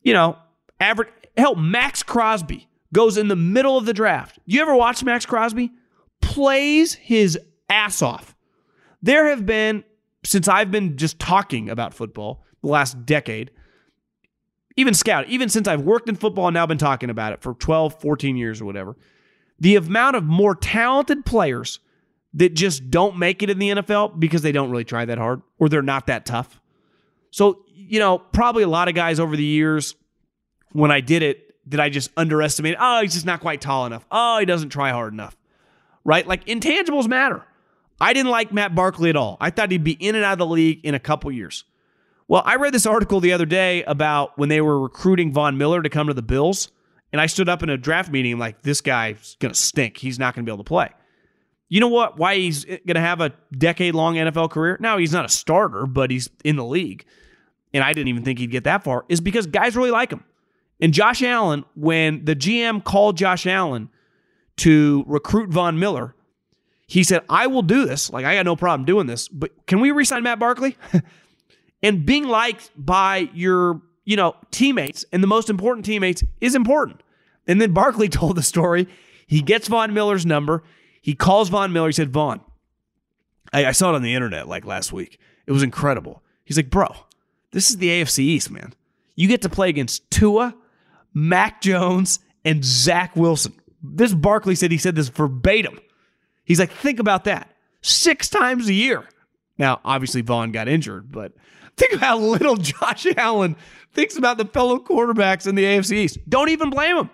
you 0.04 0.14
know, 0.14 0.38
average. 0.80 1.10
Hell, 1.38 1.56
Maxx 1.56 2.04
Crosby 2.04 2.68
goes 2.94 3.18
in 3.18 3.28
the 3.28 3.36
middle 3.36 3.78
of 3.78 3.86
the 3.86 3.94
draft. 3.94 4.40
You 4.46 4.62
ever 4.62 4.76
watch 4.76 5.04
Maxx 5.04 5.26
Crosby? 5.26 5.72
Plays 6.38 6.94
his 6.94 7.40
ass 7.68 8.04
off. 8.04 8.36
There 9.02 9.26
have 9.30 9.48
been, 9.48 9.84
since 10.24 10.48
I've 10.48 10.70
been 10.70 10.96
just 10.96 11.18
talking 11.18 11.68
about 11.68 11.96
football 11.96 12.44
the 12.62 12.68
last 12.68 13.08
decade, 13.08 13.50
even 14.76 14.94
scout, 14.94 15.28
even 15.30 15.50
since 15.50 15.68
I've 15.68 15.82
worked 15.82 16.10
in 16.10 16.16
football 16.16 16.48
and 16.48 16.54
now 16.54 16.68
been 16.68 16.78
talking 16.78 17.10
about 17.10 17.34
it 17.34 17.42
for 17.42 17.56
12, 17.56 18.00
14 18.00 18.38
years 18.38 18.62
or 18.62 18.66
whatever, 18.66 18.96
the 19.60 19.78
amount 19.78 20.16
of 20.16 20.26
more 20.26 20.54
talented 20.54 21.26
players 21.26 21.80
that 22.36 22.54
just 22.54 22.92
don't 22.92 23.18
make 23.18 23.42
it 23.42 23.50
in 23.50 23.58
the 23.58 23.70
NFL 23.70 24.20
because 24.20 24.44
they 24.44 24.52
don't 24.52 24.70
really 24.70 24.84
try 24.84 25.06
that 25.06 25.18
hard 25.18 25.42
or 25.58 25.70
they're 25.70 25.82
not 25.82 26.06
that 26.06 26.28
tough. 26.28 26.62
So, 27.32 27.64
you 27.74 27.98
know, 27.98 28.20
probably 28.20 28.62
a 28.62 28.68
lot 28.68 28.90
of 28.90 28.94
guys 28.94 29.20
over 29.20 29.36
the 29.36 29.44
years 29.44 29.96
when 30.72 30.92
I 30.92 31.02
did 31.02 31.24
it, 31.24 31.56
did 31.68 31.80
I 31.80 31.90
just 31.90 32.12
underestimate? 32.16 32.76
Oh, 32.80 33.02
he's 33.02 33.16
just 33.16 33.26
not 33.26 33.40
quite 33.40 33.60
tall 33.60 33.88
enough. 33.88 34.06
Oh, 34.12 34.38
he 34.38 34.46
doesn't 34.46 34.70
try 34.70 34.92
hard 34.92 35.14
enough. 35.14 35.36
Right? 36.08 36.26
Like 36.26 36.46
intangibles 36.46 37.08
matter. 37.08 37.44
I 38.00 38.14
didn't 38.14 38.32
like 38.32 38.54
Matt 38.54 38.74
Barkley 38.74 39.10
at 39.10 39.16
all. 39.16 39.38
I 39.42 39.50
thought 39.50 39.72
he'd 39.72 39.84
be 39.84 39.92
in 39.92 40.16
and 40.16 40.24
out 40.24 40.34
of 40.34 40.40
the 40.40 40.48
league 40.48 40.80
in 40.84 40.96
a 40.96 41.00
couple 41.00 41.32
years. 41.32 41.66
Well, 42.30 42.42
I 42.46 42.56
read 42.56 42.74
this 42.74 42.86
article 42.86 43.20
the 43.20 43.34
other 43.34 43.46
day 43.46 43.84
about 43.84 44.38
when 44.38 44.50
they 44.50 44.62
were 44.62 44.80
recruiting 44.80 45.34
Von 45.34 45.58
Miller 45.58 45.82
to 45.82 45.90
come 45.90 46.08
to 46.08 46.14
the 46.14 46.22
Bills, 46.22 46.70
and 47.12 47.22
I 47.22 47.26
stood 47.26 47.50
up 47.50 47.64
in 47.64 47.70
a 47.70 47.78
draft 47.78 48.12
meeting 48.12 48.38
like, 48.38 48.62
this 48.62 48.82
guy's 48.82 49.36
going 49.40 49.54
to 49.54 49.60
stink. 49.60 49.98
He's 49.98 50.18
not 50.18 50.34
going 50.34 50.46
to 50.46 50.50
be 50.50 50.54
able 50.54 50.64
to 50.64 50.68
play. 50.68 50.90
You 51.70 51.82
know 51.82 51.88
what? 51.90 52.18
Why 52.18 52.36
he's 52.36 52.64
going 52.64 52.96
to 52.96 53.02
have 53.02 53.20
a 53.20 53.34
decade 53.58 53.94
long 53.94 54.16
NFL 54.16 54.52
career? 54.52 54.78
Now, 54.80 54.98
he's 54.98 55.12
not 55.12 55.26
a 55.26 55.30
starter, 55.30 55.86
but 55.86 56.10
he's 56.10 56.30
in 56.46 56.56
the 56.56 56.66
league. 56.66 57.06
And 57.74 57.84
I 57.84 57.92
didn't 57.92 58.08
even 58.08 58.24
think 58.24 58.40
he'd 58.40 58.52
get 58.52 58.64
that 58.64 58.84
far, 58.84 59.04
is 59.10 59.20
because 59.20 59.48
guys 59.48 59.76
really 59.76 59.92
like 59.92 60.12
him. 60.12 60.24
And 60.80 60.94
Josh 60.94 61.22
Allen, 61.22 61.66
when 61.76 62.24
the 62.24 62.36
GM 62.36 62.84
called 62.84 63.18
Josh 63.18 63.46
Allen 63.46 63.90
to 64.58 65.04
recruit 65.08 65.50
Von 65.50 65.80
Miller, 65.80 66.16
he 66.88 67.04
said, 67.04 67.22
I 67.30 67.48
will 67.48 67.62
do 67.62 67.86
this. 67.86 68.10
Like, 68.10 68.26
I 68.26 68.36
got 68.36 68.46
no 68.46 68.56
problem 68.56 68.86
doing 68.86 69.08
this, 69.08 69.28
but 69.28 69.52
can 69.68 69.82
we 69.82 69.92
resign 69.92 70.24
Matt 70.24 70.40
Barkley? 70.40 70.78
and 71.84 72.06
being 72.06 72.28
liked 72.28 72.72
by 72.78 73.30
your, 73.34 73.82
you 74.06 74.16
know, 74.16 74.36
teammates 74.52 75.06
and 75.12 75.22
the 75.22 75.28
most 75.28 75.50
important 75.50 75.86
teammates 75.86 76.24
is 76.40 76.56
important. 76.56 77.04
And 77.46 77.62
then 77.62 77.74
Barkley 77.74 78.10
told 78.10 78.38
the 78.38 78.44
story. 78.44 78.88
He 79.26 79.42
gets 79.42 79.68
Von 79.68 79.94
Miller's 79.94 80.26
number. 80.26 80.64
He 81.02 81.14
calls 81.14 81.50
Von 81.50 81.74
Miller. 81.74 81.90
He 81.90 81.94
said, 81.94 82.12
Von, 82.12 82.42
I, 83.52 83.68
I 83.68 83.72
saw 83.72 83.92
it 83.92 83.96
on 83.96 84.02
the 84.02 84.14
internet 84.14 84.48
like 84.48 84.66
last 84.66 84.94
week. 84.94 85.20
It 85.46 85.52
was 85.52 85.64
incredible. 85.64 86.24
He's 86.46 86.58
like, 86.58 86.70
bro, 86.70 86.94
this 87.52 87.70
is 87.70 87.78
the 87.78 87.90
AFC 87.90 88.20
East, 88.20 88.50
man. 88.52 88.74
You 89.16 89.28
get 89.28 89.42
to 89.42 89.50
play 89.50 89.70
against 89.70 90.10
Tua, 90.12 90.56
Mac 91.14 91.62
Jones, 91.62 92.20
and 92.46 92.64
Zach 92.64 93.16
Wilson. 93.16 93.54
This 93.82 94.14
Barkley 94.14 94.56
said 94.56 94.72
he 94.72 94.78
said 94.78 94.96
this 94.96 95.10
verbatim. 95.10 95.80
He's 96.44 96.60
like, 96.60 96.72
think 96.72 97.00
about 97.00 97.26
that. 97.26 97.54
Six 97.82 98.30
times 98.30 98.68
a 98.68 98.74
year. 98.74 99.08
Now, 99.58 99.82
obviously, 99.84 100.22
Von 100.22 100.52
got 100.52 100.68
injured, 100.68 101.12
but 101.12 101.34
think 101.76 101.94
about 101.94 102.06
how 102.06 102.18
little 102.18 102.56
Josh 102.58 103.06
Allen 103.18 103.56
thinks 103.94 104.18
about 104.18 104.38
the 104.38 104.46
fellow 104.46 104.80
quarterbacks 104.80 105.48
in 105.48 105.56
the 105.56 105.64
AFC 105.64 105.94
East. 105.94 106.20
Don't 106.30 106.50
even 106.50 106.70
blame 106.70 106.98
him. 106.98 107.10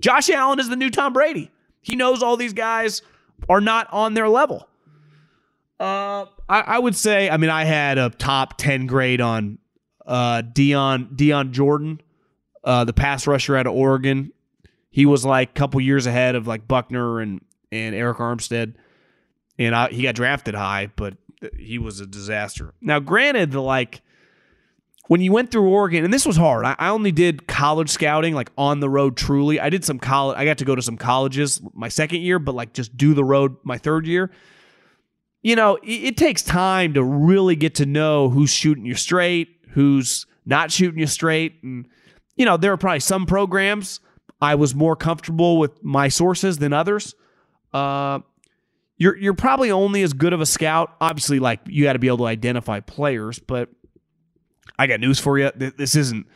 Josh 0.00 0.30
Allen 0.30 0.60
is 0.60 0.68
the 0.68 0.76
new 0.76 0.90
Tom 0.90 1.12
Brady. 1.12 1.50
He 1.80 1.96
knows 1.96 2.22
all 2.22 2.36
these 2.36 2.52
guys 2.52 3.02
are 3.48 3.60
not 3.60 3.88
on 3.92 4.14
their 4.14 4.28
level. 4.28 4.68
Uh, 5.80 6.26
I, 6.48 6.60
I 6.60 6.78
would 6.78 6.96
say, 6.96 7.30
I 7.30 7.36
mean, 7.36 7.50
I 7.50 7.64
had 7.64 7.98
a 7.98 8.10
top 8.10 8.56
10 8.58 8.86
grade 8.86 9.20
on 9.20 9.58
uh, 10.06 10.42
Dion, 10.42 11.10
Dion 11.14 11.52
Jordan, 11.52 12.00
uh, 12.64 12.84
the 12.84 12.92
pass 12.92 13.26
rusher 13.26 13.56
out 13.56 13.66
of 13.66 13.74
Oregon. 13.74 14.32
He 14.90 15.06
was 15.06 15.24
like 15.24 15.50
a 15.50 15.52
couple 15.52 15.80
years 15.80 16.06
ahead 16.06 16.34
of 16.34 16.46
like 16.46 16.66
Buckner 16.66 17.20
and, 17.20 17.40
and 17.70 17.94
Arik 17.94 18.16
Armstead. 18.16 18.74
And 19.58 19.74
I, 19.74 19.88
he 19.88 20.02
got 20.02 20.14
drafted 20.14 20.54
high, 20.54 20.90
but 20.96 21.14
he 21.56 21.78
was 21.78 22.00
a 22.00 22.06
disaster. 22.06 22.74
Now, 22.80 23.00
granted, 23.00 23.52
the 23.52 23.60
like 23.60 24.02
when 25.08 25.20
you 25.20 25.32
went 25.32 25.50
through 25.50 25.68
Oregon, 25.68 26.04
and 26.04 26.12
this 26.12 26.26
was 26.26 26.36
hard. 26.36 26.64
I, 26.64 26.76
I 26.78 26.88
only 26.90 27.12
did 27.12 27.46
college 27.46 27.90
scouting, 27.90 28.34
like 28.34 28.50
on 28.56 28.80
the 28.80 28.88
road. 28.88 29.16
Truly, 29.16 29.58
I 29.58 29.70
did 29.70 29.84
some 29.84 29.98
college. 29.98 30.36
I 30.38 30.44
got 30.44 30.58
to 30.58 30.64
go 30.64 30.74
to 30.74 30.82
some 30.82 30.96
colleges 30.96 31.60
my 31.74 31.88
second 31.88 32.20
year, 32.20 32.38
but 32.38 32.54
like 32.54 32.72
just 32.72 32.96
do 32.96 33.14
the 33.14 33.24
road 33.24 33.56
my 33.64 33.78
third 33.78 34.06
year. 34.06 34.30
You 35.42 35.56
know, 35.56 35.76
it, 35.76 35.88
it 35.88 36.16
takes 36.16 36.42
time 36.42 36.94
to 36.94 37.02
really 37.02 37.56
get 37.56 37.74
to 37.76 37.86
know 37.86 38.28
who's 38.28 38.50
shooting 38.50 38.84
you 38.84 38.94
straight, 38.94 39.48
who's 39.70 40.26
not 40.46 40.70
shooting 40.70 41.00
you 41.00 41.06
straight, 41.06 41.62
and 41.62 41.88
you 42.36 42.44
know 42.44 42.56
there 42.56 42.72
are 42.72 42.76
probably 42.76 43.00
some 43.00 43.26
programs 43.26 44.00
I 44.40 44.54
was 44.54 44.74
more 44.74 44.96
comfortable 44.96 45.58
with 45.58 45.82
my 45.82 46.08
sources 46.08 46.58
than 46.58 46.72
others. 46.72 47.14
Uh, 47.72 48.20
you're 48.96 49.16
you're 49.16 49.34
probably 49.34 49.70
only 49.70 50.02
as 50.02 50.12
good 50.12 50.32
of 50.32 50.40
a 50.40 50.46
scout. 50.46 50.94
Obviously, 51.00 51.38
like 51.38 51.60
you 51.66 51.84
got 51.84 51.94
to 51.94 51.98
be 51.98 52.08
able 52.08 52.18
to 52.18 52.26
identify 52.26 52.80
players, 52.80 53.38
but 53.38 53.68
I 54.78 54.86
got 54.86 55.00
news 55.00 55.18
for 55.18 55.38
you. 55.38 55.50
This 55.54 55.96
isn't, 55.96 56.26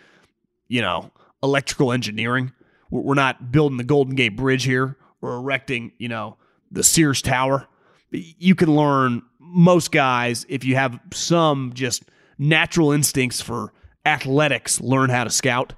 you 0.69 0.81
know, 0.81 1.13
electrical 1.43 1.93
engineering. 1.93 2.53
We're 2.91 3.15
not 3.15 3.53
building 3.53 3.79
the 3.79 3.85
Golden 3.85 4.15
Gate 4.15 4.37
Bridge 4.37 4.65
here. 4.65 4.97
We're 5.21 5.37
erecting, 5.37 5.93
you 5.99 6.09
know, 6.09 6.37
the 6.71 6.83
Sears 6.83 7.23
Tower. 7.23 7.67
You 8.11 8.55
can 8.55 8.75
learn 8.75 9.23
most 9.39 9.93
guys 9.93 10.45
if 10.49 10.65
you 10.65 10.75
have 10.75 10.99
some 11.13 11.73
just 11.75 12.05
natural 12.39 12.93
instincts 12.93 13.41
for 13.41 13.73
athletics, 14.05 14.81
learn 14.81 15.11
how 15.11 15.25
to 15.25 15.31
scout. 15.31 15.75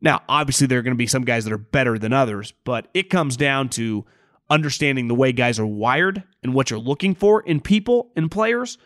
Now, 0.00 0.22
obviously, 0.28 0.66
there 0.66 0.78
are 0.78 0.82
going 0.82 0.94
to 0.94 0.98
be 0.98 1.06
some 1.06 1.24
guys 1.24 1.44
that 1.44 1.52
are 1.52 1.58
better 1.58 1.98
than 1.98 2.12
others, 2.12 2.52
but 2.64 2.88
it 2.94 3.10
comes 3.10 3.36
down 3.36 3.68
to 3.70 4.04
understanding 4.50 5.08
the 5.08 5.14
way 5.14 5.32
guys 5.32 5.58
are 5.58 5.66
wired 5.66 6.22
and 6.42 6.54
what 6.54 6.70
you're 6.70 6.78
looking 6.78 7.14
for 7.14 7.42
in 7.42 7.60
people 7.60 8.10
and 8.16 8.30
players 8.30 8.78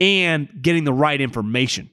and 0.00 0.48
getting 0.60 0.84
the 0.84 0.92
right 0.92 1.20
information. 1.20 1.90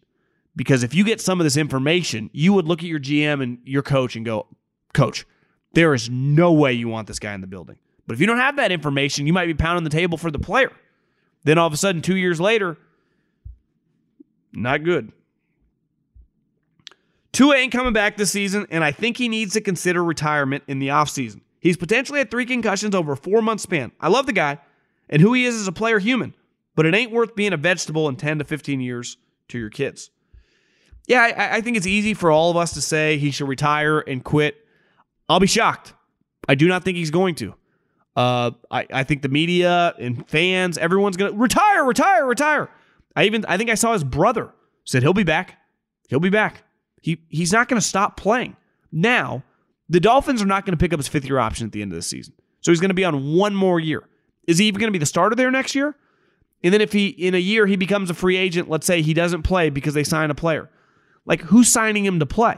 Because 0.56 0.84
if 0.84 0.94
you 0.94 1.04
get 1.04 1.20
some 1.20 1.40
of 1.40 1.46
this 1.46 1.58
information, 1.58 2.30
you 2.34 2.54
would 2.54 2.68
look 2.68 2.80
at 2.80 2.86
your 2.86 3.00
GM 3.00 3.42
and 3.42 3.60
your 3.64 3.82
coach 3.82 4.16
and 4.16 4.26
go, 4.26 4.48
Coach, 4.94 5.26
there 5.74 5.94
is 5.96 6.10
no 6.10 6.52
way 6.52 6.74
you 6.74 6.88
want 6.88 7.08
this 7.08 7.18
guy 7.18 7.34
in 7.34 7.42
the 7.42 7.48
building. 7.48 7.78
But 8.06 8.14
if 8.14 8.22
you 8.22 8.28
don't 8.28 8.38
have 8.38 8.58
that 8.58 8.72
information, 8.72 9.26
you 9.26 9.34
might 9.34 9.48
be 9.48 9.56
pounding 9.56 9.84
the 9.84 9.90
table 9.90 10.18
for 10.18 10.30
the 10.30 10.38
player. 10.38 10.72
Then 11.46 11.58
all 11.58 11.68
of 11.68 11.74
a 11.74 11.78
sudden, 11.78 12.02
two 12.02 12.16
years 12.16 12.40
later, 12.40 12.78
not 14.52 14.84
good. 14.84 15.12
Tua 17.34 17.56
ain't 17.56 17.72
coming 17.72 17.94
back 17.94 18.16
this 18.16 18.32
season, 18.32 18.68
and 18.70 18.84
I 18.84 18.92
think 18.92 19.18
he 19.18 19.28
needs 19.28 19.54
to 19.54 19.62
consider 19.62 20.04
retirement 20.04 20.64
in 20.68 20.80
the 20.80 20.90
offseason. 20.90 21.42
He's 21.60 21.78
potentially 21.78 22.20
had 22.20 22.30
three 22.30 22.46
concussions 22.46 22.94
over 22.94 23.14
a 23.14 23.18
four 23.18 23.42
month 23.42 23.62
span. 23.62 23.92
I 24.00 24.08
love 24.08 24.28
the 24.28 24.34
guy 24.34 24.60
and 25.10 25.22
who 25.22 25.34
he 25.34 25.46
is 25.46 25.56
as 25.56 25.68
a 25.68 25.72
player 25.72 26.00
human, 26.00 26.36
but 26.76 26.86
it 26.86 26.94
ain't 26.94 27.12
worth 27.12 27.36
being 27.36 27.54
a 27.54 27.58
vegetable 27.58 28.08
in 28.08 28.16
10 28.16 28.40
to 28.40 28.44
15 28.44 28.82
years 28.82 29.18
to 29.50 29.58
your 29.58 29.70
kids. 29.70 30.12
Yeah, 31.08 31.22
I, 31.22 31.58
I 31.58 31.62
think 31.62 31.76
it's 31.76 31.88
easy 31.88 32.14
for 32.14 32.32
all 32.32 32.52
of 32.52 32.58
us 32.58 32.74
to 32.74 32.82
say 32.82 33.18
he 33.18 33.32
should 33.32 33.48
retire 33.48 34.00
and 34.00 34.24
quit. 34.24 34.56
I'll 35.28 35.40
be 35.40 35.48
shocked. 35.48 35.94
I 36.48 36.56
do 36.56 36.68
not 36.68 36.84
think 36.84 36.98
he's 36.98 37.12
going 37.12 37.36
to. 37.36 37.56
Uh, 38.16 38.52
I, 38.70 38.86
I 38.94 39.04
think 39.04 39.22
the 39.22 39.30
media 39.30 39.96
and 40.00 40.30
fans, 40.30 40.78
everyone's 40.78 41.18
gonna 41.18 41.32
retire, 41.32 41.84
retire, 41.84 42.26
retire. 42.26 42.70
I 43.16 43.24
even 43.24 43.44
I 43.48 43.58
think 43.58 43.70
I 43.70 43.76
saw 43.76 43.94
his 43.94 44.04
brother 44.04 44.52
said 44.84 45.02
he'll 45.02 45.14
be 45.14 45.24
back. 45.24 45.58
He'll 46.10 46.20
be 46.20 46.30
back. 46.30 46.64
He 47.04 47.22
he's 47.30 47.52
not 47.52 47.68
gonna 47.68 47.82
stop 47.82 48.18
playing. 48.18 48.56
Now, 48.92 49.44
the 49.90 50.00
Dolphins 50.00 50.42
are 50.42 50.46
not 50.46 50.66
going 50.66 50.78
to 50.78 50.82
pick 50.82 50.94
up 50.94 51.00
his 51.00 51.08
fifth 51.08 51.26
year 51.26 51.40
option 51.40 51.66
at 51.66 51.72
the 51.72 51.82
end 51.82 51.92
of 51.92 51.96
the 51.96 52.02
season. 52.02 52.34
So 52.62 52.72
he's 52.72 52.80
going 52.80 52.90
to 52.90 52.96
be 52.96 53.06
on 53.06 53.36
one 53.36 53.54
more 53.54 53.80
year. 53.80 54.08
Is 54.48 54.58
he 54.58 54.66
even 54.66 54.80
going 54.80 54.88
to 54.88 54.94
be 54.94 55.00
the 55.00 55.06
starter 55.06 55.36
there 55.36 55.52
next 55.52 55.76
year? 55.76 55.96
And 56.64 56.74
then 56.74 56.82
if 56.82 56.94
he 56.94 57.08
in 57.08 57.36
a 57.36 57.40
year 57.40 57.68
he 57.68 57.76
becomes 57.76 58.10
a 58.10 58.14
free 58.14 58.38
agent, 58.38 58.70
let's 58.70 58.88
say 58.88 59.02
he 59.02 59.14
doesn't 59.14 59.44
play 59.44 59.70
because 59.70 59.94
they 59.94 60.04
sign 60.04 60.32
a 60.32 60.36
player. 60.36 60.70
Like 61.26 61.42
who's 61.42 61.68
signing 61.68 62.06
him 62.06 62.20
to 62.20 62.26
play? 62.26 62.58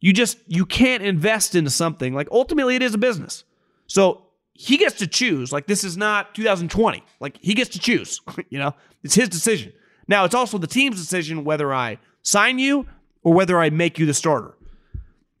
You 0.00 0.12
just 0.12 0.38
you 0.48 0.66
can't 0.66 1.02
invest 1.02 1.54
into 1.54 1.70
something. 1.70 2.14
Like 2.14 2.28
ultimately 2.32 2.74
it 2.74 2.82
is 2.82 2.94
a 2.94 2.98
business. 2.98 3.44
So 3.86 4.24
he 4.54 4.76
gets 4.76 4.98
to 4.98 5.06
choose. 5.06 5.52
Like 5.52 5.66
this 5.68 5.84
is 5.84 5.96
not 5.96 6.34
2020. 6.34 7.04
Like 7.20 7.38
he 7.40 7.54
gets 7.54 7.70
to 7.70 7.78
choose. 7.78 8.20
you 8.50 8.58
know, 8.58 8.74
it's 9.04 9.14
his 9.14 9.28
decision. 9.28 9.72
Now 10.08 10.24
it's 10.24 10.34
also 10.34 10.58
the 10.58 10.66
team's 10.66 11.00
decision 11.00 11.44
whether 11.44 11.72
I 11.72 11.98
sign 12.22 12.58
you 12.58 12.86
or 13.26 13.34
whether 13.34 13.58
I 13.58 13.70
make 13.70 13.98
you 13.98 14.06
the 14.06 14.14
starter. 14.14 14.54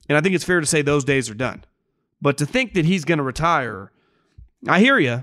And 0.08 0.18
I 0.18 0.20
think 0.20 0.34
it's 0.34 0.42
fair 0.42 0.58
to 0.58 0.66
say 0.66 0.82
those 0.82 1.04
days 1.04 1.30
are 1.30 1.34
done. 1.34 1.64
But 2.20 2.36
to 2.38 2.46
think 2.46 2.74
that 2.74 2.84
he's 2.84 3.04
going 3.04 3.18
to 3.18 3.24
retire, 3.24 3.92
I 4.66 4.80
hear 4.80 4.98
you. 4.98 5.22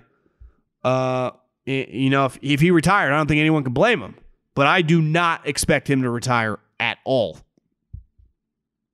Uh, 0.82 1.32
you 1.66 2.09
know, 2.09 2.24
if, 2.24 2.39
if 2.41 2.61
he 2.61 2.72
retired, 2.72 3.11
I 3.11 3.18
don't 3.18 3.28
think 3.28 3.41
anyone 3.41 3.66
can 3.66 3.74
blame 3.74 3.99
him. 3.99 4.16
But 4.55 4.68
I 4.68 4.82
do 4.82 5.01
not 5.01 5.45
expect 5.45 5.89
him 5.89 6.03
to 6.03 6.09
retire 6.09 6.57
at 6.80 6.99
all. 7.03 7.39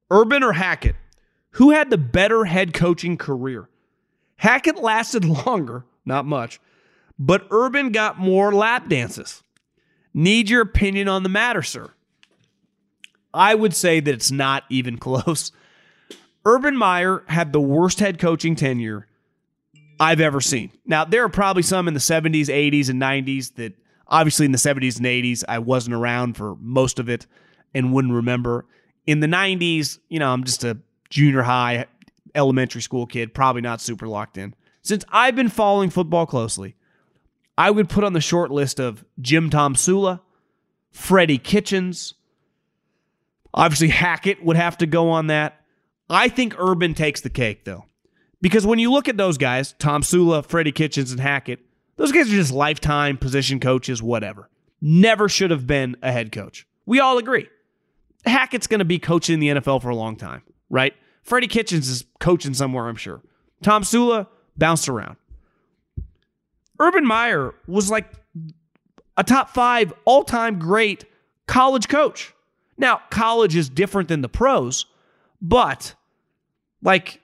Urban 0.09 0.41
or 0.41 0.53
Hackett? 0.53 0.95
Who 1.51 1.70
had 1.70 1.91
the 1.91 1.97
better 1.99 2.45
head 2.45 2.74
coaching 2.74 3.17
career? 3.17 3.70
Hackett 4.38 4.82
lasted 4.82 5.26
longer, 5.45 5.86
not 6.05 6.26
much, 6.26 6.59
but 7.20 7.45
Urban 7.51 7.91
got 7.91 8.17
more 8.17 8.51
lap 8.51 8.89
dances. 8.89 9.43
Need 10.11 10.49
your 10.49 10.61
opinion 10.63 11.07
on 11.07 11.22
the 11.22 11.30
matter, 11.30 11.61
sir? 11.61 11.91
I 13.34 13.55
would 13.55 13.75
say 13.75 13.99
that 13.99 14.13
it's 14.13 14.32
not 14.32 14.63
even 14.69 14.97
close. 14.99 15.51
Urban 16.45 16.77
Meyer 16.77 17.23
had 17.27 17.53
the 17.53 17.61
worst 17.61 17.99
head 17.99 18.19
coaching 18.19 18.55
tenure 18.55 19.07
I've 19.99 20.21
ever 20.21 20.39
seen. 20.39 20.71
Now, 20.86 21.03
there 21.03 21.23
are 21.23 21.30
probably 21.30 21.63
some 21.63 21.88
in 21.88 21.93
the 21.93 21.99
70s, 21.99 22.45
80s, 22.45 22.89
and 22.89 23.01
90s 23.01 23.55
that 23.55 23.73
obviously 24.07 24.45
in 24.45 24.51
the 24.51 24.57
70s 24.57 24.97
and 24.97 25.05
80s, 25.05 25.43
I 25.47 25.59
wasn't 25.59 25.95
around 25.95 26.38
for 26.38 26.55
most 26.59 26.99
of 26.99 27.09
it 27.09 27.27
and 27.73 27.93
wouldn't 27.93 28.13
remember. 28.13 28.65
In 29.05 29.19
the 29.19 29.27
90s, 29.27 29.99
you 30.07 30.19
know, 30.19 30.32
I'm 30.32 30.43
just 30.43 30.63
a 30.63 30.77
junior 31.09 31.41
high, 31.41 31.86
elementary 32.34 32.82
school 32.82 33.05
kid, 33.05 33.34
probably 33.34 33.61
not 33.61 33.82
super 33.82 34.07
locked 34.07 34.38
in. 34.38 34.55
Since 34.82 35.03
I've 35.09 35.36
been 35.36 35.49
following 35.49 35.89
football 35.89 36.25
closely, 36.25 36.75
I 37.57 37.71
would 37.71 37.89
put 37.89 38.03
on 38.03 38.13
the 38.13 38.21
short 38.21 38.51
list 38.51 38.80
of 38.80 39.03
Jim 39.19 39.49
Tomsula, 39.49 40.21
Freddie 40.91 41.38
Kitchens. 41.38 42.13
Obviously, 43.54 43.89
Hackett 43.89 44.43
would 44.43 44.58
have 44.58 44.78
to 44.78 44.86
go 44.86 45.10
on 45.10 45.28
that. 45.28 45.62
I 46.10 46.28
think 46.30 46.56
Urban 46.58 46.93
takes 46.93 47.22
the 47.22 47.30
cake, 47.30 47.66
though. 47.66 47.86
Because 48.41 48.66
when 48.66 48.80
you 48.80 48.91
look 48.91 49.08
at 49.08 49.18
those 49.18 49.38
guys, 49.38 49.74
Tomsula, 49.80 50.45
Freddie 50.45 50.72
Kitchens, 50.72 51.12
and 51.12 51.20
Hackett, 51.20 51.60
those 51.97 52.12
guys 52.12 52.30
are 52.30 52.36
just 52.36 52.52
lifetime 52.52 53.18
position 53.18 53.60
coaches, 53.60 54.02
whatever. 54.02 54.50
Never 54.82 55.28
should 55.28 55.52
have 55.52 55.68
been 55.68 55.97
a 56.02 56.12
head 56.12 56.32
coach. 56.32 56.66
We 56.86 57.00
all 57.00 57.18
agree. 57.18 57.50
Hackett's 58.26 58.68
going 58.68 58.80
to 58.80 58.86
be 58.86 59.00
coaching 59.00 59.39
the 59.39 59.50
NFL 59.50 59.82
for 59.82 59.89
a 59.89 59.95
long 59.95 60.16
time, 60.16 60.41
right? 60.70 60.93
Freddie 61.24 61.47
Kitchens 61.47 61.89
is 61.89 62.06
coaching 62.20 62.54
somewhere, 62.54 62.88
I'm 62.88 62.95
sure. 62.95 63.22
Tomsula 63.64 64.28
bounced 64.58 64.88
around. 64.88 65.18
Urban 66.80 67.06
Meyer 67.06 67.54
was 67.68 67.91
like 67.91 68.10
a 69.18 69.24
top 69.24 69.50
five 69.50 69.93
all 70.06 70.24
time 70.24 70.60
great 70.60 71.06
college 71.45 71.89
coach. 71.89 72.34
Now, 72.80 73.01
college 73.09 73.55
is 73.57 73.69
different 73.69 74.07
than 74.07 74.21
the 74.21 74.30
pros, 74.30 74.86
but 75.41 75.93
like 76.82 77.21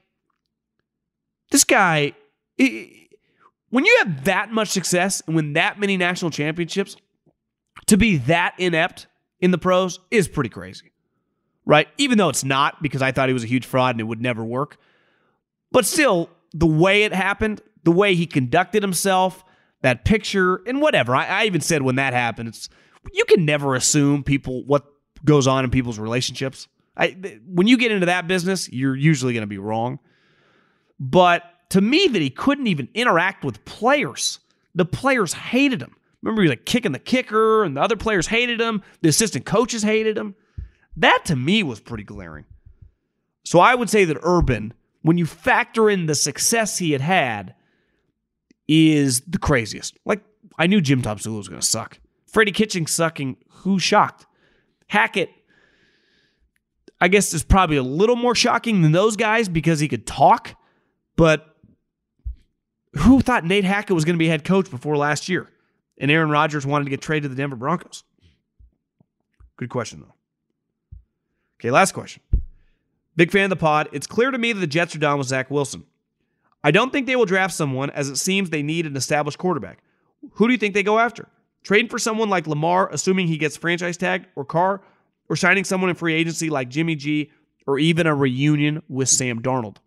this 1.50 1.64
guy, 1.64 2.12
when 2.58 3.86
you 3.86 3.96
have 4.00 4.26
that 4.26 4.52
much 4.52 4.68
success 4.68 5.24
and 5.26 5.36
win 5.36 5.54
that 5.54 5.80
many 5.80 5.96
national 5.96 6.30
championships, 6.30 6.98
to 7.88 7.96
be 7.96 8.18
that 8.18 8.54
inept 8.58 9.08
in 9.40 9.52
the 9.52 9.58
pros 9.58 10.00
is 10.12 10.28
pretty 10.28 10.50
crazy, 10.50 10.92
right? 11.66 11.88
Even 11.98 12.18
though 12.18 12.30
it's 12.30 12.44
not, 12.44 12.84
because 12.84 13.02
I 13.02 13.14
thought 13.14 13.30
he 13.30 13.34
was 13.34 13.44
a 13.44 13.48
huge 13.48 13.66
fraud 13.66 13.96
and 13.96 14.02
it 14.02 14.06
would 14.06 14.22
never 14.22 14.44
work. 14.44 14.78
But 15.72 15.86
still, 15.86 16.30
the 16.54 16.68
way 16.68 17.04
it 17.04 17.14
happened, 17.14 17.62
the 17.84 17.92
way 17.92 18.14
he 18.16 18.26
conducted 18.26 18.84
himself, 18.84 19.46
that 19.82 20.04
picture, 20.04 20.62
and 20.68 20.82
whatever. 20.82 21.16
I, 21.16 21.26
I 21.26 21.46
even 21.46 21.62
said 21.62 21.82
when 21.82 21.96
that 21.96 22.14
happened, 22.14 22.50
it's 22.50 22.68
you 23.14 23.24
can 23.26 23.46
never 23.46 23.76
assume 23.76 24.24
people 24.24 24.66
what 24.66 24.86
goes 25.26 25.48
on 25.48 25.66
in 25.66 25.72
people's 25.72 26.00
relationships. 26.00 26.68
I, 26.96 27.40
when 27.46 27.68
you 27.68 27.78
get 27.78 27.92
into 27.92 28.06
that 28.06 28.28
business, 28.28 28.72
you're 28.72 28.96
usually 28.96 29.34
going 29.34 29.42
to 29.42 29.48
be 29.48 29.58
wrong. 29.58 30.00
But 31.00 31.44
to 31.72 31.82
me, 31.82 32.08
that 32.08 32.22
he 32.22 32.30
couldn't 32.30 32.68
even 32.68 32.88
interact 32.94 33.44
with 33.44 33.66
players. 33.66 34.40
The 34.76 34.86
players 34.86 35.34
hated 35.34 35.82
him. 35.82 35.96
Remember, 36.22 36.42
he 36.42 36.48
was 36.48 36.58
like 36.58 36.66
kicking 36.66 36.94
the 36.94 37.00
kicker, 37.00 37.64
and 37.64 37.76
the 37.76 37.82
other 37.82 37.98
players 37.98 38.28
hated 38.28 38.62
him. 38.62 38.82
The 39.02 39.10
assistant 39.10 39.46
coaches 39.46 39.84
hated 39.84 40.18
him. 40.18 40.36
That 40.96 41.24
to 41.26 41.36
me 41.36 41.64
was 41.64 41.82
pretty 41.82 42.04
glaring. 42.04 42.46
So 43.44 43.60
I 43.60 43.76
would 43.76 43.90
say 43.90 44.06
that 44.06 44.18
Urban, 44.24 44.74
when 45.02 45.18
you 45.18 45.26
factor 45.26 45.90
in 45.90 46.06
the 46.06 46.16
success 46.16 46.78
he 46.78 46.94
had 46.94 47.02
had, 47.02 47.56
is 48.68 49.22
the 49.22 49.38
craziest. 49.38 49.98
Like, 50.06 50.24
I 50.58 50.68
knew 50.68 50.82
Jim 50.82 51.02
Tomsula 51.02 51.38
was 51.38 51.50
going 51.50 51.62
to 51.62 51.68
suck. 51.68 52.00
Freddie 52.26 52.52
Kitchens 52.52 52.92
sucking, 52.92 53.38
who 53.50 53.78
shocked? 53.78 54.26
Hackett, 54.88 55.30
I 57.02 57.08
guess, 57.08 57.34
is 57.34 57.44
probably 57.44 57.78
a 57.78 57.84
little 57.84 58.16
more 58.16 58.36
shocking 58.36 58.82
than 58.82 58.92
those 58.92 59.16
guys 59.16 59.50
because 59.50 59.80
he 59.80 59.88
could 59.88 60.06
talk, 60.06 60.56
but 61.16 61.56
who 62.98 63.22
thought 63.22 63.44
Nate 63.44 63.66
Hackett 63.66 63.94
was 63.94 64.06
going 64.06 64.16
to 64.16 64.20
be 64.20 64.28
head 64.28 64.44
coach 64.44 64.70
before 64.70 64.98
last 64.98 65.28
year? 65.28 65.50
And 65.98 66.12
Aaron 66.12 66.30
Rodgers 66.30 66.66
wanted 66.66 66.86
to 66.86 66.90
get 66.90 67.02
traded 67.02 67.24
to 67.24 67.30
the 67.30 67.36
Denver 67.36 67.56
Broncos. 67.56 68.04
Good 69.58 69.70
question, 69.70 70.02
though. 70.02 70.14
Okay, 71.60 71.72
last 71.72 71.94
question. 71.94 72.22
Big 73.16 73.32
fan 73.32 73.46
of 73.46 73.50
the 73.50 73.56
pod. 73.56 73.88
It's 73.94 74.08
clear 74.08 74.30
to 74.30 74.38
me 74.38 74.52
that 74.52 74.60
the 74.60 74.68
Jets 74.68 74.96
are 74.96 75.00
done 75.00 75.18
with 75.18 75.28
Zach 75.28 75.50
Wilson. 75.50 75.86
I 76.64 76.72
don't 76.72 76.92
think 76.92 77.08
they 77.08 77.16
will 77.16 77.26
draft 77.26 77.54
someone 77.54 77.90
as 77.92 78.10
it 78.10 78.18
seems 78.18 78.50
they 78.50 78.64
need 78.64 78.86
an 78.86 78.98
established 78.98 79.38
quarterback. 79.38 79.80
Who 80.34 80.48
do 80.48 80.52
you 80.52 80.58
think 80.58 80.74
they 80.74 80.84
go 80.84 81.00
after? 81.00 81.28
Trading 81.66 81.90
for 81.90 81.98
someone 81.98 82.30
like 82.30 82.46
Lamar, 82.46 82.90
assuming 82.92 83.26
he 83.26 83.40
gets 83.40 83.58
franchise 83.58 83.98
tagged, 83.98 84.28
or 84.36 84.46
Carr, 84.46 84.82
or 85.28 85.36
signing 85.36 85.64
someone 85.64 85.90
in 85.90 85.96
free 85.96 86.14
agency 86.14 86.48
like 86.52 86.70
Jimmy 86.70 86.96
G, 86.96 87.32
or 87.66 87.80
even 87.80 88.06
a 88.06 88.14
reunion 88.14 88.84
with 88.88 89.10
Sam 89.10 89.42
Darnold? 89.42 89.78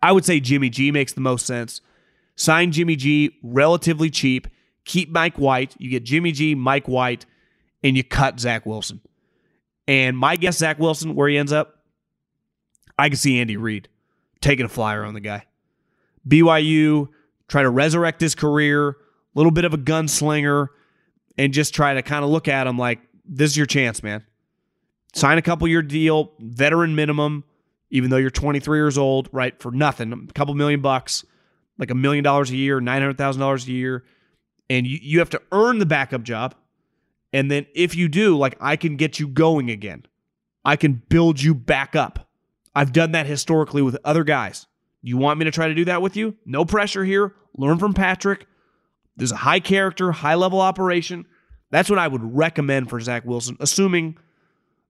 I 0.00 0.12
would 0.12 0.24
say 0.24 0.38
Jimmy 0.38 0.70
G 0.70 0.92
makes 0.92 1.14
the 1.14 1.20
most 1.20 1.46
sense. 1.46 1.80
Sign 2.36 2.70
Jimmy 2.70 2.94
G 2.94 3.36
relatively 3.42 4.08
cheap. 4.08 4.46
Keep 4.84 5.10
Mike 5.10 5.36
White. 5.36 5.74
You 5.78 5.90
get 5.90 6.04
Jimmy 6.04 6.30
G, 6.30 6.54
Mike 6.54 6.86
White, 6.86 7.26
and 7.82 7.96
you 7.96 8.04
cut 8.04 8.38
Zach 8.38 8.64
Wilson. 8.64 9.00
And 9.88 10.16
my 10.16 10.36
guess, 10.36 10.58
Zach 10.58 10.78
Wilson, 10.78 11.16
where 11.16 11.28
he 11.28 11.36
ends 11.36 11.52
up, 11.52 11.82
I 12.96 13.08
can 13.08 13.16
see 13.16 13.40
Andy 13.40 13.56
Reid 13.56 13.88
taking 14.40 14.64
a 14.64 14.68
flyer 14.68 15.02
on 15.02 15.14
the 15.14 15.20
guy. 15.20 15.44
BYU, 16.28 17.08
try 17.48 17.62
to 17.62 17.70
resurrect 17.70 18.20
his 18.20 18.36
career, 18.36 18.96
little 19.34 19.52
bit 19.52 19.64
of 19.64 19.74
a 19.74 19.78
gunslinger, 19.78 20.68
and 21.38 21.52
just 21.52 21.74
try 21.74 21.94
to 21.94 22.02
kind 22.02 22.24
of 22.24 22.30
look 22.30 22.48
at 22.48 22.66
him 22.66 22.78
like, 22.78 23.00
this 23.24 23.50
is 23.52 23.56
your 23.56 23.66
chance, 23.66 24.02
man. 24.02 24.24
Sign 25.14 25.38
a 25.38 25.42
couple 25.42 25.68
year 25.68 25.82
deal, 25.82 26.32
veteran 26.40 26.94
minimum, 26.94 27.44
even 27.90 28.10
though 28.10 28.16
you're 28.16 28.30
23 28.30 28.78
years 28.78 28.96
old, 28.96 29.28
right? 29.32 29.58
For 29.60 29.70
nothing, 29.70 30.12
a 30.12 30.32
couple 30.32 30.54
million 30.54 30.80
bucks, 30.80 31.24
like 31.78 31.90
a 31.90 31.94
million 31.94 32.24
dollars 32.24 32.50
a 32.50 32.56
year, 32.56 32.80
$900,000 32.80 33.66
a 33.68 33.72
year. 33.72 34.04
And 34.70 34.86
you, 34.86 34.98
you 35.02 35.18
have 35.18 35.30
to 35.30 35.42
earn 35.52 35.78
the 35.78 35.86
backup 35.86 36.22
job. 36.22 36.54
And 37.32 37.50
then 37.50 37.66
if 37.74 37.94
you 37.94 38.08
do, 38.08 38.36
like 38.36 38.56
I 38.60 38.76
can 38.76 38.96
get 38.96 39.18
you 39.18 39.28
going 39.28 39.70
again. 39.70 40.06
I 40.64 40.76
can 40.76 41.02
build 41.08 41.42
you 41.42 41.54
back 41.54 41.96
up. 41.96 42.28
I've 42.74 42.92
done 42.92 43.12
that 43.12 43.26
historically 43.26 43.82
with 43.82 43.98
other 44.04 44.24
guys. 44.24 44.66
You 45.02 45.16
want 45.16 45.38
me 45.38 45.44
to 45.44 45.50
try 45.50 45.68
to 45.68 45.74
do 45.74 45.84
that 45.86 46.00
with 46.00 46.16
you? 46.16 46.36
No 46.46 46.64
pressure 46.64 47.04
here. 47.04 47.34
Learn 47.56 47.78
from 47.78 47.92
Patrick. 47.92 48.46
There's 49.16 49.32
a 49.32 49.36
high 49.36 49.60
character, 49.60 50.12
high 50.12 50.34
level 50.34 50.60
operation. 50.60 51.26
That's 51.70 51.90
what 51.90 51.98
I 51.98 52.08
would 52.08 52.22
recommend 52.22 52.90
for 52.90 53.00
Zach 53.00 53.24
Wilson, 53.24 53.56
assuming 53.60 54.18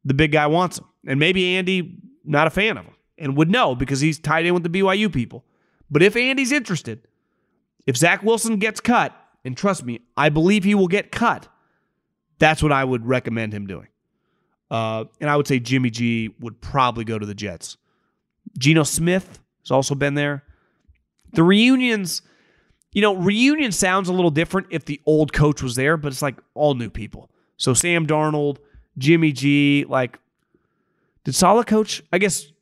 the 0.05 0.15
big 0.15 0.33
guy 0.33 0.47
wants 0.47 0.79
him. 0.79 0.87
And 1.07 1.19
maybe 1.19 1.57
Andy, 1.57 1.99
not 2.25 2.47
a 2.47 2.51
fan 2.51 2.77
of 2.77 2.85
him, 2.85 2.95
and 3.19 3.37
would 3.37 3.51
know 3.51 3.75
because 3.75 4.01
he's 4.01 4.19
tied 4.19 4.47
in 4.47 4.55
with 4.55 4.63
the 4.63 4.69
BYU 4.69 5.13
people. 5.13 5.45
But 5.91 6.03
if 6.03 6.17
Andy's 6.17 6.53
interested, 6.53 7.07
if 7.87 7.97
Zach 7.97 8.23
Wilson 8.23 8.57
gets 8.57 8.81
cut, 8.81 9.15
and 9.45 9.57
trust 9.57 9.85
me, 9.85 10.01
I 10.17 10.29
believe 10.29 10.65
he 10.65 10.75
will 10.75 10.89
get 10.89 11.11
cut, 11.11 11.49
that's 12.39 12.63
what 12.63 12.73
I 12.73 12.85
would 12.85 13.07
recommend 13.07 13.53
him 13.53 13.67
doing. 13.67 13.89
Uh, 14.71 15.05
and 15.21 15.29
I 15.29 15.37
would 15.37 15.47
say 15.47 15.59
Jimmy 15.59 15.91
G 15.91 16.35
would 16.41 16.61
probably 16.61 17.05
go 17.05 17.19
to 17.19 17.27
the 17.27 17.35
Jets. 17.35 17.77
Geno 18.59 18.85
Smith 18.85 19.41
has 19.63 19.71
also 19.71 19.95
been 19.95 20.15
there. 20.15 20.45
The 21.35 21.43
reunions, 21.43 22.23
you 22.93 23.01
know, 23.03 23.15
reunion 23.15 23.73
sounds 23.73 24.09
a 24.09 24.13
little 24.13 24.31
different 24.31 24.69
if 24.71 24.85
the 24.85 25.01
old 25.07 25.33
coach 25.33 25.63
was 25.63 25.75
there, 25.75 25.97
but 25.97 26.13
it's 26.13 26.23
like 26.23 26.37
all 26.55 26.75
new 26.75 26.91
people. 26.91 27.31
So 27.57 27.75
Sam 27.75 28.07
Darnold, 28.07 28.59
Jimmy 28.99 29.33
G, 29.33 29.85
like, 29.89 30.19
did 31.25 31.35
Saleh 31.35 31.67
coach? 31.67 32.03
I 32.13 32.19
guess, 32.19 32.53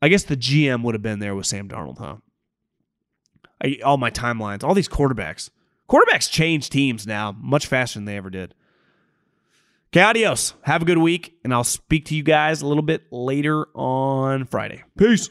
I 0.00 0.08
guess 0.08 0.24
the 0.24 0.36
GM 0.36 0.82
would 0.82 0.94
have 0.94 1.02
been 1.02 1.18
there 1.18 1.34
with 1.34 1.46
Sam 1.46 1.68
Darnold, 1.68 1.98
huh? 1.98 2.16
I, 3.62 3.78
all 3.84 3.96
my 3.96 4.10
timelines, 4.10 4.62
all 4.62 4.74
these 4.74 4.88
quarterbacks. 4.88 5.50
Quarterbacks 5.88 6.30
change 6.30 6.68
teams 6.68 7.06
now 7.06 7.34
much 7.38 7.66
faster 7.66 7.98
than 7.98 8.04
they 8.04 8.16
ever 8.16 8.30
did. 8.30 8.54
Okay, 9.92 10.02
adios. 10.02 10.52
Have 10.62 10.82
a 10.82 10.84
good 10.84 10.98
week, 10.98 11.38
and 11.42 11.54
I'll 11.54 11.64
speak 11.64 12.06
to 12.06 12.14
you 12.14 12.22
guys 12.22 12.60
a 12.60 12.66
little 12.66 12.82
bit 12.82 13.04
later 13.10 13.66
on 13.74 14.44
Friday. 14.44 14.82
Peace. 14.98 15.30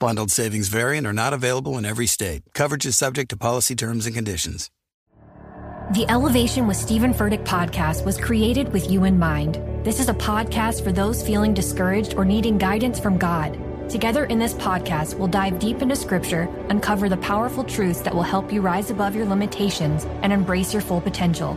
Bundled 0.00 0.30
savings 0.30 0.68
vary 0.68 0.96
and 0.96 1.06
are 1.06 1.12
not 1.12 1.32
available 1.32 1.76
in 1.76 1.84
every 1.84 2.06
state. 2.06 2.42
Coverage 2.54 2.86
is 2.86 2.96
subject 2.96 3.30
to 3.30 3.36
policy 3.36 3.74
terms 3.74 4.06
and 4.06 4.14
conditions. 4.14 4.70
The 5.92 6.04
Elevation 6.08 6.66
with 6.66 6.76
Stephen 6.76 7.14
Furtick 7.14 7.44
podcast 7.44 8.04
was 8.04 8.18
created 8.18 8.72
with 8.72 8.90
you 8.90 9.04
in 9.04 9.18
mind. 9.18 9.54
This 9.84 9.98
is 9.98 10.08
a 10.08 10.14
podcast 10.14 10.84
for 10.84 10.92
those 10.92 11.26
feeling 11.26 11.54
discouraged 11.54 12.14
or 12.14 12.24
needing 12.24 12.58
guidance 12.58 13.00
from 13.00 13.18
God. 13.18 13.58
Together 13.88 14.26
in 14.26 14.38
this 14.38 14.52
podcast, 14.52 15.14
we'll 15.14 15.28
dive 15.28 15.58
deep 15.58 15.80
into 15.80 15.96
scripture, 15.96 16.42
uncover 16.68 17.08
the 17.08 17.16
powerful 17.16 17.64
truths 17.64 18.02
that 18.02 18.14
will 18.14 18.22
help 18.22 18.52
you 18.52 18.60
rise 18.60 18.90
above 18.90 19.16
your 19.16 19.24
limitations 19.24 20.04
and 20.22 20.32
embrace 20.32 20.74
your 20.74 20.82
full 20.82 21.00
potential. 21.00 21.56